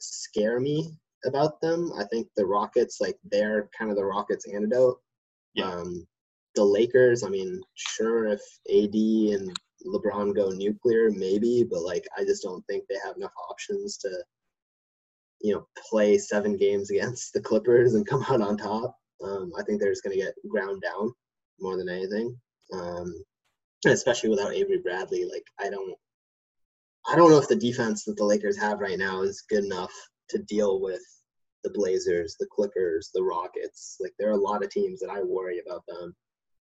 scare 0.00 0.58
me 0.58 0.92
about 1.24 1.60
them. 1.60 1.92
I 1.98 2.04
think 2.04 2.28
the 2.36 2.46
Rockets, 2.46 2.98
like, 3.00 3.16
they're 3.30 3.68
kind 3.76 3.90
of 3.90 3.96
the 3.96 4.04
Rockets 4.04 4.46
antidote. 4.52 5.00
Yeah. 5.54 5.70
Um, 5.70 6.06
the 6.54 6.64
Lakers, 6.64 7.22
I 7.22 7.28
mean, 7.28 7.60
sure, 7.74 8.26
if 8.26 8.40
AD 8.70 8.94
and 8.94 9.56
LeBron 9.86 10.34
go 10.34 10.50
nuclear, 10.50 11.10
maybe, 11.10 11.64
but 11.68 11.82
like, 11.82 12.04
I 12.16 12.24
just 12.24 12.42
don't 12.42 12.64
think 12.66 12.84
they 12.88 12.96
have 13.04 13.16
enough 13.16 13.32
options 13.50 13.96
to, 13.98 14.10
you 15.40 15.54
know, 15.54 15.66
play 15.90 16.18
seven 16.18 16.56
games 16.56 16.90
against 16.92 17.32
the 17.32 17.40
Clippers 17.40 17.94
and 17.94 18.06
come 18.06 18.24
out 18.28 18.40
on 18.40 18.56
top. 18.56 18.96
Um, 19.22 19.52
I 19.58 19.62
think 19.62 19.80
they're 19.80 19.92
just 19.92 20.04
going 20.04 20.16
to 20.16 20.24
get 20.24 20.34
ground 20.48 20.82
down 20.82 21.12
more 21.60 21.76
than 21.76 21.88
anything. 21.88 22.36
Um, 22.72 23.14
especially 23.86 24.30
without 24.30 24.54
Avery 24.54 24.78
Bradley, 24.78 25.24
like, 25.24 25.44
I 25.60 25.70
don't, 25.70 25.94
I 27.06 27.16
don't 27.16 27.30
know 27.30 27.38
if 27.38 27.48
the 27.48 27.56
defense 27.56 28.04
that 28.04 28.16
the 28.16 28.24
Lakers 28.24 28.56
have 28.58 28.80
right 28.80 28.98
now 28.98 29.22
is 29.22 29.44
good 29.48 29.64
enough 29.64 29.92
to 30.30 30.38
deal 30.38 30.80
with 30.80 31.02
the 31.64 31.70
Blazers, 31.70 32.36
the 32.38 32.46
Clippers, 32.46 33.10
the 33.14 33.22
Rockets. 33.22 33.96
Like 34.00 34.12
there 34.18 34.28
are 34.28 34.32
a 34.32 34.36
lot 34.36 34.62
of 34.62 34.70
teams 34.70 35.00
that 35.00 35.10
I 35.10 35.22
worry 35.22 35.60
about 35.66 35.82
them 35.88 36.14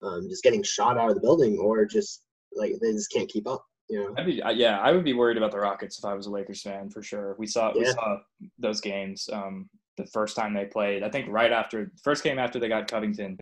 um, 0.02 0.28
just 0.30 0.44
getting 0.44 0.64
shot 0.64 0.98
out 0.98 1.10
of 1.10 1.16
the 1.16 1.22
building 1.22 1.58
or 1.60 1.86
just 1.86 2.24
like 2.56 2.74
they 2.82 2.92
just 2.94 3.12
can't 3.12 3.30
keep 3.30 3.48
up. 3.48 3.64
You 3.90 4.00
know? 4.00 4.16
I'd 4.18 4.26
be, 4.26 4.42
yeah, 4.56 4.80
I 4.80 4.92
would 4.92 5.04
be 5.04 5.14
worried 5.14 5.38
about 5.38 5.52
the 5.52 5.60
Rockets 5.60 6.00
if 6.00 6.06
I 6.06 6.14
was 6.16 6.26
a 6.26 6.32
Lakers 6.32 6.62
fan 6.62 6.90
for 6.90 7.04
sure. 7.04 7.36
We 7.38 7.46
saw 7.46 7.72
we 7.76 7.86
saw 7.86 8.18
those 8.58 8.82
games 8.82 9.30
um, 9.32 9.70
the 9.98 10.08
first 10.08 10.36
time 10.36 10.54
they 10.54 10.66
played. 10.66 11.04
I 11.04 11.10
think 11.10 11.28
right 11.30 11.52
after 11.52 11.92
first 12.04 12.24
game 12.24 12.40
after 12.40 12.60
they 12.60 12.68
got 12.68 12.88
Covington, 12.88 13.38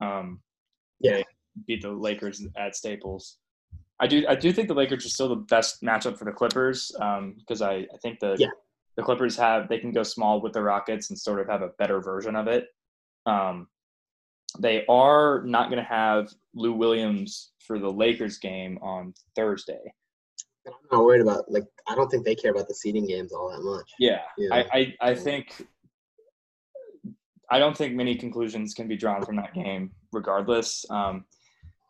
um, 0.00 0.40
Yeah. 1.00 1.22
beat 1.66 1.82
the 1.82 1.90
Lakers 1.90 2.46
at 2.56 2.76
Staples. 2.76 3.38
I 4.00 4.06
do 4.06 4.24
I 4.28 4.36
do 4.36 4.52
think 4.52 4.68
the 4.68 4.74
Lakers 4.74 5.04
are 5.04 5.08
still 5.08 5.28
the 5.28 5.36
best 5.36 5.82
matchup 5.82 6.16
for 6.16 6.24
the 6.24 6.32
Clippers 6.32 6.92
because 7.38 7.62
I, 7.62 7.78
I 7.92 7.96
think 8.00 8.20
the 8.20 8.36
Yeah. 8.38 8.50
The 8.98 9.04
Clippers 9.04 9.36
have 9.36 9.68
they 9.68 9.78
can 9.78 9.92
go 9.92 10.02
small 10.02 10.40
with 10.40 10.52
the 10.52 10.60
Rockets 10.60 11.08
and 11.08 11.18
sort 11.18 11.38
of 11.38 11.46
have 11.46 11.62
a 11.62 11.70
better 11.78 12.00
version 12.00 12.34
of 12.34 12.48
it. 12.48 12.66
Um, 13.26 13.68
they 14.58 14.84
are 14.86 15.42
not 15.44 15.70
going 15.70 15.78
to 15.78 15.88
have 15.88 16.30
Lou 16.52 16.72
Williams 16.72 17.52
for 17.60 17.78
the 17.78 17.88
Lakers 17.88 18.38
game 18.38 18.76
on 18.82 19.14
Thursday. 19.36 19.94
I'm 20.66 20.72
not 20.90 21.04
worried 21.04 21.20
about 21.22 21.44
like 21.48 21.62
I 21.86 21.94
don't 21.94 22.10
think 22.10 22.24
they 22.24 22.34
care 22.34 22.50
about 22.50 22.66
the 22.66 22.74
seeding 22.74 23.06
games 23.06 23.32
all 23.32 23.50
that 23.50 23.62
much. 23.62 23.88
Yeah, 24.00 24.22
Yeah. 24.36 24.52
I, 24.52 24.66
I, 24.72 25.10
I 25.10 25.14
think 25.14 25.64
I 27.48 27.60
don't 27.60 27.76
think 27.76 27.94
many 27.94 28.16
conclusions 28.16 28.74
can 28.74 28.88
be 28.88 28.96
drawn 28.96 29.24
from 29.24 29.36
that 29.36 29.54
game, 29.54 29.92
regardless. 30.12 30.84
Um, 30.90 31.24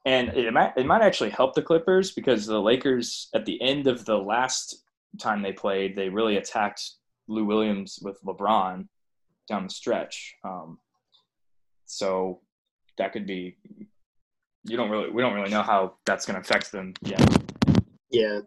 and 0.04 0.28
it 0.28 0.52
might 0.52 0.74
it 0.76 0.84
might 0.84 1.00
actually 1.00 1.30
help 1.30 1.54
the 1.54 1.62
Clippers 1.62 2.12
because 2.12 2.44
the 2.44 2.60
Lakers 2.60 3.30
at 3.34 3.46
the 3.46 3.60
end 3.62 3.86
of 3.86 4.04
the 4.04 4.18
last 4.18 4.84
time 5.18 5.42
they 5.42 5.52
played, 5.52 5.96
they 5.96 6.08
really 6.08 6.36
attacked 6.36 6.82
Lou 7.28 7.44
Williams 7.44 7.98
with 8.02 8.20
LeBron 8.22 8.86
down 9.48 9.64
the 9.64 9.70
stretch. 9.70 10.34
Um, 10.44 10.78
so 11.86 12.40
that 12.98 13.12
could 13.12 13.26
be. 13.26 13.56
You 14.64 14.76
don't 14.76 14.90
really. 14.90 15.10
We 15.10 15.22
don't 15.22 15.34
really 15.34 15.50
know 15.50 15.62
how 15.62 15.94
that's 16.04 16.26
going 16.26 16.34
to 16.34 16.40
affect 16.40 16.72
them 16.72 16.94
yet. 17.02 17.20
Yeah, 18.10 18.40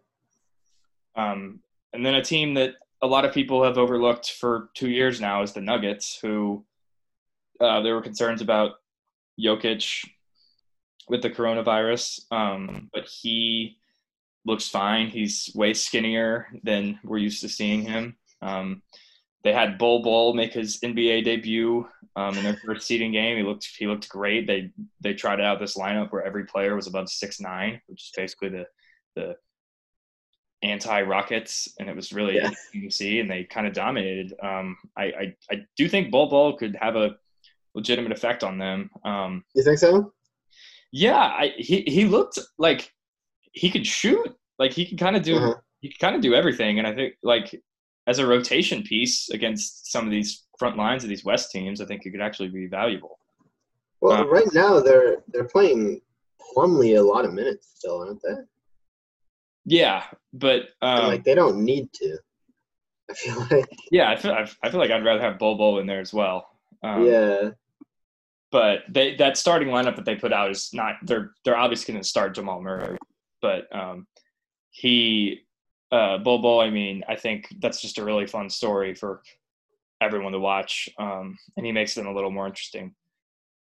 Um, 1.16 1.60
and 1.92 2.04
then 2.04 2.14
a 2.14 2.22
team 2.22 2.54
that 2.54 2.74
a 3.00 3.06
lot 3.06 3.24
of 3.24 3.32
people 3.32 3.62
have 3.64 3.78
overlooked 3.78 4.32
for 4.32 4.70
two 4.74 4.88
years 4.88 5.20
now 5.20 5.42
is 5.42 5.52
the 5.52 5.60
Nuggets, 5.60 6.18
who 6.20 6.64
uh, 7.60 7.80
there 7.80 7.94
were 7.94 8.02
concerns 8.02 8.40
about 8.40 8.72
Jokic 9.40 10.04
with 11.08 11.22
the 11.22 11.30
coronavirus, 11.30 12.20
um, 12.30 12.90
but 12.92 13.04
he 13.06 13.78
looks 14.44 14.68
fine. 14.68 15.08
He's 15.08 15.50
way 15.54 15.74
skinnier 15.74 16.48
than 16.62 16.98
we're 17.04 17.18
used 17.18 17.40
to 17.42 17.48
seeing 17.48 17.82
him. 17.82 18.16
Um, 18.40 18.82
they 19.44 19.52
had 19.52 19.78
Bol 19.78 20.02
Bol 20.02 20.34
make 20.34 20.52
his 20.52 20.78
NBA 20.84 21.24
debut 21.24 21.86
um, 22.16 22.36
in 22.36 22.44
their 22.44 22.56
first 22.64 22.86
seeding 22.86 23.12
game. 23.12 23.36
He 23.36 23.42
looked 23.42 23.68
he 23.76 23.86
looked 23.86 24.08
great. 24.08 24.46
They 24.46 24.70
they 25.00 25.14
tried 25.14 25.40
out 25.40 25.58
this 25.58 25.76
lineup 25.76 26.12
where 26.12 26.24
every 26.24 26.44
player 26.44 26.76
was 26.76 26.86
above 26.86 27.08
six 27.08 27.40
nine, 27.40 27.80
which 27.86 28.02
is 28.02 28.12
basically 28.16 28.50
the 28.50 28.66
the 29.16 29.36
anti 30.62 31.02
Rockets, 31.02 31.68
and 31.80 31.88
it 31.88 31.96
was 31.96 32.12
really 32.12 32.36
Yeah. 32.36 32.44
interesting 32.46 32.82
to 32.82 32.90
see. 32.90 33.18
And 33.20 33.30
they 33.30 33.44
kind 33.44 33.66
of 33.66 33.72
dominated. 33.72 34.32
Um, 34.42 34.76
I, 34.96 35.04
I 35.04 35.36
I 35.50 35.66
do 35.76 35.88
think 35.88 36.10
Bol 36.10 36.28
Bol 36.28 36.56
could 36.56 36.76
have 36.80 36.94
a 36.96 37.16
legitimate 37.74 38.12
effect 38.12 38.44
on 38.44 38.58
them. 38.58 38.90
Um, 39.04 39.44
you 39.54 39.64
think 39.64 39.78
so? 39.78 40.12
yeah, 40.92 41.16
I, 41.16 41.52
he 41.56 41.82
he 41.82 42.04
looked 42.04 42.38
like 42.58 42.92
he 43.52 43.70
could 43.70 43.86
shoot. 43.86 44.34
Like 44.58 44.72
he 44.72 44.86
could 44.86 44.98
kind 44.98 45.16
of 45.16 45.22
do 45.22 45.36
Uh-huh. 45.36 45.54
he 45.80 45.88
could 45.90 45.98
kind 46.00 46.16
of 46.16 46.22
do 46.22 46.34
everything. 46.34 46.78
And 46.78 46.86
I 46.86 46.94
think 46.94 47.14
like 47.22 47.60
as 48.06 48.18
a 48.18 48.26
rotation 48.26 48.82
piece 48.82 49.30
against 49.30 49.90
some 49.92 50.04
of 50.04 50.10
these 50.10 50.44
front 50.58 50.76
lines 50.76 51.02
of 51.04 51.08
these 51.10 51.24
West 51.24 51.50
teams, 51.50 51.80
I 51.80 51.84
think 51.86 52.04
it 52.04 52.10
could 52.10 52.20
actually 52.20 52.48
be 52.48 52.66
valuable. 52.66 53.18
Well, 54.00 54.22
Uh, 54.22 54.26
right 54.26 54.48
now 54.52 54.80
they're 54.80 55.18
they're 55.28 55.44
playing 55.48 56.00
Plumlee 56.56 56.98
a 56.98 57.02
lot 57.02 57.24
of 57.24 57.32
minutes 57.32 57.70
still, 57.76 58.00
aren't 58.00 58.20
they? 58.22 58.34
Yeah, 59.64 60.04
but 60.32 60.70
um, 60.82 61.06
like 61.06 61.24
they 61.24 61.34
don't 61.36 61.64
need 61.64 61.92
to. 61.94 62.18
I 63.10 63.14
feel 63.14 63.46
like 63.50 63.68
yeah, 63.90 64.10
I 64.10 64.16
feel 64.16 64.32
I 64.62 64.70
feel 64.70 64.80
like 64.80 64.90
I'd 64.90 65.04
rather 65.04 65.20
have 65.20 65.38
Bol 65.38 65.56
Bol 65.56 65.78
in 65.78 65.86
there 65.86 66.00
as 66.00 66.12
well. 66.12 66.48
Um, 66.82 67.06
yeah, 67.06 67.50
but 68.50 68.80
they 68.88 69.14
that 69.16 69.36
starting 69.36 69.68
lineup 69.68 69.94
that 69.96 70.04
they 70.04 70.16
put 70.16 70.32
out 70.32 70.50
is 70.50 70.70
not 70.72 70.96
they're 71.04 71.30
they're 71.44 71.56
obviously 71.56 71.92
going 71.92 72.02
to 72.02 72.08
start 72.08 72.34
Jamal 72.34 72.60
Murray, 72.60 72.98
but 73.42 73.74
um, 73.76 74.06
he 74.70 75.42
uh, 75.90 76.18
Bol. 76.18 76.60
I 76.60 76.70
mean, 76.70 77.04
I 77.08 77.16
think 77.16 77.48
that's 77.60 77.82
just 77.82 77.98
a 77.98 78.04
really 78.04 78.26
fun 78.26 78.48
story 78.48 78.94
for 78.94 79.22
everyone 80.00 80.32
to 80.32 80.40
watch, 80.40 80.88
um, 80.98 81.36
and 81.56 81.66
he 81.66 81.72
makes 81.72 81.94
them 81.94 82.06
a 82.06 82.14
little 82.14 82.30
more 82.30 82.46
interesting. 82.46 82.94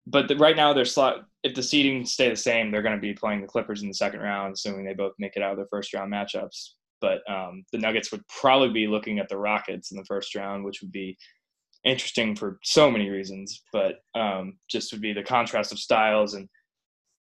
but 0.07 0.27
the, 0.29 0.37
right 0.37 0.57
now 0.57 0.73
they're 0.73 0.85
slot. 0.85 1.27
If 1.45 1.55
the 1.55 1.63
seeding 1.63 2.05
stay 2.05 2.29
the 2.29 2.37
same, 2.37 2.71
they're 2.71 2.83
going 2.83 2.97
to 2.97 3.01
be 3.01 3.15
playing 3.15 3.41
the 3.41 3.47
Clippers 3.47 3.83
in 3.83 3.89
the 3.89 3.95
second 3.95 4.21
round, 4.21 4.55
assuming 4.55 4.85
they 4.85 4.95
both 4.95 5.13
make 5.19 5.37
it 5.37 5.43
out 5.43 5.53
of 5.53 5.59
their 5.59 5.69
first 5.71 5.95
round 5.95 6.13
matchups. 6.13 6.71
But 7.01 7.21
um, 7.31 7.65
the 7.73 7.79
Nuggets 7.79 8.11
would 8.11 8.27
probably 8.27 8.71
be 8.71 8.89
looking 8.89 9.21
at 9.21 9.29
the 9.29 9.39
Rockets 9.39 9.93
in 9.93 9.97
the 9.97 10.05
first 10.05 10.35
round, 10.35 10.65
which 10.65 10.83
would 10.83 10.91
be 10.91 11.17
interesting 11.85 12.35
for 12.35 12.59
so 12.65 12.91
many 12.91 13.09
reasons. 13.09 13.63
But 13.73 14.01
um, 14.17 14.59
just 14.69 14.93
would 14.93 15.01
be 15.01 15.13
the 15.13 15.23
contrast 15.23 15.71
of 15.71 15.79
styles 15.79 16.35
and 16.35 16.49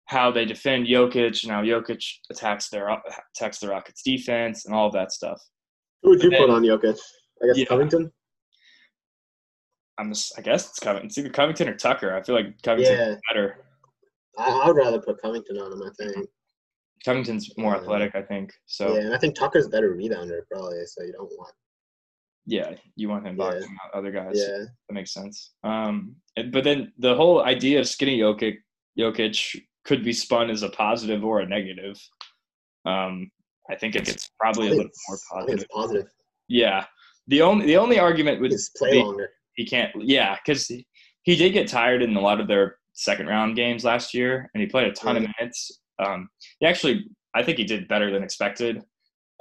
how 0.07 0.31
they 0.31 0.45
defend 0.45 0.87
Jokic 0.87 1.43
and 1.43 1.51
how 1.51 1.61
Jokic 1.61 2.03
attacks 2.31 2.69
their 2.69 2.89
attacks 3.35 3.59
the 3.59 3.67
Rockets 3.67 4.01
defense 4.01 4.65
and 4.65 4.73
all 4.73 4.87
of 4.87 4.93
that 4.93 5.11
stuff. 5.11 5.41
Who 6.01 6.09
would 6.11 6.23
you 6.23 6.31
put 6.31 6.49
on 6.49 6.63
Jokic? 6.63 6.97
I 7.43 7.47
guess 7.47 7.57
yeah. 7.57 7.65
Covington. 7.65 8.11
I'm 9.99 10.13
just, 10.13 10.37
I 10.37 10.41
guess 10.41 10.69
it's 10.69 10.79
Covington. 10.79 11.07
It's 11.07 11.17
either 11.17 11.29
Covington 11.29 11.69
or 11.69 11.75
Tucker. 11.75 12.15
I 12.15 12.21
feel 12.21 12.35
like 12.35 12.61
Covington 12.63 12.97
yeah. 12.97 13.15
better. 13.29 13.65
I, 14.37 14.67
would 14.67 14.77
rather 14.77 15.01
put 15.01 15.21
Covington 15.21 15.57
on 15.57 15.73
him. 15.73 15.81
I 15.83 15.89
think 15.97 16.27
Covington's 17.03 17.51
more 17.57 17.73
yeah. 17.73 17.81
athletic. 17.81 18.15
I 18.15 18.21
think 18.21 18.53
so. 18.65 18.93
Yeah, 18.95 19.01
and 19.01 19.13
I 19.13 19.17
think 19.17 19.35
Tucker's 19.35 19.67
better 19.67 19.95
rebounder 19.95 20.41
probably. 20.51 20.85
So 20.85 21.03
you 21.03 21.13
don't 21.13 21.31
want. 21.31 21.53
Yeah, 22.45 22.75
you 22.95 23.09
want 23.09 23.27
him 23.27 23.35
boxing 23.35 23.63
yeah. 23.63 23.89
out 23.89 23.97
other 23.97 24.11
guys. 24.11 24.35
Yeah, 24.35 24.59
that 24.87 24.93
makes 24.93 25.13
sense. 25.13 25.51
Um, 25.65 26.15
but 26.51 26.63
then 26.63 26.93
the 26.97 27.15
whole 27.15 27.43
idea 27.43 27.79
of 27.79 27.89
skinny 27.89 28.19
Jokic, 28.19 28.57
Jokic 28.97 29.59
could 29.87 30.03
be 30.03 30.13
spun 30.13 30.49
as 30.49 30.61
a 30.61 30.69
positive 30.69 31.23
or 31.23 31.39
a 31.39 31.47
negative. 31.47 31.97
Um, 32.85 33.31
I 33.69 33.75
think 33.75 33.95
it's 33.95 34.29
probably 34.39 34.67
a 34.67 34.71
little 34.71 34.89
more 35.07 35.17
positive. 35.31 35.67
positive. 35.69 36.07
Yeah. 36.47 36.85
The 37.27 37.41
only 37.41 37.65
the 37.65 37.77
only 37.77 37.99
argument 37.99 38.39
would 38.41 38.51
Just 38.51 38.75
play 38.75 39.01
longer. 39.01 39.29
He 39.55 39.65
can't. 39.65 39.91
Yeah, 39.95 40.35
because 40.35 40.67
he, 40.67 40.85
he 41.23 41.35
did 41.35 41.51
get 41.51 41.67
tired 41.67 42.01
in 42.01 42.15
a 42.15 42.21
lot 42.21 42.39
of 42.39 42.47
their 42.47 42.77
second 42.93 43.27
round 43.27 43.55
games 43.55 43.83
last 43.83 44.13
year, 44.13 44.49
and 44.53 44.61
he 44.61 44.67
played 44.67 44.87
a 44.87 44.93
ton 44.93 45.17
of 45.17 45.23
minutes. 45.37 45.79
Um, 45.99 46.29
he 46.59 46.67
actually, 46.67 47.05
I 47.35 47.43
think 47.43 47.57
he 47.57 47.63
did 47.63 47.87
better 47.87 48.11
than 48.11 48.23
expected, 48.23 48.83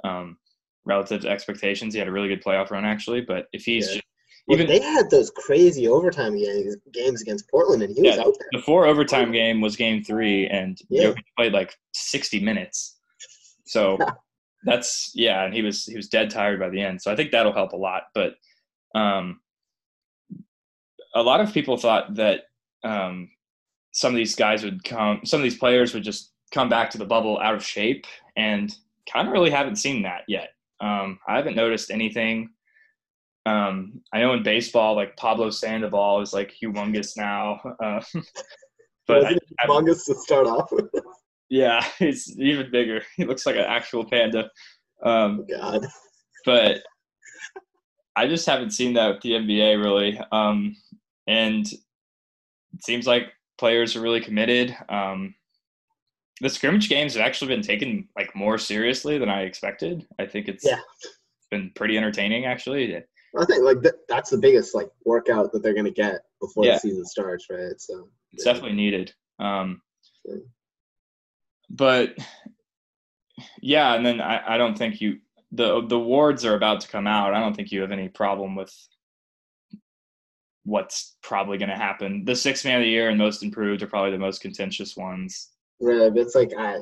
um, 0.03 0.37
relative 0.85 1.21
to 1.21 1.29
expectations. 1.29 1.93
He 1.93 1.99
had 1.99 2.07
a 2.07 2.11
really 2.11 2.27
good 2.27 2.43
playoff 2.43 2.71
run 2.71 2.83
actually, 2.83 3.21
but 3.21 3.45
if 3.53 3.63
he's 3.63 3.87
yeah. 3.87 3.95
just 3.95 4.06
well, 4.47 4.59
even 4.59 4.67
they 4.67 4.79
had 4.79 5.09
those 5.09 5.29
crazy 5.31 5.87
overtime 5.87 6.37
games, 6.37 6.77
games 6.93 7.21
against 7.21 7.49
Portland, 7.49 7.83
and 7.83 7.93
he 7.93 8.01
yeah, 8.01 8.11
was 8.11 8.19
out 8.19 8.35
there. 8.39 8.47
The 8.53 8.61
four 8.61 8.85
overtime 8.87 9.31
game 9.31 9.59
was 9.59 9.75
game 9.75 10.03
three, 10.03 10.47
and 10.47 10.77
yeah. 10.89 11.03
Jokic 11.09 11.23
played 11.37 11.53
like 11.53 11.75
sixty 11.93 12.39
minutes. 12.39 12.97
So 13.65 13.97
that's 14.63 15.11
yeah, 15.13 15.43
and 15.43 15.53
he 15.53 15.61
was 15.61 15.83
he 15.83 15.97
was 15.97 16.07
dead 16.07 16.29
tired 16.29 16.59
by 16.59 16.69
the 16.69 16.81
end. 16.81 17.01
So 17.01 17.11
I 17.11 17.15
think 17.15 17.31
that'll 17.31 17.53
help 17.53 17.73
a 17.73 17.77
lot. 17.77 18.03
But 18.13 18.35
um, 18.95 19.41
a 21.13 21.21
lot 21.21 21.41
of 21.41 21.53
people 21.53 21.75
thought 21.75 22.15
that 22.15 22.43
um, 22.83 23.29
some 23.91 24.13
of 24.13 24.17
these 24.17 24.35
guys 24.35 24.63
would 24.63 24.81
come, 24.85 25.21
some 25.25 25.41
of 25.41 25.43
these 25.43 25.57
players 25.57 25.93
would 25.93 26.03
just 26.03 26.31
come 26.53 26.69
back 26.69 26.89
to 26.91 26.97
the 26.97 27.05
bubble 27.05 27.37
out 27.39 27.53
of 27.53 27.65
shape, 27.65 28.05
and 28.37 28.73
kind 29.11 29.27
of 29.27 29.33
really 29.33 29.49
haven't 29.49 29.75
seen 29.75 30.03
that 30.03 30.21
yet. 30.29 30.51
Um, 30.79 31.19
I 31.27 31.35
haven't 31.35 31.55
noticed 31.57 31.91
anything. 31.91 32.49
Um, 33.47 34.01
I 34.11 34.19
know 34.19 34.33
in 34.33 34.43
baseball, 34.43 34.95
like 34.95 35.15
Pablo 35.15 35.49
Sandoval 35.49 36.21
is 36.21 36.33
like 36.33 36.53
humongous 36.61 37.15
now, 37.15 37.61
uh, 37.81 38.01
but 39.07 39.25
I, 39.25 39.37
humongous 39.65 40.05
to 40.05 40.15
start 40.15 40.47
off 40.47 40.69
with. 40.71 40.89
Yeah, 41.49 41.85
he's 41.97 42.37
even 42.37 42.69
bigger. 42.71 43.03
He 43.15 43.23
looks 43.23 43.45
like 43.45 43.55
an 43.55 43.61
actual 43.61 44.03
panda. 44.03 44.49
Um, 45.01 45.45
oh, 45.49 45.57
God. 45.57 45.87
But 46.45 46.81
I 48.17 48.27
just 48.27 48.45
haven't 48.45 48.71
seen 48.71 48.93
that 48.95 49.13
with 49.13 49.21
the 49.21 49.31
NBA 49.31 49.81
really. 49.81 50.19
Um, 50.31 50.75
and 51.27 51.65
it 51.71 52.83
seems 52.83 53.07
like 53.07 53.31
players 53.57 53.95
are 53.95 54.01
really 54.01 54.21
committed. 54.21 54.75
Um, 54.89 55.35
the 56.41 56.49
scrimmage 56.49 56.89
games 56.89 57.13
have 57.13 57.25
actually 57.25 57.55
been 57.55 57.63
taken 57.63 58.09
like 58.17 58.35
more 58.35 58.57
seriously 58.57 59.17
than 59.17 59.29
I 59.29 59.43
expected. 59.43 60.05
I 60.19 60.25
think 60.25 60.49
it's 60.49 60.65
yeah. 60.65 60.79
been 61.49 61.71
pretty 61.75 61.97
entertaining 61.97 62.45
actually. 62.45 63.03
I 63.37 63.45
think 63.45 63.63
like 63.63 63.81
th- 63.81 63.95
that's 64.07 64.29
the 64.29 64.37
biggest 64.37 64.73
like 64.75 64.89
workout 65.05 65.51
that 65.51 65.63
they're 65.63 65.73
gonna 65.73 65.91
get 65.91 66.21
before 66.41 66.65
yeah. 66.65 66.73
the 66.73 66.79
season 66.79 67.05
starts, 67.05 67.45
right? 67.49 67.79
So 67.79 68.09
it's 68.31 68.45
yeah. 68.45 68.53
definitely 68.53 68.77
needed. 68.77 69.13
Um, 69.39 69.81
but 71.69 72.15
yeah, 73.61 73.93
and 73.93 74.05
then 74.05 74.21
I, 74.21 74.55
I 74.55 74.57
don't 74.57 74.77
think 74.77 75.01
you 75.01 75.19
the 75.51 75.85
the 75.87 75.99
wards 75.99 76.45
are 76.45 76.55
about 76.55 76.81
to 76.81 76.87
come 76.87 77.07
out. 77.07 77.33
I 77.33 77.39
don't 77.39 77.55
think 77.55 77.71
you 77.71 77.81
have 77.81 77.91
any 77.91 78.09
problem 78.09 78.55
with 78.55 78.73
what's 80.63 81.15
probably 81.23 81.57
going 81.57 81.69
to 81.69 81.75
happen. 81.75 82.25
The 82.25 82.35
six 82.35 82.65
man 82.65 82.79
of 82.79 82.83
the 82.83 82.89
year 82.89 83.09
and 83.09 83.17
most 83.17 83.41
improved 83.41 83.81
are 83.81 83.87
probably 83.87 84.11
the 84.11 84.17
most 84.17 84.41
contentious 84.41 84.97
ones. 84.97 85.51
Yeah, 85.79 86.09
it's 86.13 86.35
like 86.35 86.51
I, 86.57 86.79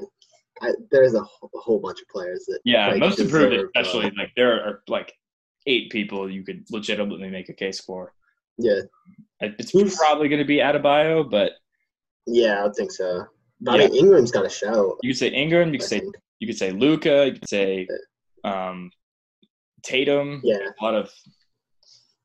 I 0.61 0.71
there's 0.89 1.13
a, 1.13 1.19
a, 1.19 1.59
whole 1.59 1.79
bunch 1.79 2.01
of 2.01 2.07
players 2.07 2.45
that 2.47 2.59
yeah, 2.65 2.87
like, 2.87 2.99
most 2.99 3.19
improved 3.19 3.53
especially 3.75 4.07
uh, 4.07 4.11
like 4.17 4.31
there 4.35 4.53
are 4.53 4.81
like 4.87 5.13
eight 5.67 5.91
people 5.91 6.29
you 6.29 6.43
could 6.43 6.65
legitimately 6.71 7.29
make 7.29 7.49
a 7.49 7.53
case 7.53 7.79
for. 7.79 8.13
Yeah, 8.57 8.81
it's 9.41 9.71
Who's, 9.71 9.97
probably 9.97 10.29
going 10.29 10.39
to 10.39 10.45
be 10.45 10.57
Adebayo, 10.57 11.29
but 11.29 11.53
yeah, 12.25 12.65
I 12.65 12.69
think 12.71 12.91
so. 12.91 13.25
But 13.61 13.79
yeah. 13.79 13.85
I 13.85 13.89
mean, 13.89 14.05
Ingram's 14.05 14.31
got 14.31 14.45
a 14.45 14.49
show. 14.49 14.97
You 15.01 15.11
could 15.11 15.17
say 15.17 15.29
Ingram. 15.29 15.73
You 15.73 15.79
could 15.79 15.87
say 15.87 16.01
you 16.39 16.47
could 16.47 16.57
say 16.57 16.71
Luka. 16.71 17.25
You 17.27 17.33
could 17.33 17.49
say 17.49 17.87
um, 18.43 18.91
Tatum. 19.83 20.41
Yeah, 20.43 20.57
a 20.79 20.83
lot 20.83 20.95
of 20.95 21.11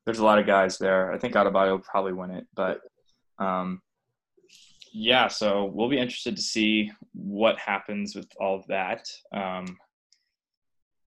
there's 0.05 0.19
a 0.19 0.25
lot 0.25 0.39
of 0.39 0.47
guys 0.47 0.77
there. 0.77 1.11
I 1.11 1.17
think 1.17 1.35
Adebayo 1.35 1.71
will 1.71 1.79
probably 1.79 2.13
win 2.13 2.31
it, 2.31 2.47
but 2.55 2.81
um, 3.39 3.81
yeah. 4.93 5.27
So 5.27 5.65
we'll 5.65 5.89
be 5.89 5.99
interested 5.99 6.35
to 6.35 6.41
see 6.41 6.91
what 7.13 7.59
happens 7.59 8.15
with 8.15 8.27
all 8.39 8.55
of 8.55 8.67
that. 8.67 9.07
Um, 9.33 9.77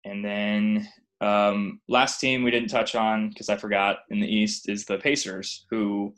and 0.05 0.25
then 0.25 0.89
um, 1.23 1.81
last 1.89 2.19
team 2.19 2.43
we 2.43 2.51
didn't 2.51 2.69
touch 2.69 2.95
on 2.95 3.29
because 3.29 3.49
I 3.49 3.57
forgot 3.57 3.99
in 4.11 4.21
the 4.21 4.27
East 4.27 4.69
is 4.69 4.85
the 4.85 4.99
Pacers, 4.99 5.67
who 5.71 6.15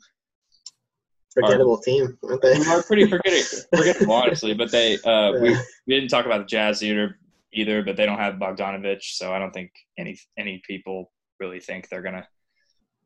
forgettable 1.33 1.75
are, 1.75 1.81
team, 1.81 2.17
aren't 2.27 2.41
they? 2.41 2.55
are 2.65 2.81
pretty 2.81 3.05
forgettable, 3.75 4.13
honestly. 4.13 4.53
But 4.55 4.71
they 4.71 4.95
uh, 4.95 5.33
yeah. 5.33 5.39
we 5.39 5.49
we 5.87 5.95
didn't 5.95 6.09
talk 6.09 6.25
about 6.25 6.39
the 6.39 6.45
Jazz 6.45 6.83
either 6.83 7.19
either, 7.53 7.83
but 7.83 7.95
they 7.97 8.05
don't 8.05 8.19
have 8.19 8.35
Bogdanovic, 8.35 9.01
so 9.01 9.31
I 9.31 9.39
don't 9.39 9.51
think 9.51 9.71
any 9.97 10.17
any 10.37 10.61
people 10.65 11.11
really 11.39 11.59
think 11.59 11.87
they're 11.87 12.01
gonna 12.01 12.27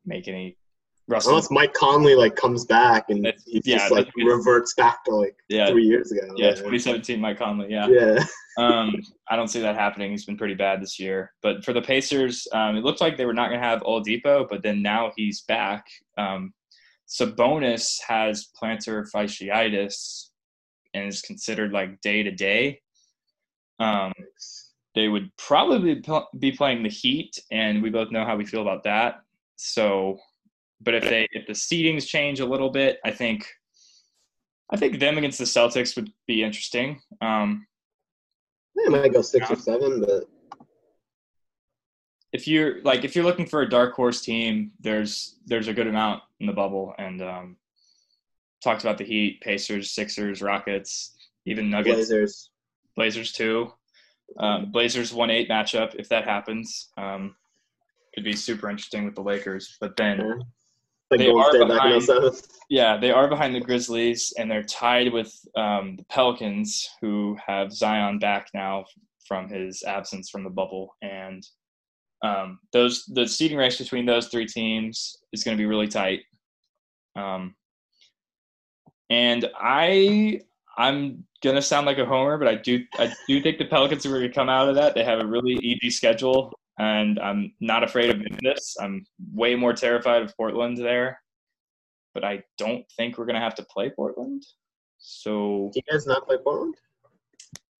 make 0.06 0.26
any. 0.26 0.56
Russell. 1.10 1.32
Unless 1.32 1.50
Mike 1.50 1.74
Conley 1.74 2.14
like 2.14 2.36
comes 2.36 2.64
back 2.64 3.06
and 3.08 3.26
he 3.46 3.60
yeah, 3.64 3.78
just 3.78 3.90
like 3.90 4.08
reverts 4.16 4.74
back 4.74 5.04
to 5.04 5.14
like 5.14 5.36
yeah, 5.48 5.68
three 5.68 5.84
years 5.84 6.12
ago. 6.12 6.32
Yeah, 6.36 6.50
2017 6.50 7.20
Mike 7.20 7.38
Conley. 7.38 7.70
Yeah. 7.70 7.88
Yeah. 7.88 8.24
um, 8.58 9.02
I 9.28 9.36
don't 9.36 9.48
see 9.48 9.60
that 9.60 9.74
happening. 9.74 10.10
He's 10.10 10.24
been 10.24 10.36
pretty 10.36 10.54
bad 10.54 10.80
this 10.80 10.98
year. 10.98 11.32
But 11.42 11.64
for 11.64 11.72
the 11.72 11.82
Pacers, 11.82 12.46
um, 12.52 12.76
it 12.76 12.84
looked 12.84 13.00
like 13.00 13.16
they 13.16 13.26
were 13.26 13.34
not 13.34 13.48
going 13.48 13.60
to 13.60 13.66
have 13.66 13.80
Oladipo, 13.82 14.48
but 14.48 14.62
then 14.62 14.82
now 14.82 15.12
he's 15.16 15.42
back. 15.42 15.86
Um, 16.16 16.52
Sabonis 17.08 18.00
has 18.06 18.48
plantar 18.60 19.04
fasciitis 19.10 20.28
and 20.94 21.08
is 21.08 21.22
considered 21.22 21.72
like 21.72 22.00
day 22.00 22.22
to 22.22 22.30
day. 22.30 22.80
Um, 23.80 24.12
they 24.94 25.08
would 25.08 25.30
probably 25.36 26.02
be 26.38 26.52
playing 26.52 26.82
the 26.82 26.88
Heat, 26.88 27.38
and 27.50 27.82
we 27.82 27.90
both 27.90 28.10
know 28.10 28.24
how 28.24 28.36
we 28.36 28.44
feel 28.44 28.62
about 28.62 28.84
that. 28.84 29.22
So, 29.56 30.18
but 30.80 30.94
if 30.94 31.04
they 31.04 31.28
if 31.32 31.46
the 31.46 31.52
seedings 31.52 32.06
change 32.06 32.40
a 32.40 32.46
little 32.46 32.70
bit, 32.70 32.98
I 33.04 33.10
think 33.10 33.46
I 34.72 34.76
think 34.76 34.98
them 34.98 35.18
against 35.18 35.38
the 35.38 35.44
Celtics 35.44 35.96
would 35.96 36.10
be 36.26 36.42
interesting. 36.42 37.00
Um, 37.20 37.66
they 38.76 38.88
might 38.88 39.12
go 39.12 39.22
six 39.22 39.50
or 39.50 39.56
seven, 39.56 40.00
but 40.00 40.24
if 42.32 42.46
you're 42.46 42.80
like 42.82 43.04
if 43.04 43.14
you're 43.14 43.24
looking 43.24 43.46
for 43.46 43.62
a 43.62 43.68
dark 43.68 43.94
horse 43.94 44.22
team, 44.22 44.72
there's 44.80 45.36
there's 45.46 45.68
a 45.68 45.74
good 45.74 45.86
amount 45.86 46.22
in 46.38 46.46
the 46.46 46.52
bubble, 46.52 46.94
and 46.98 47.20
um, 47.20 47.56
talked 48.62 48.82
about 48.82 48.98
the 48.98 49.04
Heat, 49.04 49.40
Pacers, 49.40 49.90
Sixers, 49.90 50.40
Rockets, 50.40 51.16
even 51.44 51.70
Nuggets, 51.70 51.96
Blazers, 51.96 52.50
Blazers 52.96 53.32
too. 53.32 53.72
Um, 54.38 54.70
Blazers 54.70 55.12
one 55.12 55.30
eight 55.30 55.48
matchup 55.50 55.96
if 55.96 56.08
that 56.08 56.24
happens. 56.24 56.88
Um, 56.96 57.34
could 58.14 58.24
be 58.24 58.34
super 58.34 58.70
interesting 58.70 59.04
with 59.04 59.14
the 59.14 59.22
Lakers. 59.22 59.76
But 59.80 59.96
then 59.96 60.42
like 61.10 61.20
they 61.20 61.30
are 61.30 61.66
behind, 61.66 62.02
yeah, 62.70 62.96
they 62.96 63.10
are 63.10 63.28
behind 63.28 63.54
the 63.54 63.60
Grizzlies, 63.60 64.32
and 64.38 64.50
they're 64.50 64.62
tied 64.62 65.12
with 65.12 65.32
um, 65.56 65.96
the 65.96 66.04
Pelicans, 66.04 66.88
who 67.00 67.36
have 67.44 67.72
Zion 67.72 68.18
back 68.18 68.48
now 68.54 68.84
from 69.26 69.48
his 69.48 69.82
absence 69.82 70.30
from 70.30 70.44
the 70.44 70.50
bubble, 70.50 70.94
and 71.02 71.46
um, 72.22 72.58
those 72.72 73.04
the 73.06 73.26
seeding 73.26 73.58
race 73.58 73.78
between 73.78 74.06
those 74.06 74.28
three 74.28 74.46
teams 74.46 75.16
is 75.32 75.42
going 75.42 75.56
to 75.56 75.60
be 75.60 75.66
really 75.66 75.88
tight. 75.88 76.20
Um, 77.16 77.54
and 79.08 79.50
I 79.58 80.40
I'm 80.78 81.24
gonna 81.42 81.62
sound 81.62 81.86
like 81.86 81.98
a 81.98 82.06
homer, 82.06 82.38
but 82.38 82.46
I 82.46 82.54
do 82.54 82.84
I 82.98 83.12
do 83.26 83.42
think 83.42 83.58
the 83.58 83.64
Pelicans 83.64 84.06
are 84.06 84.10
going 84.10 84.22
to 84.22 84.28
come 84.32 84.48
out 84.48 84.68
of 84.68 84.76
that. 84.76 84.94
They 84.94 85.04
have 85.04 85.20
a 85.20 85.26
really 85.26 85.54
easy 85.54 85.90
schedule 85.90 86.52
and 86.80 87.20
I'm 87.20 87.52
not 87.60 87.84
afraid 87.84 88.08
of 88.08 88.18
Memphis. 88.18 88.74
I'm 88.80 89.04
way 89.34 89.54
more 89.54 89.74
terrified 89.74 90.22
of 90.22 90.34
Portland 90.36 90.78
there. 90.78 91.20
but 92.14 92.24
I 92.24 92.42
don't 92.58 92.84
think 92.96 93.18
we're 93.18 93.26
gonna 93.26 93.46
have 93.48 93.54
to 93.56 93.62
play 93.74 93.90
Portland. 93.90 94.42
So 94.98 95.70
Do 95.72 95.80
you 95.80 95.92
guys 95.92 96.06
not 96.06 96.26
play 96.26 96.38
Portland? 96.42 96.74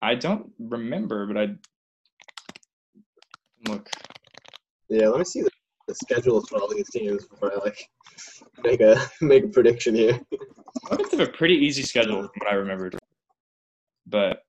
I 0.02 0.14
don't 0.14 0.52
remember, 0.58 1.26
but 1.26 1.36
I 1.36 1.46
look. 3.68 3.88
Yeah, 4.88 5.08
let 5.08 5.18
me 5.18 5.24
see 5.24 5.42
the, 5.42 5.50
the 5.88 5.94
schedules 5.94 6.48
for 6.48 6.60
all 6.60 6.68
these 6.68 6.88
teams 6.90 7.26
before 7.26 7.52
I 7.52 7.56
like 7.64 7.78
make 8.62 8.80
a 8.80 8.96
make 9.22 9.44
a 9.44 9.48
prediction 9.48 9.94
here. 9.94 10.20
I 10.90 10.96
think 10.96 11.10
they 11.10 11.16
have 11.18 11.28
a 11.28 11.32
pretty 11.32 11.54
easy 11.54 11.82
schedule 11.82 12.20
from 12.20 12.30
what 12.38 12.50
I 12.52 12.54
remembered. 12.54 12.98
But 14.06 14.42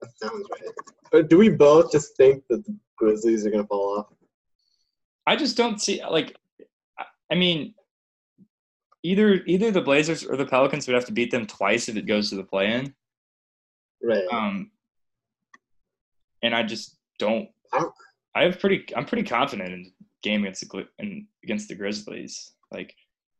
That 0.00 0.10
sounds 0.22 0.46
right. 0.50 0.74
But 1.12 1.28
do 1.28 1.38
we 1.38 1.48
both 1.50 1.92
just 1.92 2.16
think 2.16 2.42
that 2.48 2.64
the 2.64 2.74
Grizzlies 2.96 3.46
are 3.46 3.50
gonna 3.50 3.66
fall 3.66 3.98
off? 3.98 4.06
I 5.26 5.36
just 5.36 5.56
don't 5.56 5.80
see 5.80 6.02
like 6.04 6.36
I- 7.30 7.34
mean 7.34 7.74
either 9.02 9.34
either 9.46 9.70
the 9.70 9.80
Blazers 9.80 10.24
or 10.24 10.36
the 10.36 10.46
Pelicans 10.46 10.86
would 10.86 10.94
have 10.94 11.06
to 11.06 11.12
beat 11.12 11.30
them 11.30 11.46
twice 11.46 11.88
if 11.88 11.96
it 11.96 12.06
goes 12.06 12.30
to 12.30 12.36
the 12.36 12.44
play 12.44 12.72
in. 12.72 12.94
Right. 14.02 14.26
Um 14.30 14.70
and 16.42 16.54
I 16.54 16.62
just 16.62 16.96
don't 17.18 17.48
I 18.34 18.42
have 18.44 18.58
pretty 18.60 18.84
I'm 18.96 19.06
pretty 19.06 19.24
confident 19.24 19.72
in 19.72 19.92
game 20.22 20.42
against 20.42 20.68
the 20.68 20.88
in, 20.98 21.26
against 21.42 21.68
the 21.68 21.74
Grizzlies. 21.74 22.52
Like 22.70 22.94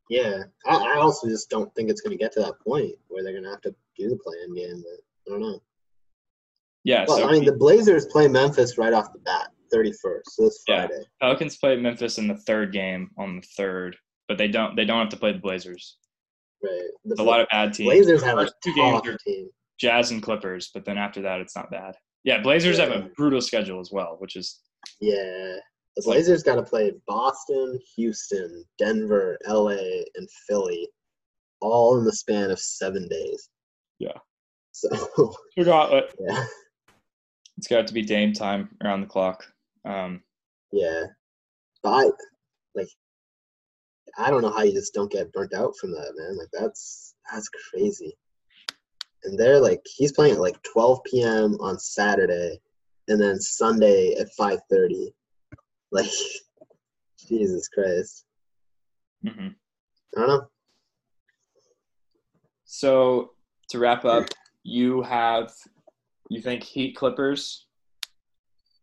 Yeah. 0.09 0.45
I, 0.67 0.77
I 0.77 0.99
also 0.99 1.29
just 1.29 1.51
don't 1.51 1.75
think 1.75 1.91
it's 1.91 2.01
gonna 2.01 2.17
get 2.17 2.33
to 2.33 2.41
that 2.41 2.61
point 2.61 2.95
where 3.09 3.23
they're 3.23 3.35
gonna 3.35 3.51
have 3.51 3.63
to 3.63 3.75
do 3.97 4.09
the 4.09 4.17
play-in 4.17 4.55
game. 4.55 4.83
But 4.83 5.33
I 5.33 5.39
don't 5.39 5.41
know. 5.41 5.63
Yeah, 6.85 7.05
Well, 7.09 7.19
so 7.19 7.29
I 7.29 7.33
mean, 7.33 7.45
the 7.45 7.53
Blazers 7.57 8.07
play 8.07 8.29
Memphis 8.29 8.79
right 8.79 8.93
off 8.93 9.13
the 9.13 9.19
bat, 9.21 9.49
31st. 9.75 10.21
So 10.29 10.47
it's 10.47 10.63
Yeah. 10.69 10.87
Friday. 10.87 11.05
Pelicans 11.21 11.57
play 11.57 11.77
Memphis 11.77 12.19
in 12.19 12.29
the 12.29 12.37
third 12.37 12.73
game 12.73 13.11
on 13.19 13.37
the 13.37 13.47
third, 13.57 13.97
but 14.29 14.39
they 14.39 14.49
don't 14.49 14.77
they 14.77 14.85
don't 14.85 14.99
have 15.01 15.09
to 15.11 15.17
play 15.17 15.33
the 15.33 15.39
Blazers. 15.39 15.97
Right. 16.63 16.91
The 17.05 17.23
a 17.23 17.25
lot 17.25 17.41
of 17.41 17.49
bad 17.51 17.75
teams. 17.75 17.89
Blazers 17.89 18.23
have 18.23 18.39
a 18.39 18.49
two 18.63 18.75
games 18.75 19.03
team. 19.27 19.49
Jazz 19.79 20.11
and 20.13 20.23
Clippers, 20.23 20.71
but 20.73 20.85
then 20.85 20.99
after 20.99 21.21
that 21.23 21.41
it's 21.41 21.57
not 21.57 21.71
bad. 21.71 21.95
Yeah, 22.23 22.41
Blazers 22.41 22.79
have 22.79 22.91
a 22.93 23.11
brutal 23.17 23.41
schedule 23.41 23.81
as 23.81 23.91
well, 23.93 24.17
which 24.19 24.37
is 24.37 24.61
Yeah. 25.01 25.57
The 25.97 26.03
Blazers 26.03 26.43
got 26.43 26.57
to 26.57 26.63
play 26.63 26.93
Boston, 27.07 27.79
Houston, 27.97 28.65
Denver, 28.79 29.39
LA, 29.47 30.03
and 30.17 30.29
Philly, 30.49 30.89
all 31.61 31.99
in 31.99 32.05
the 32.05 32.13
span 32.13 32.51
of 32.51 32.59
seven 32.59 33.07
days. 33.09 33.49
Yeah. 34.01 34.19
So 34.73 34.89
got 35.65 35.93
it. 35.93 36.13
yeah, 36.19 36.45
It's 37.65 37.71
got 37.71 37.87
to 37.87 37.95
be 37.95 38.03
Dame 38.03 38.35
time 38.35 38.69
around 38.85 39.01
the 39.01 39.07
clock. 39.07 39.43
Um, 39.87 40.23
yeah. 40.71 41.05
But 41.83 41.93
I 41.95 42.11
like, 42.75 42.89
I 44.19 44.29
don't 44.29 44.43
know 44.43 44.51
how 44.51 44.65
you 44.65 44.75
just 44.75 44.93
don't 44.93 45.11
get 45.11 45.33
burnt 45.33 45.55
out 45.55 45.73
from 45.81 45.93
that, 45.93 46.13
man. 46.15 46.37
Like 46.37 46.51
that's 46.53 47.15
that's 47.33 47.49
crazy. 47.71 48.19
And 49.23 49.39
they're 49.39 49.61
like, 49.63 49.81
he's 49.87 50.13
playing 50.13 50.35
at 50.35 50.43
like 50.43 50.63
12 50.75 51.05
p.m. 51.11 51.55
on 51.59 51.79
Saturday, 51.79 52.61
and 53.09 53.19
then 53.19 53.41
Sunday 53.41 54.15
at 54.21 54.29
5:30. 54.39 55.15
Like, 55.91 56.11
Jesus 57.27 57.67
Christ. 57.69 58.27
mhm. 59.25 59.55
I 60.15 60.21
don't 60.21 60.29
know. 60.29 60.49
So 62.67 63.31
to 63.71 63.79
wrap 63.79 64.05
up, 64.05 64.27
you 64.65 65.01
have 65.01 65.51
you 66.31 66.41
think 66.41 66.63
Heat 66.63 66.97
Clippers 66.97 67.67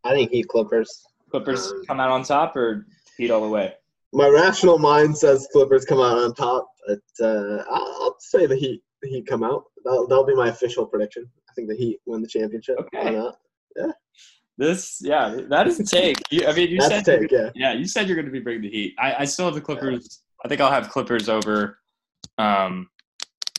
I 0.04 0.10
think 0.10 0.30
Heat 0.30 0.48
Clippers. 0.48 1.04
Clippers 1.30 1.72
come 1.86 2.00
out 2.00 2.10
on 2.10 2.24
top 2.24 2.56
or 2.56 2.86
Heat 3.16 3.30
all 3.30 3.40
the 3.40 3.48
way? 3.48 3.74
My 4.12 4.28
rational 4.28 4.78
mind 4.78 5.16
says 5.16 5.48
Clippers 5.52 5.84
come 5.84 5.98
out 5.98 6.18
on 6.18 6.34
top, 6.34 6.68
but 6.86 7.00
uh, 7.24 7.64
I'll, 7.70 8.16
say 8.18 8.46
the 8.46 8.56
Heat. 8.56 8.82
The 9.00 9.08
Heat 9.08 9.26
come 9.26 9.42
out. 9.42 9.64
That'll, 9.84 10.06
that'll 10.06 10.26
be 10.26 10.34
my 10.34 10.48
official 10.48 10.86
prediction. 10.86 11.28
I 11.48 11.52
think 11.54 11.68
the 11.68 11.76
Heat 11.76 11.98
win 12.06 12.20
the 12.20 12.28
championship. 12.28 12.78
Okay. 12.78 13.12
Not? 13.12 13.36
This 14.58 15.00
yeah, 15.02 15.40
that 15.48 15.66
is 15.66 15.80
a 15.80 15.84
take. 15.84 16.18
You, 16.30 16.46
I 16.46 16.52
mean, 16.52 16.68
you 16.68 16.78
That's 16.78 17.04
said 17.04 17.20
take, 17.20 17.30
yeah. 17.30 17.50
Yeah, 17.54 17.72
you 17.72 17.86
said 17.86 18.06
you're 18.06 18.16
going 18.16 18.26
to 18.26 18.32
be 18.32 18.40
bringing 18.40 18.62
the 18.62 18.70
Heat. 18.70 18.94
I, 18.98 19.14
I 19.20 19.24
still 19.24 19.46
have 19.46 19.54
the 19.54 19.62
Clippers. 19.62 20.22
I 20.44 20.48
think 20.48 20.60
I'll 20.60 20.70
have 20.70 20.90
Clippers 20.90 21.28
over, 21.28 21.78
um, 22.36 22.88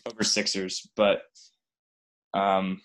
over 0.08 0.24
Sixers. 0.24 0.88
But, 0.96 1.24
um, 2.36 2.80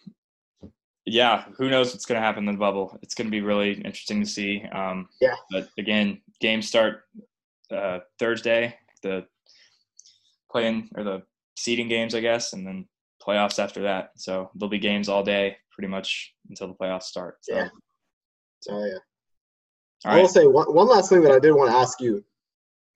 yeah, 1.12 1.44
who 1.56 1.70
knows 1.70 1.92
what's 1.92 2.06
going 2.06 2.20
to 2.20 2.26
happen 2.26 2.48
in 2.48 2.54
the 2.54 2.58
bubble? 2.58 2.98
It's 3.02 3.14
going 3.14 3.26
to 3.26 3.30
be 3.30 3.40
really 3.40 3.72
interesting 3.72 4.20
to 4.20 4.26
see. 4.26 4.62
Um, 4.72 5.08
Yeah. 5.20 5.36
But 5.50 5.68
again, 5.78 6.20
games 6.40 6.68
start 6.68 7.04
uh, 7.70 8.00
Thursday. 8.18 8.76
The 9.02 9.26
playing 10.50 10.90
or 10.96 11.04
the 11.04 11.22
seeding 11.56 11.88
games, 11.88 12.14
I 12.14 12.20
guess, 12.20 12.52
and 12.52 12.66
then 12.66 12.88
playoffs 13.24 13.58
after 13.58 13.82
that. 13.82 14.10
So 14.16 14.50
there'll 14.54 14.70
be 14.70 14.78
games 14.78 15.08
all 15.08 15.22
day, 15.22 15.56
pretty 15.72 15.88
much 15.88 16.34
until 16.48 16.68
the 16.68 16.74
playoffs 16.74 17.04
start. 17.04 17.38
So, 17.42 17.54
Yeah. 17.54 17.68
Oh 18.70 18.84
yeah. 18.84 18.98
All 20.04 20.12
I 20.12 20.20
will 20.20 20.28
say 20.28 20.46
one, 20.46 20.72
one 20.74 20.88
last 20.88 21.08
thing 21.08 21.22
that 21.22 21.32
I 21.32 21.38
did 21.38 21.52
want 21.52 21.70
to 21.70 21.76
ask 21.76 22.00
you, 22.00 22.24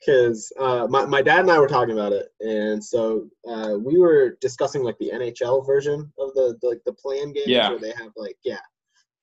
because 0.05 0.53
uh, 0.59 0.86
my 0.88 1.05
my 1.05 1.22
dad 1.22 1.40
and 1.40 1.50
I 1.50 1.59
were 1.59 1.68
talking 1.68 1.92
about 1.94 2.12
it, 2.12 2.28
and 2.40 2.82
so 2.82 3.28
uh, 3.48 3.76
we 3.78 3.98
were 3.98 4.36
discussing 4.40 4.82
like 4.82 4.98
the 4.98 5.11
NHL 5.14 5.66
version 5.66 6.12
of 6.18 6.34
the, 6.34 6.59
the 6.61 6.68
like 6.68 6.82
the 6.84 6.92
play-in 6.92 7.32
games 7.32 7.48
Yeah. 7.48 7.70
where 7.70 7.78
they 7.78 7.92
have 7.92 8.12
like 8.16 8.36
yeah, 8.44 8.61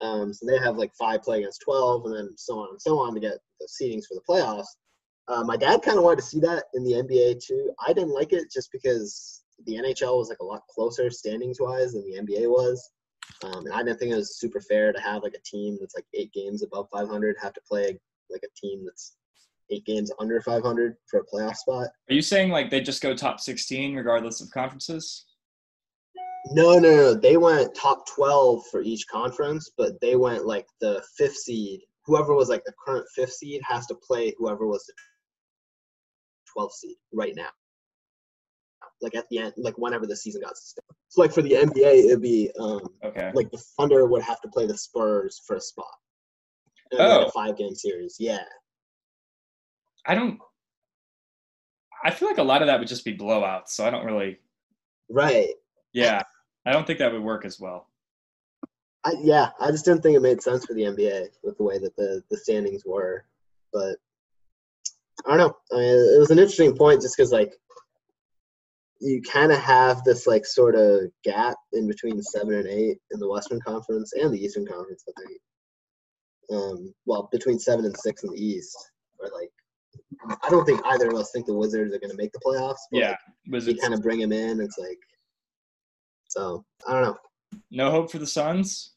um, 0.02 0.34
so 0.34 0.46
they 0.46 0.58
have 0.58 0.78
like 0.78 0.94
five 0.96 1.22
play 1.22 1.40
against 1.40 1.62
twelve, 1.62 2.06
and 2.06 2.16
then 2.16 2.34
so 2.38 2.60
on 2.60 2.70
and 2.72 2.82
so 2.82 3.00
on 3.00 3.14
to 3.14 3.20
get 3.20 3.38
the 3.60 3.68
seedings 3.68 4.06
for 4.06 4.16
the 4.16 4.22
playoffs. 4.28 4.68
Uh, 5.28 5.44
my 5.44 5.58
dad 5.58 5.82
kind 5.82 5.98
of 5.98 6.04
wanted 6.04 6.18
to 6.18 6.24
see 6.24 6.40
that 6.40 6.66
in 6.74 6.84
the 6.84 6.94
NBA 6.94 7.46
too. 7.46 7.72
I 7.86 7.94
didn't 7.94 8.14
like 8.14 8.34
it 8.34 8.52
just 8.52 8.72
because 8.72 9.44
the 9.66 9.76
NHL 9.76 10.18
was 10.18 10.30
like 10.30 10.40
a 10.40 10.46
lot 10.46 10.64
closer 10.74 11.10
standings 11.12 11.60
wise 11.60 11.94
than 11.94 12.04
the 12.04 12.18
NBA 12.20 12.50
was. 12.50 12.90
Um, 13.44 13.66
and 13.66 13.74
I 13.74 13.84
didn't 13.84 14.00
think 14.00 14.12
it 14.12 14.18
was 14.18 14.40
super 14.40 14.60
fair 14.60 14.92
to 14.92 15.00
have 15.00 15.24
like 15.24 15.36
a 15.36 15.42
team 15.50 15.78
that's 15.80 15.96
like 15.96 16.06
eight 16.14 16.34
games 16.34 16.64
above 16.64 16.88
500 16.92 17.36
have 17.42 17.54
to 17.54 17.62
play 17.62 18.00
like 18.30 18.44
a 18.44 18.60
team 18.60 18.84
that's 18.86 19.16
eight 19.72 19.86
games 19.86 20.12
under 20.20 20.42
500 20.42 20.96
for 21.10 21.20
a 21.20 21.26
playoff 21.26 21.56
spot. 21.56 21.88
Are 22.10 22.14
you 22.14 22.22
saying 22.22 22.50
like 22.50 22.70
they 22.70 22.82
just 22.82 23.02
go 23.02 23.14
top 23.16 23.40
16 23.40 23.96
regardless 23.96 24.42
of 24.42 24.50
conferences? 24.52 25.26
No, 26.52 26.80
no, 26.80 26.90
no. 26.96 27.14
They 27.14 27.38
went 27.38 27.76
top 27.76 28.08
12 28.08 28.64
for 28.72 28.82
each 28.82 29.06
conference, 29.08 29.70
but 29.78 30.00
they 30.02 30.16
went 30.16 30.46
like 30.46 30.66
the 30.82 31.04
fifth 31.18 31.36
seed. 31.38 31.82
Whoever 32.06 32.34
was 32.34 32.50
like 32.50 32.64
the 32.66 32.74
current 32.84 33.06
fifth 33.16 33.34
seed 33.34 33.62
has 33.68 33.86
to 33.88 33.96
play 33.96 34.34
whoever 34.38 34.66
was 34.66 34.84
the 34.86 34.94
12th 36.58 36.72
seed 36.74 36.96
right 37.14 37.34
now. 37.36 37.50
Like 39.02 39.16
at 39.16 39.26
the 39.30 39.38
end, 39.40 39.54
like 39.58 39.78
whenever 39.78 40.08
the 40.08 40.16
season 40.16 40.42
got 40.42 40.58
suspended. 40.58 40.96
So 41.10 41.22
like 41.22 41.34
for 41.34 41.42
the 41.42 41.52
NBA, 41.52 42.06
it'd 42.06 42.22
be 42.22 42.50
um, 42.60 42.82
Okay. 43.04 43.32
like 43.34 43.52
the 43.52 43.62
Thunder 43.78 44.06
would 44.08 44.22
have 44.24 44.42
to 44.42 44.48
play 44.50 44.66
the 44.66 44.78
Spurs 44.78 45.42
for 45.46 45.56
a 45.58 45.62
spot. 45.62 45.86
And 46.92 47.00
like 47.00 47.10
Oh. 47.10 47.26
a 47.28 47.32
five 47.32 47.58
game 47.58 47.76
series. 47.76 48.16
Yeah. 48.20 48.44
I 50.10 50.16
don't. 50.16 50.40
I 52.04 52.10
feel 52.10 52.28
like 52.28 52.40
a 52.40 52.44
lot 52.44 52.64
of 52.64 52.68
that 52.68 52.80
would 52.80 52.88
just 52.88 53.06
be 53.06 53.16
blowouts, 53.16 53.70
so 53.70 53.86
I 53.86 53.92
don't 53.92 54.06
really. 54.06 54.40
Right. 55.08 55.50
Yeah, 55.94 56.24
I 56.66 56.72
don't 56.72 56.88
think 56.88 56.98
that 56.98 57.14
would 57.14 57.22
work 57.22 57.46
as 57.46 57.60
well. 57.60 57.88
I, 59.04 59.14
yeah, 59.22 59.50
I 59.62 59.70
just 59.70 59.86
didn't 59.86 60.02
think 60.02 60.16
it 60.16 60.22
made 60.22 60.42
sense 60.42 60.66
for 60.66 60.74
the 60.74 60.82
NBA 60.82 61.28
with 61.44 61.58
the 61.58 61.64
way 61.64 61.78
that 61.78 61.96
the, 61.96 62.24
the 62.32 62.38
standings 62.38 62.84
were. 62.88 63.24
But 63.72 63.98
I 65.28 65.30
don't 65.30 65.38
know. 65.38 65.58
I 65.72 65.76
mean, 65.76 66.16
it 66.16 66.20
was 66.20 66.32
an 66.32 66.40
interesting 66.40 66.76
point 66.76 67.02
just 67.02 67.16
because, 67.16 67.32
like, 67.32 67.54
you 69.00 69.22
kind 69.22 69.52
of 69.52 69.60
have 69.60 70.04
this, 70.04 70.26
like, 70.26 70.46
sort 70.46 70.74
of 70.74 71.12
gap 71.24 71.56
in 71.74 71.88
between 71.88 72.20
seven 72.24 72.56
and 72.56 72.68
eight 72.68 72.98
in 73.12 73.20
the 73.20 73.30
Western 73.30 73.62
Conference 73.62 74.14
and 74.14 74.34
the 74.34 74.44
Eastern 74.44 74.66
Conference, 74.66 75.04
I 75.08 75.22
think. 75.22 75.42
Um, 76.52 76.96
well, 77.06 77.30
between 77.32 77.60
seven 77.60 77.86
and 77.86 77.96
six 77.96 78.24
in 78.24 78.32
the 78.32 78.44
East. 78.44 78.76
Or, 79.20 79.30
like, 79.40 79.52
I 80.28 80.50
don't 80.50 80.66
think 80.66 80.82
either 80.86 81.08
of 81.08 81.16
us 81.16 81.32
think 81.32 81.46
the 81.46 81.54
Wizards 81.54 81.94
are 81.94 82.00
going 82.00 82.12
to 82.12 82.18
make 82.18 82.32
the 82.34 82.40
playoffs. 82.40 82.78
But, 82.92 83.00
Yeah, 83.00 83.10
like, 83.10 83.20
was 83.52 83.68
you 83.68 83.76
kind 83.78 83.94
of 83.94 84.02
bring 84.02 84.20
him 84.20 84.32
in. 84.32 84.60
It's 84.60 84.78
like, 84.78 84.98
so 86.28 86.64
I 86.88 86.94
don't 86.94 87.04
know. 87.04 87.18
no 87.72 87.90
hope 87.92 88.12
for 88.12 88.20
the 88.20 88.28
Suns? 88.28 88.92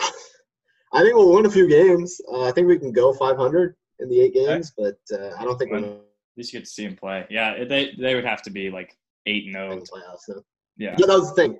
I 0.00 1.00
think 1.02 1.14
we'll 1.14 1.32
win 1.34 1.46
a 1.46 1.50
few 1.50 1.68
games. 1.68 2.20
Uh, 2.30 2.42
I 2.44 2.52
think 2.52 2.68
we 2.68 2.78
can 2.78 2.92
go 2.92 3.12
500 3.14 3.74
in 4.00 4.08
the 4.10 4.20
eight 4.20 4.32
Okay. 4.36 4.46
games, 4.46 4.72
but 4.76 4.98
uh, 5.12 5.30
I 5.38 5.44
don't 5.44 5.56
think 5.58 5.70
we're 5.70 5.78
At 5.78 6.00
least 6.36 6.52
you 6.52 6.58
get 6.60 6.66
to 6.66 6.70
see 6.70 6.84
him 6.84 6.96
play. 6.96 7.26
Yeah, 7.30 7.64
they 7.64 7.94
they 7.98 8.14
would 8.14 8.24
have 8.24 8.42
to 8.42 8.50
be 8.50 8.70
like 8.70 8.96
eight 9.26 9.44
and 9.46 9.54
zero. 9.54 9.76
playoffs. 9.80 10.20
So. 10.26 10.44
Yeah, 10.76 10.96
Yeah, 10.98 11.06
that 11.06 11.18
was 11.18 11.28
the 11.30 11.34
thing. 11.34 11.58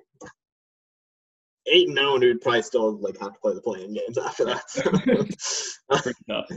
Eight 1.67 1.87
and 1.87 1.97
zero, 1.97 2.17
dude, 2.19 2.41
probably 2.41 2.61
still 2.61 2.99
like 2.99 3.17
have 3.19 3.33
to 3.33 3.39
play 3.39 3.53
the 3.53 3.61
playing 3.61 3.93
games 3.93 4.17
after 4.17 4.43
that. 4.45 4.63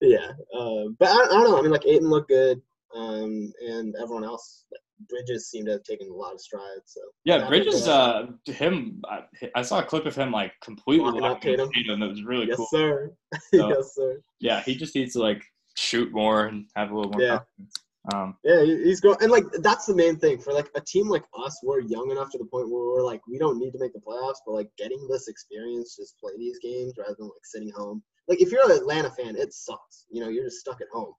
yeah, 0.00 0.30
uh, 0.58 0.84
but 0.98 1.08
I, 1.08 1.12
I 1.12 1.26
don't 1.28 1.44
know. 1.50 1.58
I 1.58 1.62
mean, 1.62 1.70
like 1.70 1.86
Ayton 1.86 2.08
looked 2.10 2.28
good, 2.30 2.60
um, 2.94 3.52
and 3.66 3.94
everyone 4.00 4.24
else, 4.24 4.64
like, 4.72 4.80
Bridges 5.08 5.50
seemed 5.50 5.66
to 5.66 5.72
have 5.72 5.82
taken 5.82 6.08
a 6.08 6.14
lot 6.14 6.34
of 6.34 6.40
strides. 6.40 6.82
So 6.86 7.00
Yeah, 7.24 7.46
Bridges. 7.48 7.86
uh, 7.88 8.26
him. 8.46 9.02
I, 9.08 9.20
I 9.54 9.62
saw 9.62 9.80
a 9.80 9.84
clip 9.84 10.06
of 10.06 10.14
him 10.16 10.30
like 10.32 10.52
completely 10.62 11.10
Locking 11.20 11.60
up 11.60 11.70
Tatum. 11.72 12.00
That 12.00 12.08
was 12.08 12.22
really 12.24 12.46
cool. 12.46 12.48
yes, 12.48 12.56
cool. 12.56 12.66
sir. 12.70 13.12
So- 13.54 13.68
yes, 13.68 13.94
sir. 13.94 14.20
Yeah, 14.40 14.62
he 14.62 14.74
just 14.76 14.94
needs 14.94 15.12
to 15.14 15.20
like 15.20 15.42
shoot 15.76 16.12
more 16.12 16.46
and 16.46 16.66
have 16.76 16.90
a 16.92 16.96
little 16.96 17.10
more 17.12 17.20
Yeah. 17.22 17.38
confidence. 17.38 17.74
Um, 18.12 18.36
Yeah, 18.44 18.62
he's 18.62 19.00
going, 19.00 19.16
and 19.22 19.30
like 19.32 19.44
that's 19.60 19.86
the 19.86 19.94
main 19.94 20.16
thing 20.18 20.38
for 20.38 20.52
like 20.52 20.70
a 20.74 20.80
team 20.80 21.08
like 21.08 21.24
us. 21.38 21.58
We're 21.62 21.80
young 21.80 22.10
enough 22.10 22.30
to 22.32 22.38
the 22.38 22.44
point 22.44 22.68
where 22.68 22.84
we're 22.84 23.02
like 23.04 23.26
we 23.26 23.38
don't 23.38 23.58
need 23.58 23.70
to 23.72 23.78
make 23.78 23.94
the 23.94 24.00
playoffs, 24.00 24.42
but 24.44 24.52
like 24.52 24.70
getting 24.76 25.06
this 25.08 25.28
experience, 25.28 25.96
just 25.96 26.18
play 26.18 26.32
these 26.36 26.58
games 26.58 26.92
rather 26.98 27.16
than 27.18 27.28
like 27.28 27.44
sitting 27.44 27.70
home. 27.74 28.02
Like 28.28 28.42
if 28.42 28.52
you're 28.52 28.64
an 28.64 28.76
Atlanta 28.76 29.10
fan, 29.10 29.36
it 29.36 29.54
sucks. 29.54 30.04
You 30.10 30.20
know, 30.22 30.28
you're 30.28 30.44
just 30.44 30.60
stuck 30.60 30.80
at 30.82 30.88
home, 30.92 31.14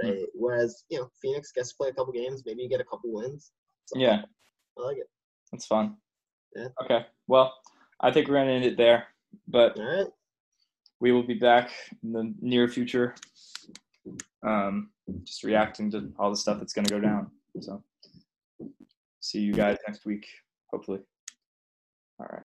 right? 0.00 0.26
Whereas 0.34 0.84
you 0.90 1.00
know 1.00 1.08
Phoenix 1.20 1.50
gets 1.50 1.70
to 1.70 1.76
play 1.76 1.88
a 1.88 1.92
couple 1.92 2.12
games, 2.12 2.44
maybe 2.46 2.62
you 2.62 2.68
get 2.68 2.80
a 2.80 2.84
couple 2.84 3.12
wins. 3.12 3.50
So, 3.86 3.98
yeah, 3.98 4.22
I 4.78 4.82
like 4.82 4.98
it. 4.98 5.08
that's 5.50 5.66
fun. 5.66 5.96
Yeah. 6.54 6.68
Okay. 6.84 7.04
Well, 7.26 7.52
I 8.00 8.12
think 8.12 8.28
we're 8.28 8.34
gonna 8.36 8.52
end 8.52 8.64
it 8.64 8.76
there, 8.76 9.08
but 9.48 9.76
All 9.78 9.84
right. 9.84 10.06
we 11.00 11.10
will 11.10 11.24
be 11.24 11.34
back 11.34 11.70
in 12.04 12.12
the 12.12 12.32
near 12.40 12.68
future. 12.68 13.14
Um, 14.42 14.90
just 15.24 15.42
reacting 15.44 15.90
to 15.92 16.12
all 16.18 16.30
the 16.30 16.36
stuff 16.36 16.58
that's 16.58 16.72
gonna 16.72 16.88
go 16.88 17.00
down. 17.00 17.30
So, 17.60 17.82
see 19.20 19.40
you 19.40 19.52
guys 19.52 19.78
next 19.86 20.04
week, 20.04 20.26
hopefully. 20.70 21.00
All 22.20 22.26
right. 22.26 22.36